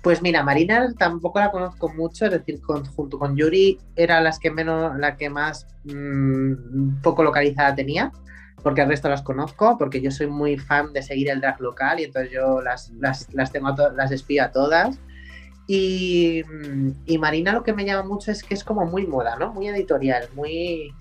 Pues 0.08 0.22
mira, 0.22 0.42
Marina 0.42 0.88
tampoco 0.98 1.38
la 1.38 1.52
conozco 1.52 1.90
mucho, 1.90 2.28
es 2.28 2.32
decir, 2.32 2.62
con- 2.62 2.86
junto 2.86 3.20
con 3.20 3.36
Yuri 3.36 3.78
era 3.94 4.22
las 4.22 4.40
que 4.40 4.50
menos, 4.50 4.98
la 4.98 5.18
que 5.18 5.30
más 5.30 5.68
mm, 5.84 7.02
poco 7.02 7.24
localizada 7.24 7.76
tenía, 7.76 8.14
porque 8.64 8.80
el 8.84 8.88
resto 8.88 9.10
las 9.10 9.22
conozco, 9.22 9.78
porque 9.78 10.00
yo 10.00 10.10
soy 10.10 10.28
muy 10.28 10.58
fan 10.58 10.94
de 10.94 11.02
seguir 11.02 11.30
el 11.30 11.42
drag 11.42 11.60
local 11.60 12.00
y 12.00 12.06
entonces 12.06 12.32
yo 12.32 12.62
las, 12.62 12.90
las, 12.92 13.28
las 13.34 13.52
tengo 13.52 13.76
las 13.98 14.14
espío 14.14 14.46
a 14.46 14.52
todas. 14.54 14.98
Y, 15.68 16.42
mm, 16.46 16.90
y 17.06 17.18
Marina 17.18 17.52
lo 17.52 17.64
que 17.64 17.74
me 17.74 17.84
llama 17.84 18.08
mucho 18.08 18.32
es 18.32 18.44
que 18.44 18.54
es 18.54 18.64
como 18.64 18.86
muy 18.86 19.06
moda, 19.06 19.36
¿no? 19.38 19.52
Muy 19.52 19.68
editorial, 19.68 20.30
muy... 20.36 20.94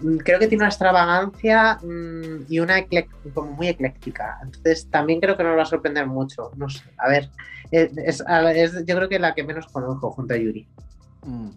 mm, 0.00 0.16
Creo 0.18 0.38
que 0.38 0.46
tiene 0.48 0.62
una 0.62 0.68
extravagancia 0.68 1.78
mm, 1.82 2.44
y 2.48 2.58
una 2.60 2.76
como 3.34 3.52
muy 3.52 3.68
ecléctica. 3.68 4.38
Entonces 4.42 4.88
también 4.90 5.20
creo 5.20 5.36
que 5.36 5.44
nos 5.44 5.56
va 5.56 5.62
a 5.62 5.66
sorprender 5.66 6.06
mucho. 6.06 6.50
No 6.56 6.68
sé, 6.68 6.82
a 6.98 7.08
ver, 7.08 7.30
es, 7.70 7.96
es- 7.98 8.20
a- 8.26 8.52
es- 8.52 8.84
yo 8.86 8.96
creo 8.96 9.08
que 9.08 9.18
la 9.18 9.34
que 9.34 9.44
menos 9.44 9.66
conozco 9.66 10.10
junto 10.12 10.34
a 10.34 10.36
Yuri. 10.36 10.66
Mm. 11.24 11.48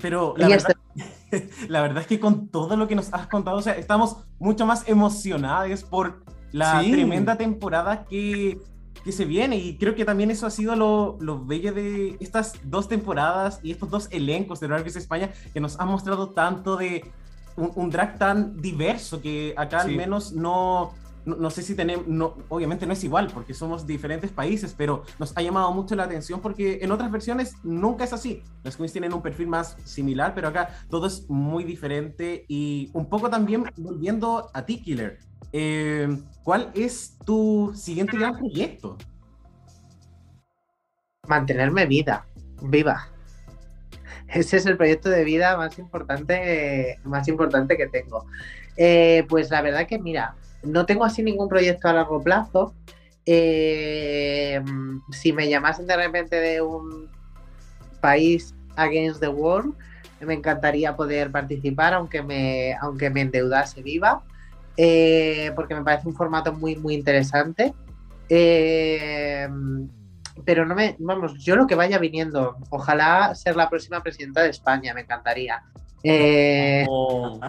Pero 0.00 0.34
la 0.36 0.48
este- 0.54 0.74
verdad, 0.94 1.48
la 1.68 1.82
verdad 1.82 2.02
es 2.02 2.06
que 2.06 2.20
con 2.20 2.48
todo 2.48 2.76
lo 2.76 2.86
que 2.86 2.94
nos 2.94 3.12
has 3.12 3.26
contado, 3.26 3.56
o 3.58 3.62
sea, 3.62 3.74
estamos 3.76 4.18
mucho 4.38 4.64
más 4.66 4.88
emocionados 4.88 5.82
por 5.82 6.22
la 6.52 6.80
Sí. 6.82 6.92
tremenda 6.92 7.36
temporada 7.36 8.04
que, 8.08 8.58
que 9.04 9.12
se 9.12 9.24
viene. 9.24 9.56
Y 9.56 9.76
creo 9.76 9.94
que 9.94 10.04
también 10.04 10.30
eso 10.30 10.46
ha 10.46 10.50
sido 10.50 10.76
lo, 10.76 11.16
lo 11.20 11.44
bello 11.44 11.72
de 11.74 12.16
estas 12.20 12.54
dos 12.62 12.88
temporadas 12.88 13.58
y 13.62 13.72
estos 13.72 13.90
dos 13.90 14.08
elencos 14.12 14.60
de 14.60 14.68
Drag 14.68 14.84
Race 14.84 14.98
España 14.98 15.30
que 15.52 15.60
nos 15.60 15.78
han 15.80 15.88
mostrado 15.88 16.30
tanto 16.30 16.76
de 16.76 17.04
un, 17.58 17.72
un 17.74 17.90
drag 17.90 18.18
tan 18.18 18.56
diverso 18.60 19.20
que 19.20 19.52
acá 19.56 19.80
al 19.82 19.88
Sí. 19.90 19.96
menos 19.96 20.32
no, 20.32 20.92
no, 21.26 21.36
no 21.36 21.50
sé 21.50 21.62
si 21.62 21.74
tenemos, 21.74 22.06
no, 22.06 22.36
obviamente 22.48 22.86
no 22.86 22.92
es 22.94 23.04
igual 23.04 23.28
porque 23.34 23.52
somos 23.52 23.86
diferentes 23.86 24.30
países, 24.30 24.74
pero 24.76 25.02
nos 25.18 25.36
ha 25.36 25.42
llamado 25.42 25.70
mucho 25.72 25.94
la 25.94 26.04
atención 26.04 26.40
porque 26.40 26.78
en 26.82 26.90
otras 26.92 27.10
versiones 27.10 27.54
nunca 27.62 28.04
es 28.04 28.12
así. 28.12 28.42
Las 28.64 28.76
queens 28.76 28.92
tienen 28.92 29.12
un 29.12 29.20
perfil 29.20 29.48
más 29.48 29.76
similar, 29.84 30.32
pero 30.34 30.48
acá 30.48 30.70
todo 30.88 31.06
es 31.06 31.28
muy 31.28 31.64
diferente 31.64 32.44
y 32.48 32.90
un 32.94 33.08
poco 33.08 33.28
también 33.28 33.64
volviendo 33.76 34.48
a 34.54 34.64
ti, 34.64 34.80
Killer. 34.82 35.18
eh, 35.52 36.08
¿Cuál 36.44 36.70
es 36.74 37.18
tu 37.26 37.72
siguiente 37.74 38.16
gran 38.16 38.36
proyecto? 38.38 38.96
mantenerme 41.28 41.84
vida, 41.86 42.26
viva. 42.62 43.08
Ese 44.28 44.58
es 44.58 44.66
el 44.66 44.76
proyecto 44.76 45.08
de 45.08 45.24
vida 45.24 45.56
más 45.56 45.78
importante, 45.78 46.98
más 47.04 47.28
importante 47.28 47.76
que 47.76 47.86
tengo. 47.86 48.26
Eh, 48.76 49.24
pues 49.28 49.50
la 49.50 49.62
verdad 49.62 49.86
que, 49.86 49.98
mira, 49.98 50.34
no 50.62 50.86
tengo 50.86 51.04
así 51.04 51.22
ningún 51.22 51.48
proyecto 51.48 51.88
a 51.88 51.94
largo 51.94 52.22
plazo. 52.22 52.74
Eh, 53.24 54.62
si 55.10 55.32
me 55.32 55.48
llamasen 55.48 55.86
de 55.86 55.96
repente 55.96 56.36
de 56.36 56.60
un 56.60 57.10
país 58.00 58.54
against 58.76 59.20
the 59.20 59.28
world, 59.28 59.74
me 60.20 60.34
encantaría 60.34 60.94
poder 60.96 61.30
participar, 61.30 61.94
aunque 61.94 62.22
me, 62.22 62.74
aunque 62.74 63.10
me 63.10 63.22
endeudase 63.22 63.82
viva, 63.82 64.22
eh, 64.76 65.52
porque 65.54 65.74
me 65.74 65.82
parece 65.82 66.08
un 66.08 66.14
formato 66.14 66.52
muy, 66.52 66.76
muy 66.76 66.94
interesante. 66.94 67.74
Pero 70.44 70.64
no 70.66 70.74
me, 70.74 70.96
vamos, 70.98 71.42
yo 71.42 71.56
lo 71.56 71.66
que 71.66 71.74
vaya 71.74 71.98
viniendo, 71.98 72.56
ojalá 72.70 73.34
ser 73.34 73.56
la 73.56 73.68
próxima 73.68 74.02
presidenta 74.02 74.42
de 74.42 74.50
España, 74.50 74.94
me 74.94 75.02
encantaría. 75.02 75.62
Eh, 76.02 76.84
Oh, 76.88 77.40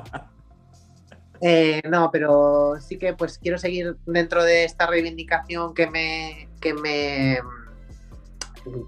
eh, 1.42 1.82
no, 1.90 2.10
pero 2.12 2.74
sí 2.82 2.98
que 2.98 3.14
pues 3.14 3.38
quiero 3.38 3.58
seguir 3.58 3.96
dentro 4.06 4.44
de 4.44 4.66
esta 4.66 4.88
reivindicación 4.88 5.74
que 5.74 5.88
me, 5.88 6.50
que 6.60 6.74
me, 6.74 7.40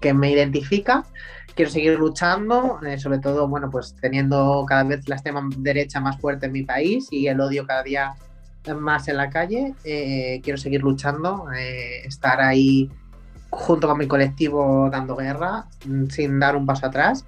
que 0.00 0.12
me 0.12 0.30
identifica. 0.30 1.04
Quiero 1.54 1.70
seguir 1.70 1.98
luchando, 1.98 2.80
eh, 2.82 2.98
sobre 2.98 3.18
todo, 3.18 3.46
bueno, 3.46 3.68
pues 3.70 3.94
teniendo 4.00 4.64
cada 4.66 4.84
vez 4.84 5.06
la 5.08 5.16
extrema 5.16 5.48
derecha 5.58 6.00
más 6.00 6.18
fuerte 6.18 6.46
en 6.46 6.52
mi 6.52 6.62
país 6.62 7.08
y 7.10 7.26
el 7.26 7.40
odio 7.40 7.66
cada 7.66 7.82
día 7.82 8.14
más 8.78 9.08
en 9.08 9.16
la 9.16 9.28
calle. 9.28 9.74
Quiero 9.82 10.56
seguir 10.56 10.82
luchando, 10.82 11.46
estar 11.52 12.40
ahí 12.40 12.90
junto 13.52 13.86
con 13.86 13.98
mi 13.98 14.06
colectivo 14.06 14.88
dando 14.90 15.14
guerra, 15.14 15.66
mm, 15.86 16.06
sin 16.06 16.40
dar 16.40 16.56
un 16.56 16.66
paso 16.66 16.86
atrás. 16.86 17.26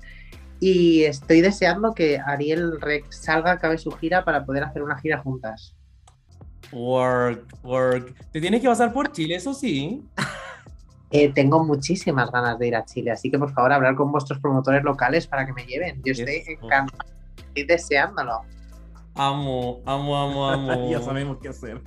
Y 0.58 1.04
estoy 1.04 1.42
deseando 1.42 1.92
que 1.92 2.18
Ariel 2.18 2.80
Rex 2.80 3.22
salga, 3.22 3.52
acabe 3.52 3.76
su 3.76 3.90
gira 3.92 4.24
para 4.24 4.44
poder 4.44 4.64
hacer 4.64 4.82
una 4.82 4.98
gira 4.98 5.18
juntas. 5.18 5.74
work, 6.72 7.46
work. 7.62 8.14
Te 8.32 8.40
tienes 8.40 8.60
que 8.60 8.68
pasar 8.68 8.92
por 8.92 9.12
Chile, 9.12 9.36
eso 9.36 9.54
sí. 9.54 10.02
Eh, 11.10 11.32
tengo 11.32 11.62
muchísimas 11.62 12.28
ganas 12.32 12.58
de 12.58 12.66
ir 12.66 12.74
a 12.74 12.84
Chile, 12.84 13.12
así 13.12 13.30
que 13.30 13.38
por 13.38 13.52
favor 13.52 13.72
hablar 13.72 13.94
con 13.94 14.10
vuestros 14.10 14.40
promotores 14.40 14.82
locales 14.82 15.28
para 15.28 15.46
que 15.46 15.52
me 15.52 15.64
lleven. 15.64 16.02
Yo 16.04 16.10
estoy 16.10 16.38
Eso. 16.38 16.50
encantado, 16.50 17.04
estoy 17.36 17.64
deseándolo. 17.66 18.40
Amo, 19.14 19.80
amo, 19.86 20.16
amo, 20.16 20.48
amo. 20.48 20.90
ya 20.90 21.00
sabemos 21.00 21.38
qué 21.40 21.50
hacer. 21.50 21.80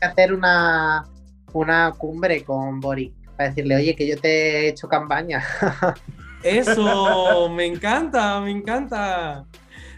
hacer 0.00 0.32
una, 0.32 1.08
una 1.52 1.92
cumbre 1.96 2.44
con 2.44 2.80
Boric 2.80 3.12
para 3.36 3.50
decirle, 3.50 3.76
oye, 3.76 3.94
que 3.94 4.06
yo 4.06 4.16
te 4.18 4.28
he 4.28 4.68
hecho 4.68 4.88
campaña. 4.88 5.42
Eso, 6.42 7.48
me 7.50 7.66
encanta, 7.66 8.40
me 8.40 8.50
encanta. 8.50 9.44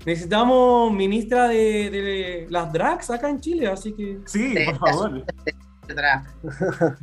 Necesitamos 0.07 0.93
ministra 0.93 1.49
de, 1.49 1.91
de 1.91 2.47
las 2.49 2.73
drags 2.73 3.11
acá 3.11 3.29
en 3.29 3.41
Chile, 3.41 3.67
así 3.67 3.93
que. 3.93 4.19
Sí, 4.27 4.55
Sí, 4.57 4.65
por 4.65 4.79
favor. 4.79 5.25
Drag. 5.87 6.25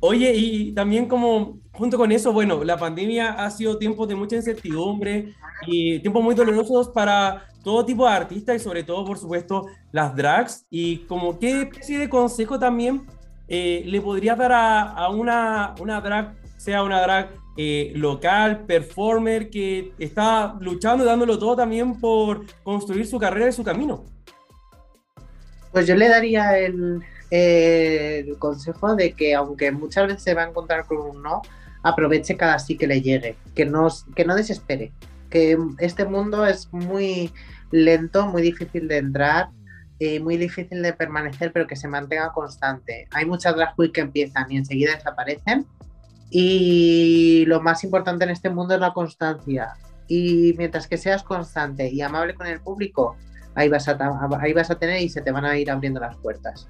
Oye, 0.00 0.34
y 0.34 0.72
también 0.72 1.06
como 1.06 1.58
junto 1.72 1.96
con 1.96 2.12
eso, 2.12 2.32
bueno, 2.32 2.62
la 2.62 2.76
pandemia 2.76 3.32
ha 3.32 3.50
sido 3.50 3.78
tiempos 3.78 4.06
de 4.08 4.14
mucha 4.14 4.36
incertidumbre 4.36 5.34
y 5.66 5.98
tiempos 6.00 6.22
muy 6.22 6.34
dolorosos 6.34 6.90
para 6.90 7.46
todo 7.64 7.84
tipo 7.84 8.06
de 8.06 8.12
artistas 8.12 8.56
y 8.56 8.58
sobre 8.60 8.84
todo, 8.84 9.04
por 9.04 9.18
supuesto, 9.18 9.66
las 9.90 10.14
drags. 10.14 10.66
Y 10.70 10.98
como 11.06 11.38
qué 11.38 11.62
especie 11.62 11.98
de 11.98 12.08
consejo 12.08 12.58
también 12.58 13.06
eh, 13.48 13.82
le 13.86 14.00
podrías 14.00 14.38
dar 14.38 14.52
a, 14.52 15.08
una, 15.08 15.74
una 15.80 16.00
drag, 16.00 16.34
sea 16.56 16.82
una 16.82 17.00
drag 17.00 17.30
eh, 17.56 17.92
local, 17.96 18.64
performer, 18.66 19.50
que 19.50 19.92
está 19.98 20.56
luchando 20.60 21.04
dándolo 21.04 21.38
todo 21.38 21.56
también 21.56 21.98
por 21.98 22.44
construir 22.62 23.06
su 23.06 23.18
carrera 23.18 23.48
y 23.48 23.52
su 23.52 23.64
camino? 23.64 24.04
Pues 25.72 25.86
yo 25.86 25.96
le 25.96 26.08
daría 26.08 26.56
el, 26.58 27.02
el 27.30 28.38
consejo 28.38 28.94
de 28.94 29.12
que 29.12 29.34
aunque 29.34 29.72
muchas 29.72 30.06
veces 30.06 30.22
se 30.22 30.34
va 30.34 30.42
a 30.42 30.48
encontrar 30.48 30.86
con 30.86 30.98
un 30.98 31.22
no, 31.22 31.42
aproveche 31.82 32.36
cada 32.36 32.58
sí 32.58 32.76
que 32.76 32.86
le 32.86 33.02
llegue, 33.02 33.36
que 33.54 33.64
no, 33.64 33.88
que 34.14 34.24
no 34.24 34.34
desespere, 34.34 34.92
que 35.34 35.58
este 35.80 36.04
mundo 36.04 36.46
es 36.46 36.72
muy 36.72 37.32
lento, 37.72 38.28
muy 38.28 38.40
difícil 38.40 38.86
de 38.86 38.98
entrar, 38.98 39.50
eh, 39.98 40.20
muy 40.20 40.36
difícil 40.36 40.80
de 40.80 40.92
permanecer, 40.92 41.52
pero 41.52 41.66
que 41.66 41.74
se 41.74 41.88
mantenga 41.88 42.32
constante. 42.32 43.08
Hay 43.10 43.26
muchas 43.26 43.56
drag 43.56 43.74
queens 43.74 43.92
que 43.92 44.00
empiezan 44.00 44.50
y 44.52 44.58
enseguida 44.58 44.94
desaparecen 44.94 45.66
y 46.30 47.44
lo 47.46 47.60
más 47.60 47.82
importante 47.82 48.24
en 48.24 48.30
este 48.30 48.48
mundo 48.48 48.74
es 48.74 48.80
la 48.80 48.92
constancia. 48.92 49.74
Y 50.06 50.54
mientras 50.56 50.86
que 50.86 50.98
seas 50.98 51.24
constante 51.24 51.88
y 51.88 52.00
amable 52.00 52.34
con 52.34 52.46
el 52.46 52.60
público, 52.60 53.16
ahí 53.56 53.68
vas 53.68 53.88
a, 53.88 53.98
ahí 54.40 54.52
vas 54.52 54.70
a 54.70 54.78
tener 54.78 55.02
y 55.02 55.08
se 55.08 55.20
te 55.20 55.32
van 55.32 55.44
a 55.44 55.58
ir 55.58 55.68
abriendo 55.68 55.98
las 55.98 56.16
puertas. 56.16 56.68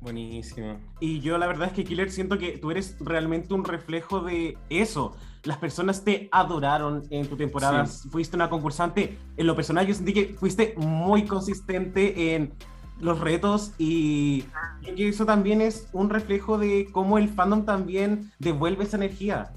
Buenísimo. 0.00 0.78
Y 1.00 1.20
yo 1.20 1.38
la 1.38 1.46
verdad 1.46 1.68
es 1.68 1.74
que 1.74 1.84
Killer 1.84 2.10
siento 2.10 2.38
que 2.38 2.58
tú 2.58 2.70
eres 2.70 2.96
realmente 3.00 3.54
un 3.54 3.64
reflejo 3.64 4.20
de 4.20 4.56
eso. 4.68 5.16
Las 5.44 5.58
personas 5.58 6.04
te 6.04 6.28
adoraron 6.32 7.04
en 7.10 7.26
tu 7.26 7.36
temporada. 7.36 7.86
Fuiste 7.86 8.36
una 8.36 8.50
concursante. 8.50 9.18
En 9.36 9.46
lo 9.46 9.56
personal 9.56 9.86
yo 9.86 9.94
sentí 9.94 10.12
que 10.12 10.34
fuiste 10.34 10.74
muy 10.76 11.24
consistente 11.24 12.34
en 12.34 12.52
los 13.00 13.20
retos 13.20 13.72
y 13.78 14.42
creo 14.82 14.96
que 14.96 15.08
eso 15.08 15.26
también 15.26 15.60
es 15.60 15.88
un 15.92 16.08
reflejo 16.08 16.58
de 16.58 16.88
cómo 16.92 17.18
el 17.18 17.28
fandom 17.28 17.64
también 17.64 18.32
devuelve 18.38 18.84
esa 18.84 18.96
energía. 18.96 19.52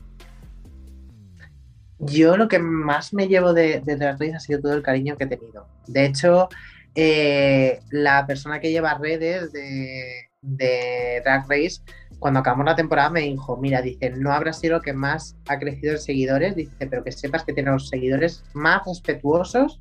Yo 1.99 2.37
lo 2.37 2.47
que 2.47 2.59
más 2.59 3.13
me 3.13 3.27
llevo 3.27 3.53
de, 3.53 3.81
de 3.81 3.95
Drag 3.97 4.19
Race 4.19 4.35
ha 4.35 4.39
sido 4.39 4.61
todo 4.61 4.73
el 4.73 4.83
cariño 4.83 5.17
que 5.17 5.25
he 5.25 5.27
tenido. 5.27 5.67
De 5.87 6.05
hecho, 6.05 6.47
eh, 6.95 7.81
la 7.91 8.25
persona 8.25 8.59
que 8.59 8.71
lleva 8.71 8.97
redes 8.97 9.51
de, 9.51 10.28
de 10.41 11.21
Drag 11.23 11.45
Race, 11.49 11.81
cuando 12.19 12.39
acabamos 12.41 12.65
la 12.65 12.75
temporada 12.75 13.09
me 13.09 13.21
dijo, 13.21 13.57
mira, 13.57 13.81
dice, 13.81 14.11
no 14.11 14.31
habrá 14.31 14.53
sido 14.53 14.77
lo 14.77 14.81
que 14.81 14.93
más 14.93 15.37
ha 15.47 15.57
crecido 15.57 15.93
en 15.93 15.99
seguidores, 15.99 16.55
dice, 16.55 16.87
pero 16.87 17.03
que 17.03 17.11
sepas 17.11 17.43
que 17.43 17.53
tiene 17.53 17.71
los 17.71 17.87
seguidores 17.87 18.43
más 18.53 18.81
respetuosos 18.85 19.79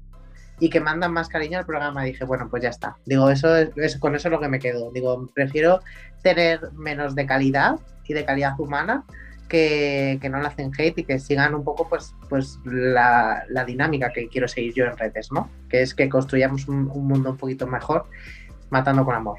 y 0.61 0.70
que 0.70 0.80
mandan 0.80 1.12
más 1.12 1.28
cariño 1.28 1.59
al 1.59 1.66
programa. 1.66 2.04
Dije, 2.04 2.24
bueno, 2.24 2.48
pues 2.50 2.62
ya 2.62 2.70
está. 2.70 2.96
Digo, 3.06 3.30
eso 3.30 3.56
es, 3.56 3.96
con 3.98 4.14
eso 4.14 4.28
es 4.28 4.32
lo 4.32 4.40
que 4.40 4.48
me 4.48 4.59
quedo. 4.59 4.90
Digo, 4.92 5.28
prefiero 5.34 5.80
tener 6.22 6.72
menos 6.72 7.14
de 7.14 7.26
calidad 7.26 7.78
y 8.06 8.14
de 8.14 8.24
calidad 8.24 8.59
humana 8.59 9.04
que, 9.48 10.18
que 10.20 10.28
no 10.28 10.40
le 10.40 10.48
hacen 10.48 10.72
hate 10.76 10.98
y 10.98 11.04
que 11.04 11.18
sigan 11.18 11.54
un 11.54 11.64
poco 11.64 11.88
pues, 11.88 12.14
pues 12.28 12.59
la, 12.64 13.44
la 13.48 13.64
dinámica 13.64 14.12
que 14.12 14.28
quiero 14.28 14.48
seguir 14.48 14.74
yo 14.74 14.84
en 14.84 14.96
redes, 14.96 15.30
¿no? 15.32 15.50
Que 15.68 15.82
es 15.82 15.94
que 15.94 16.09
construyamos 16.09 16.68
un, 16.68 16.90
un 16.92 17.06
mundo 17.06 17.30
un 17.30 17.36
poquito 17.36 17.66
mejor 17.66 18.06
matando 18.70 19.04
con 19.04 19.14
amor. 19.14 19.38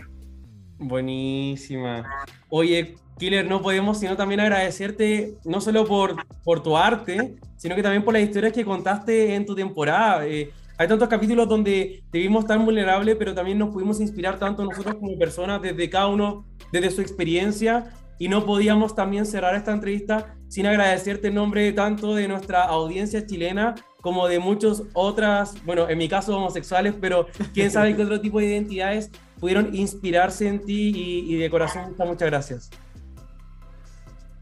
Buenísima. 0.80 2.26
Oye, 2.50 2.96
Killer, 3.18 3.46
no 3.46 3.62
podemos 3.62 4.00
sino 4.00 4.16
también 4.16 4.40
agradecerte 4.40 5.36
no 5.44 5.60
solo 5.60 5.86
por, 5.86 6.16
por 6.44 6.64
tu 6.64 6.78
arte, 6.78 7.36
sino 7.58 7.76
que 7.76 7.84
también 7.84 8.04
por 8.04 8.14
las 8.14 8.24
historias 8.24 8.54
que 8.54 8.64
contaste 8.64 9.36
en 9.36 9.46
tu 9.46 9.54
temporada. 9.54 10.26
Eh, 10.26 10.52
hay 10.78 10.88
tantos 10.88 11.10
capítulos 11.10 11.50
donde 11.50 12.04
te 12.10 12.20
vimos 12.20 12.48
tan 12.48 12.64
vulnerable, 12.64 13.14
pero 13.18 13.36
también 13.36 13.58
nos 13.58 13.70
pudimos 13.70 14.00
inspirar 14.00 14.40
tanto 14.40 14.64
nosotros 14.64 14.96
como 14.96 15.18
personas, 15.20 15.62
desde 15.62 15.90
cada 15.90 16.08
uno, 16.08 16.46
desde 16.72 16.90
su 16.92 17.02
experiencia, 17.02 17.92
y 18.18 18.30
no 18.30 18.46
podíamos 18.46 18.96
también 18.96 19.26
cerrar 19.26 19.56
esta 19.56 19.74
entrevista 19.74 20.36
sin 20.48 20.66
agradecerte 20.68 21.28
en 21.28 21.36
nombre 21.36 21.74
tanto 21.74 22.16
de 22.16 22.30
nuestra 22.30 22.64
audiencia 22.64 23.26
chilena 23.26 23.76
como 24.02 24.28
de 24.28 24.40
muchas 24.40 24.84
otras, 24.94 25.56
bueno, 25.66 25.90
en 25.90 25.98
mi 25.98 26.08
caso 26.08 26.38
homosexuales, 26.38 26.96
pero 27.00 27.28
quién 27.54 27.70
sabe 27.72 27.96
qué 27.96 28.04
otro 28.04 28.22
tipo 28.22 28.40
de 28.40 28.48
identidades 28.48 29.12
pudieron 29.40 29.74
inspirarse 29.76 30.48
en 30.48 30.66
ti 30.66 30.92
y, 30.96 31.34
y 31.34 31.38
de 31.38 31.50
corazón 31.50 31.96
muchas, 31.98 32.30
gracias. 32.30 32.70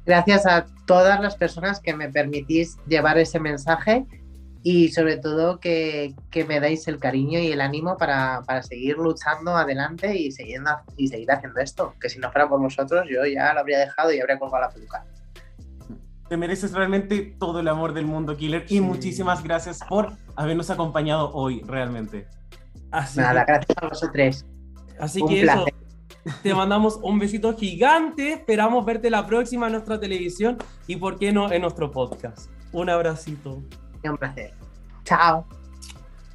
Gracias 0.05 0.45
a 0.45 0.65
todas 0.85 1.19
las 1.19 1.35
personas 1.35 1.79
que 1.81 1.93
me 1.93 2.09
permitís 2.09 2.77
llevar 2.87 3.17
ese 3.17 3.39
mensaje 3.39 4.05
y 4.63 4.89
sobre 4.89 5.17
todo 5.17 5.59
que, 5.59 6.13
que 6.31 6.45
me 6.45 6.59
dais 6.59 6.87
el 6.87 6.97
cariño 6.97 7.39
y 7.39 7.51
el 7.51 7.61
ánimo 7.61 7.97
para, 7.97 8.41
para 8.45 8.63
seguir 8.63 8.97
luchando 8.97 9.55
adelante 9.55 10.15
y, 10.17 10.31
siguiendo, 10.31 10.71
y 10.95 11.09
seguir 11.09 11.31
haciendo 11.31 11.59
esto. 11.59 11.93
Que 12.01 12.09
si 12.09 12.19
no 12.19 12.31
fuera 12.31 12.47
por 12.49 12.59
vosotros 12.59 13.05
yo 13.09 13.25
ya 13.25 13.53
lo 13.53 13.59
habría 13.59 13.79
dejado 13.79 14.11
y 14.13 14.19
habría 14.19 14.39
colgado 14.39 14.63
la 14.63 14.69
peluca. 14.69 15.05
Te 16.29 16.35
mereces 16.35 16.73
realmente 16.73 17.35
todo 17.39 17.59
el 17.61 17.67
amor 17.69 17.93
del 17.93 18.05
mundo, 18.05 18.35
Killer. 18.35 18.63
Y 18.67 18.75
Sí. 18.75 18.81
muchísimas 18.81 19.43
gracias 19.43 19.79
por 19.87 20.13
habernos 20.35 20.69
acompañado 20.69 21.31
hoy, 21.33 21.61
realmente. 21.65 22.27
Así 22.91 23.19
Nada, 23.19 23.45
que, 23.45 23.51
gracias 23.53 23.77
a 23.81 23.87
vosotros. 23.87 24.45
Así 24.99 25.21
Un 25.21 25.29
que 25.29 25.41
eso, 25.41 25.65
te 26.43 26.53
mandamos 26.53 26.99
un 27.01 27.19
besito 27.19 27.55
gigante. 27.55 28.33
Esperamos 28.33 28.85
verte 28.85 29.09
la 29.09 29.25
próxima 29.25 29.67
en 29.67 29.73
nuestra 29.73 29.99
televisión 29.99 30.57
y, 30.87 30.95
por 30.97 31.17
qué 31.17 31.31
no, 31.31 31.51
en 31.51 31.61
nuestro 31.61 31.91
podcast. 31.91 32.49
Un 32.71 32.89
abracito. 32.89 33.63
Un 34.03 34.17
placer. 34.17 34.53
Chao. 35.03 35.45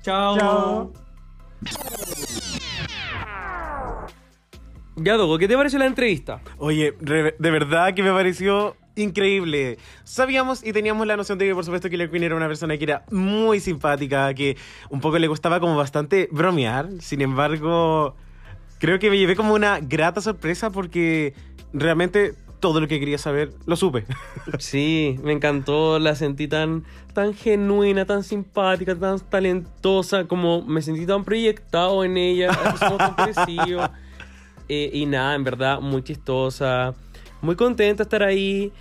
Chao. 0.03 0.39
Chao. 0.39 0.93
Ya, 4.97 5.17
Dogo, 5.17 5.39
¿qué 5.39 5.49
te 5.49 5.57
pareció 5.57 5.79
la 5.79 5.87
entrevista? 5.87 6.41
Oye, 6.59 6.95
de 7.01 7.51
verdad 7.51 7.95
que 7.95 8.03
me 8.03 8.13
pareció 8.13 8.77
increíble. 8.97 9.79
Sabíamos 10.05 10.65
y 10.65 10.73
teníamos 10.73 11.07
la 11.07 11.17
noción 11.17 11.39
de 11.39 11.47
que, 11.47 11.55
por 11.55 11.65
supuesto, 11.65 11.89
Killer 11.89 12.11
Queen 12.11 12.25
era 12.25 12.37
una 12.37 12.47
persona 12.47 12.77
que 12.77 12.85
era 12.85 13.05
muy 13.11 13.61
simpática, 13.61 14.35
que 14.35 14.57
un 14.91 15.01
poco 15.01 15.19
le 15.19 15.29
gustaba 15.29 15.61
como 15.61 15.77
bastante 15.77 16.29
bromear. 16.31 16.89
Sin 17.01 17.23
embargo, 17.23 18.17
creo 18.83 18.99
que 18.99 19.11
me 19.11 19.17
llevé 19.17 19.37
como 19.37 19.55
una 19.55 19.79
grata 19.79 20.21
sorpresa 20.21 20.71
porque 20.71 21.35
realmente 21.73 22.35
todo 22.59 22.81
lo 22.81 22.89
que 22.89 22.99
quería 22.99 23.17
saber 23.17 23.53
lo 23.65 23.77
supe. 23.77 24.05
Sí, 24.59 25.21
me 25.23 25.31
encantó, 25.31 26.01
la 26.01 26.17
sentí 26.17 26.49
tan, 26.49 26.83
tan 27.15 27.33
genuina, 27.33 28.07
tan 28.07 28.25
simpática, 28.25 28.97
tan 28.97 29.21
talentosa, 29.21 30.25
como 30.25 30.63
me 30.63 30.83
sentí 30.83 31.07
tan 31.07 31.23
proyectado 31.23 32.03
en 32.03 32.17
ella, 32.17 32.51
tan. 32.51 33.91
Eh, 34.69 34.91
y 34.95 35.07
nada, 35.07 35.35
en 35.35 35.45
verdad, 35.45 35.81
muy 35.81 36.03
chistosa, 36.03 36.95
muy 37.43 37.57
contenta 37.57 38.03
de 38.03 38.03
estar 38.05 38.23
ahí, 38.23 38.73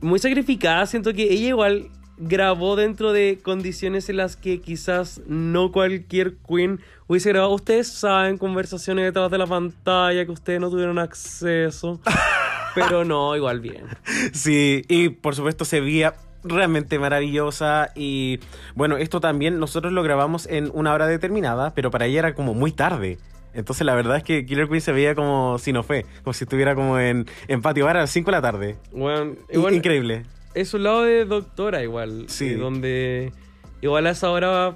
muy 0.00 0.18
sacrificada, 0.18 0.84
siento 0.86 1.14
que 1.14 1.22
ella 1.22 1.48
igual 1.48 1.90
grabó 2.18 2.76
dentro 2.76 3.12
de 3.12 3.38
condiciones 3.42 4.08
en 4.08 4.18
las 4.18 4.36
que 4.36 4.60
quizás 4.60 5.22
no 5.26 5.72
cualquier 5.72 6.36
queen 6.36 6.80
hubiese 7.06 7.30
grabado. 7.30 7.52
Ustedes 7.54 7.88
saben, 7.88 8.38
conversaciones 8.38 9.04
detrás 9.04 9.30
de 9.30 9.38
la 9.38 9.46
pantalla 9.46 10.24
que 10.24 10.30
ustedes 10.32 10.60
no 10.60 10.70
tuvieron 10.70 10.98
acceso. 10.98 12.00
Pero 12.74 13.04
no, 13.04 13.36
igual 13.36 13.60
bien. 13.60 13.84
Sí, 14.32 14.82
y 14.88 15.08
por 15.10 15.34
supuesto 15.34 15.64
se 15.64 15.80
veía 15.80 16.14
realmente 16.42 16.98
maravillosa 16.98 17.90
y 17.94 18.40
bueno, 18.74 18.96
esto 18.96 19.20
también 19.20 19.58
nosotros 19.58 19.92
lo 19.92 20.02
grabamos 20.02 20.46
en 20.46 20.70
una 20.74 20.92
hora 20.92 21.06
determinada, 21.06 21.72
pero 21.72 21.90
para 21.90 22.04
ella 22.06 22.18
era 22.18 22.34
como 22.34 22.52
muy 22.52 22.72
tarde. 22.72 23.16
Entonces 23.54 23.86
la 23.86 23.94
verdad 23.94 24.16
es 24.16 24.24
que 24.24 24.44
Killer 24.44 24.68
Queen 24.68 24.80
se 24.80 24.92
veía 24.92 25.14
como 25.14 25.58
si 25.58 25.72
no 25.72 25.82
fue, 25.84 26.04
como 26.24 26.34
si 26.34 26.44
estuviera 26.44 26.74
como 26.74 26.98
en, 26.98 27.26
en 27.48 27.62
patio 27.62 27.84
bar 27.86 27.96
a 27.96 28.00
las 28.00 28.10
5 28.10 28.30
de 28.30 28.36
la 28.36 28.42
tarde. 28.42 28.76
Bueno, 28.92 29.36
igual, 29.50 29.74
Increíble. 29.74 30.26
es 30.54 30.74
un 30.74 30.82
lado 30.82 31.04
de 31.04 31.24
doctora 31.24 31.82
igual. 31.82 32.24
Sí. 32.28 32.48
eh, 32.48 32.56
donde 32.56 33.32
igual 33.80 34.06
a 34.06 34.10
esa 34.10 34.30
hora 34.30 34.74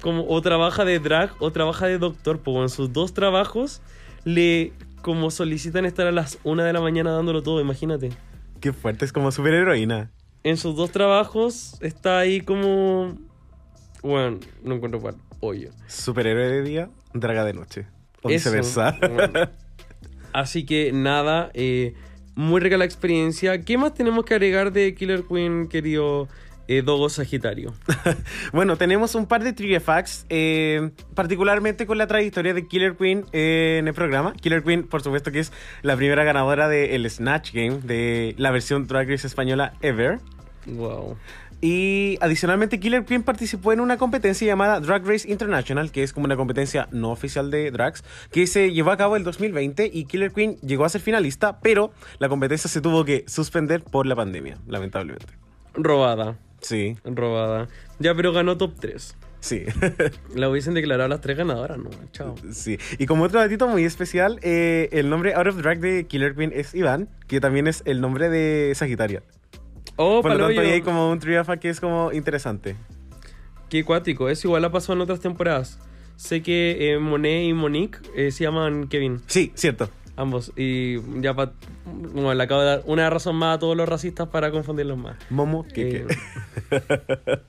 como 0.00 0.26
o 0.28 0.42
trabaja 0.42 0.84
de 0.84 0.98
drag 0.98 1.30
o 1.40 1.50
trabaja 1.50 1.86
de 1.86 1.98
doctor. 1.98 2.40
Pues 2.40 2.56
en 2.58 2.68
sus 2.68 2.92
dos 2.92 3.14
trabajos 3.14 3.80
le 4.24 4.72
como 5.02 5.30
solicitan 5.30 5.84
estar 5.84 6.06
a 6.06 6.12
las 6.12 6.38
una 6.42 6.64
de 6.64 6.72
la 6.72 6.80
mañana 6.80 7.12
dándolo 7.12 7.42
todo, 7.42 7.60
imagínate. 7.60 8.10
Qué 8.60 8.72
fuerte, 8.72 9.04
es 9.04 9.12
como 9.12 9.30
superheroína. 9.30 10.10
En 10.42 10.56
sus 10.56 10.76
dos 10.76 10.90
trabajos 10.90 11.76
está 11.80 12.18
ahí 12.18 12.40
como... 12.40 13.16
Bueno, 14.02 14.38
no 14.62 14.74
encuentro 14.74 15.00
cuál. 15.00 15.16
Pollo. 15.40 15.70
Superhéroe 15.86 16.48
de 16.48 16.62
día, 16.62 16.90
draga 17.12 17.44
de 17.44 17.52
noche. 17.52 17.86
O 18.22 18.30
Eso, 18.30 18.50
viceversa. 18.50 18.96
bueno. 19.00 19.48
Así 20.32 20.64
que 20.66 20.92
nada, 20.92 21.50
eh, 21.54 21.94
Muy 22.34 22.60
rica 22.60 22.76
la 22.76 22.84
experiencia. 22.84 23.60
¿Qué 23.62 23.78
más 23.78 23.94
tenemos 23.94 24.24
que 24.24 24.34
agregar 24.34 24.72
de 24.72 24.94
Killer 24.94 25.24
Queen, 25.24 25.68
querido 25.68 26.28
eh, 26.68 26.82
Dogo 26.82 27.08
Sagitario? 27.08 27.74
Bueno, 28.52 28.76
tenemos 28.76 29.14
un 29.14 29.26
par 29.26 29.42
de 29.42 29.52
trivia 29.52 29.80
facts, 29.80 30.26
eh, 30.28 30.90
particularmente 31.14 31.86
con 31.86 31.98
la 31.98 32.06
trayectoria 32.06 32.54
de 32.54 32.66
Killer 32.66 32.96
Queen 32.96 33.24
eh, 33.32 33.76
en 33.80 33.88
el 33.88 33.94
programa. 33.94 34.32
Killer 34.34 34.62
Queen, 34.62 34.84
por 34.84 35.02
supuesto, 35.02 35.32
que 35.32 35.40
es 35.40 35.52
la 35.82 35.96
primera 35.96 36.24
ganadora 36.24 36.68
del 36.68 37.08
Snatch 37.10 37.52
Game, 37.52 37.78
de 37.82 38.34
la 38.38 38.50
versión 38.50 38.86
Drag 38.86 39.08
Race 39.08 39.26
española 39.26 39.74
ever. 39.82 40.18
Wow. 40.66 41.16
Y 41.60 42.18
adicionalmente, 42.20 42.78
Killer 42.78 43.04
Queen 43.04 43.22
participó 43.22 43.72
en 43.72 43.80
una 43.80 43.96
competencia 43.96 44.46
llamada 44.46 44.78
Drag 44.80 45.06
Race 45.06 45.30
International, 45.30 45.90
que 45.90 46.02
es 46.02 46.12
como 46.12 46.26
una 46.26 46.36
competencia 46.36 46.86
no 46.92 47.10
oficial 47.10 47.50
de 47.50 47.70
drags, 47.70 48.04
que 48.30 48.46
se 48.46 48.72
llevó 48.72 48.90
a 48.90 48.96
cabo 48.96 49.16
el 49.16 49.24
2020 49.24 49.90
y 49.92 50.04
Killer 50.04 50.32
Queen 50.32 50.56
llegó 50.58 50.84
a 50.84 50.88
ser 50.90 51.00
finalista, 51.00 51.60
pero 51.60 51.92
la 52.18 52.28
competencia 52.28 52.68
se 52.68 52.80
tuvo 52.80 53.04
que 53.04 53.24
suspender 53.26 53.82
por 53.82 54.06
la 54.06 54.14
pandemia, 54.14 54.58
lamentablemente. 54.66 55.32
Robada. 55.74 56.36
Sí, 56.60 56.96
Robada. 57.04 57.68
Ya, 57.98 58.14
pero 58.14 58.32
ganó 58.32 58.56
top 58.56 58.74
3. 58.80 59.16
sí. 59.40 59.64
La 60.34 60.48
hubiesen 60.48 60.74
declarado 60.74 61.08
las 61.08 61.20
tres 61.20 61.36
ganadoras, 61.36 61.78
¿no? 61.78 61.90
Chao. 62.12 62.34
Sí, 62.52 62.78
y 62.98 63.06
como 63.06 63.24
otro 63.24 63.40
datito 63.40 63.68
muy 63.68 63.84
especial, 63.84 64.38
eh, 64.42 64.88
el 64.92 65.08
nombre 65.08 65.34
Out 65.34 65.46
of 65.48 65.56
Drag 65.56 65.78
de 65.80 66.06
Killer 66.06 66.34
Queen 66.34 66.52
es 66.54 66.74
Iván, 66.74 67.08
que 67.28 67.40
también 67.40 67.66
es 67.66 67.82
el 67.86 68.00
nombre 68.00 68.28
de 68.28 68.72
Sagitaria. 68.74 69.22
Oh, 69.96 70.20
Por 70.20 70.32
lo 70.36 70.46
tanto, 70.46 70.60
ahí 70.60 70.70
hay 70.72 70.82
como 70.82 71.10
un 71.10 71.18
trivia 71.20 71.44
fact 71.44 71.62
que 71.62 71.70
es 71.70 71.80
como 71.80 72.12
interesante. 72.12 72.76
Qué 73.70 73.82
cuático. 73.84 74.28
Eso 74.28 74.48
igual 74.48 74.64
ha 74.64 74.70
pasado 74.70 74.94
en 74.94 75.00
otras 75.00 75.20
temporadas. 75.20 75.78
Sé 76.16 76.42
que 76.42 76.92
eh, 76.92 76.98
Monet 76.98 77.44
y 77.44 77.52
Monique 77.52 77.98
eh, 78.14 78.30
se 78.30 78.44
llaman 78.44 78.88
Kevin. 78.88 79.20
Sí, 79.26 79.52
cierto. 79.54 79.90
Ambos. 80.16 80.52
Y 80.56 80.96
ya 81.20 81.34
pa- 81.34 81.52
bueno, 81.84 82.32
le 82.34 82.42
acabo 82.42 82.60
de 82.62 82.66
dar 82.66 82.82
una 82.86 83.08
razón 83.10 83.36
más 83.36 83.56
a 83.56 83.58
todos 83.58 83.76
los 83.76 83.88
racistas 83.88 84.28
para 84.28 84.50
confundirlos 84.50 84.96
más. 84.98 85.16
Momo, 85.30 85.64
que 85.66 86.06
Eh, 86.06 86.06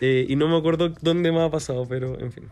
eh, 0.00 0.26
y 0.28 0.36
no 0.36 0.48
me 0.48 0.56
acuerdo 0.56 0.92
dónde 1.00 1.32
me 1.32 1.42
ha 1.42 1.50
pasado, 1.50 1.86
pero 1.88 2.18
en 2.20 2.32
fin. 2.32 2.44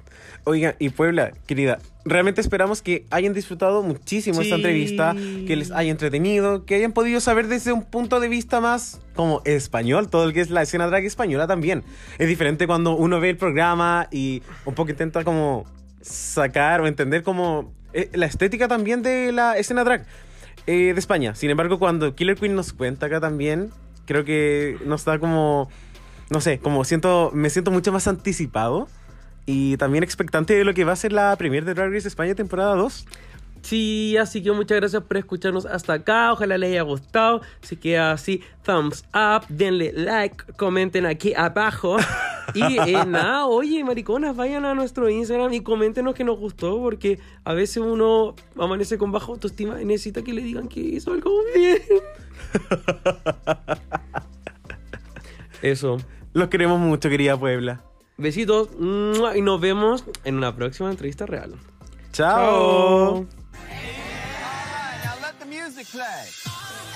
Oiga, 0.44 0.74
y 0.78 0.88
Puebla, 0.88 1.32
querida, 1.46 1.78
realmente 2.04 2.40
esperamos 2.40 2.82
que 2.82 3.04
hayan 3.10 3.32
disfrutado 3.32 3.82
muchísimo 3.82 4.40
esta 4.40 4.56
entrevista, 4.56 5.14
que 5.46 5.54
les 5.54 5.70
haya 5.70 5.90
entretenido, 5.90 6.64
que 6.64 6.74
hayan 6.74 6.92
podido 6.92 7.20
saber 7.20 7.46
desde 7.46 7.72
un 7.72 7.84
punto 7.84 8.18
de 8.20 8.28
vista 8.28 8.60
más 8.60 9.00
como 9.14 9.42
español, 9.44 10.08
todo 10.08 10.26
lo 10.26 10.32
que 10.32 10.40
es 10.40 10.50
la 10.50 10.62
escena 10.62 10.86
drag 10.88 11.04
española 11.04 11.46
también. 11.46 11.84
Es 12.18 12.26
diferente 12.26 12.66
cuando 12.66 12.96
uno 12.96 13.20
ve 13.20 13.30
el 13.30 13.36
programa 13.36 14.08
y 14.10 14.42
un 14.64 14.74
poco 14.74 14.90
intenta 14.90 15.22
como 15.22 15.64
sacar 16.00 16.80
o 16.80 16.86
entender 16.88 17.22
como 17.22 17.72
eh, 17.92 18.10
la 18.14 18.26
estética 18.26 18.68
también 18.68 19.02
de 19.02 19.32
la 19.32 19.56
escena 19.58 19.84
drag 19.84 20.04
eh, 20.66 20.92
de 20.94 20.98
España. 20.98 21.34
Sin 21.34 21.50
embargo, 21.50 21.78
cuando 21.78 22.14
Killer 22.14 22.36
Queen 22.36 22.54
nos 22.54 22.72
cuenta 22.72 23.06
acá 23.06 23.20
también, 23.20 23.70
creo 24.06 24.24
que 24.24 24.78
nos 24.84 25.04
da 25.04 25.18
como, 25.18 25.68
no 26.30 26.40
sé, 26.40 26.58
como 26.58 26.84
siento, 26.84 27.30
me 27.34 27.50
siento 27.50 27.70
mucho 27.70 27.92
más 27.92 28.06
anticipado 28.08 28.88
y 29.44 29.76
también 29.76 30.04
expectante 30.04 30.54
de 30.54 30.64
lo 30.64 30.74
que 30.74 30.84
va 30.84 30.92
a 30.92 30.96
ser 30.96 31.12
la 31.12 31.34
premier 31.36 31.64
de 31.64 31.74
Drag 31.74 31.92
Race 31.92 32.08
España 32.08 32.34
temporada 32.34 32.74
2. 32.76 33.06
Sí, 33.62 34.16
así 34.16 34.42
que 34.42 34.52
muchas 34.52 34.78
gracias 34.78 35.02
por 35.04 35.16
escucharnos 35.16 35.66
hasta 35.66 35.94
acá. 35.94 36.32
Ojalá 36.32 36.58
les 36.58 36.70
haya 36.70 36.82
gustado. 36.82 37.42
Si 37.62 37.76
queda 37.76 38.12
así, 38.12 38.42
thumbs 38.64 39.04
up, 39.14 39.46
denle 39.48 39.92
like, 39.92 40.44
comenten 40.56 41.06
aquí 41.06 41.32
abajo. 41.34 41.96
Y 42.54 42.76
eh, 42.76 43.06
nada, 43.06 43.46
oye, 43.46 43.84
mariconas, 43.84 44.34
vayan 44.34 44.64
a 44.64 44.74
nuestro 44.74 45.08
Instagram 45.08 45.52
y 45.54 45.60
coméntenos 45.60 46.14
que 46.14 46.24
nos 46.24 46.38
gustó, 46.38 46.82
porque 46.82 47.18
a 47.44 47.54
veces 47.54 47.78
uno 47.78 48.34
amanece 48.58 48.98
con 48.98 49.12
baja 49.12 49.28
autoestima 49.28 49.80
y 49.80 49.84
necesita 49.84 50.22
que 50.22 50.34
le 50.34 50.42
digan 50.42 50.68
que 50.68 50.80
hizo 50.80 51.12
algo 51.12 51.30
bien. 51.54 51.80
Eso. 55.62 55.98
Los 56.32 56.48
queremos 56.48 56.80
mucho, 56.80 57.08
querida 57.08 57.38
Puebla. 57.38 57.84
Besitos 58.18 58.68
y 58.78 59.40
nos 59.40 59.60
vemos 59.60 60.04
en 60.24 60.36
una 60.36 60.54
próxima 60.54 60.90
entrevista 60.90 61.26
real. 61.26 61.54
Chao. 62.12 63.26
Music 65.82 65.92
play. 65.92 66.91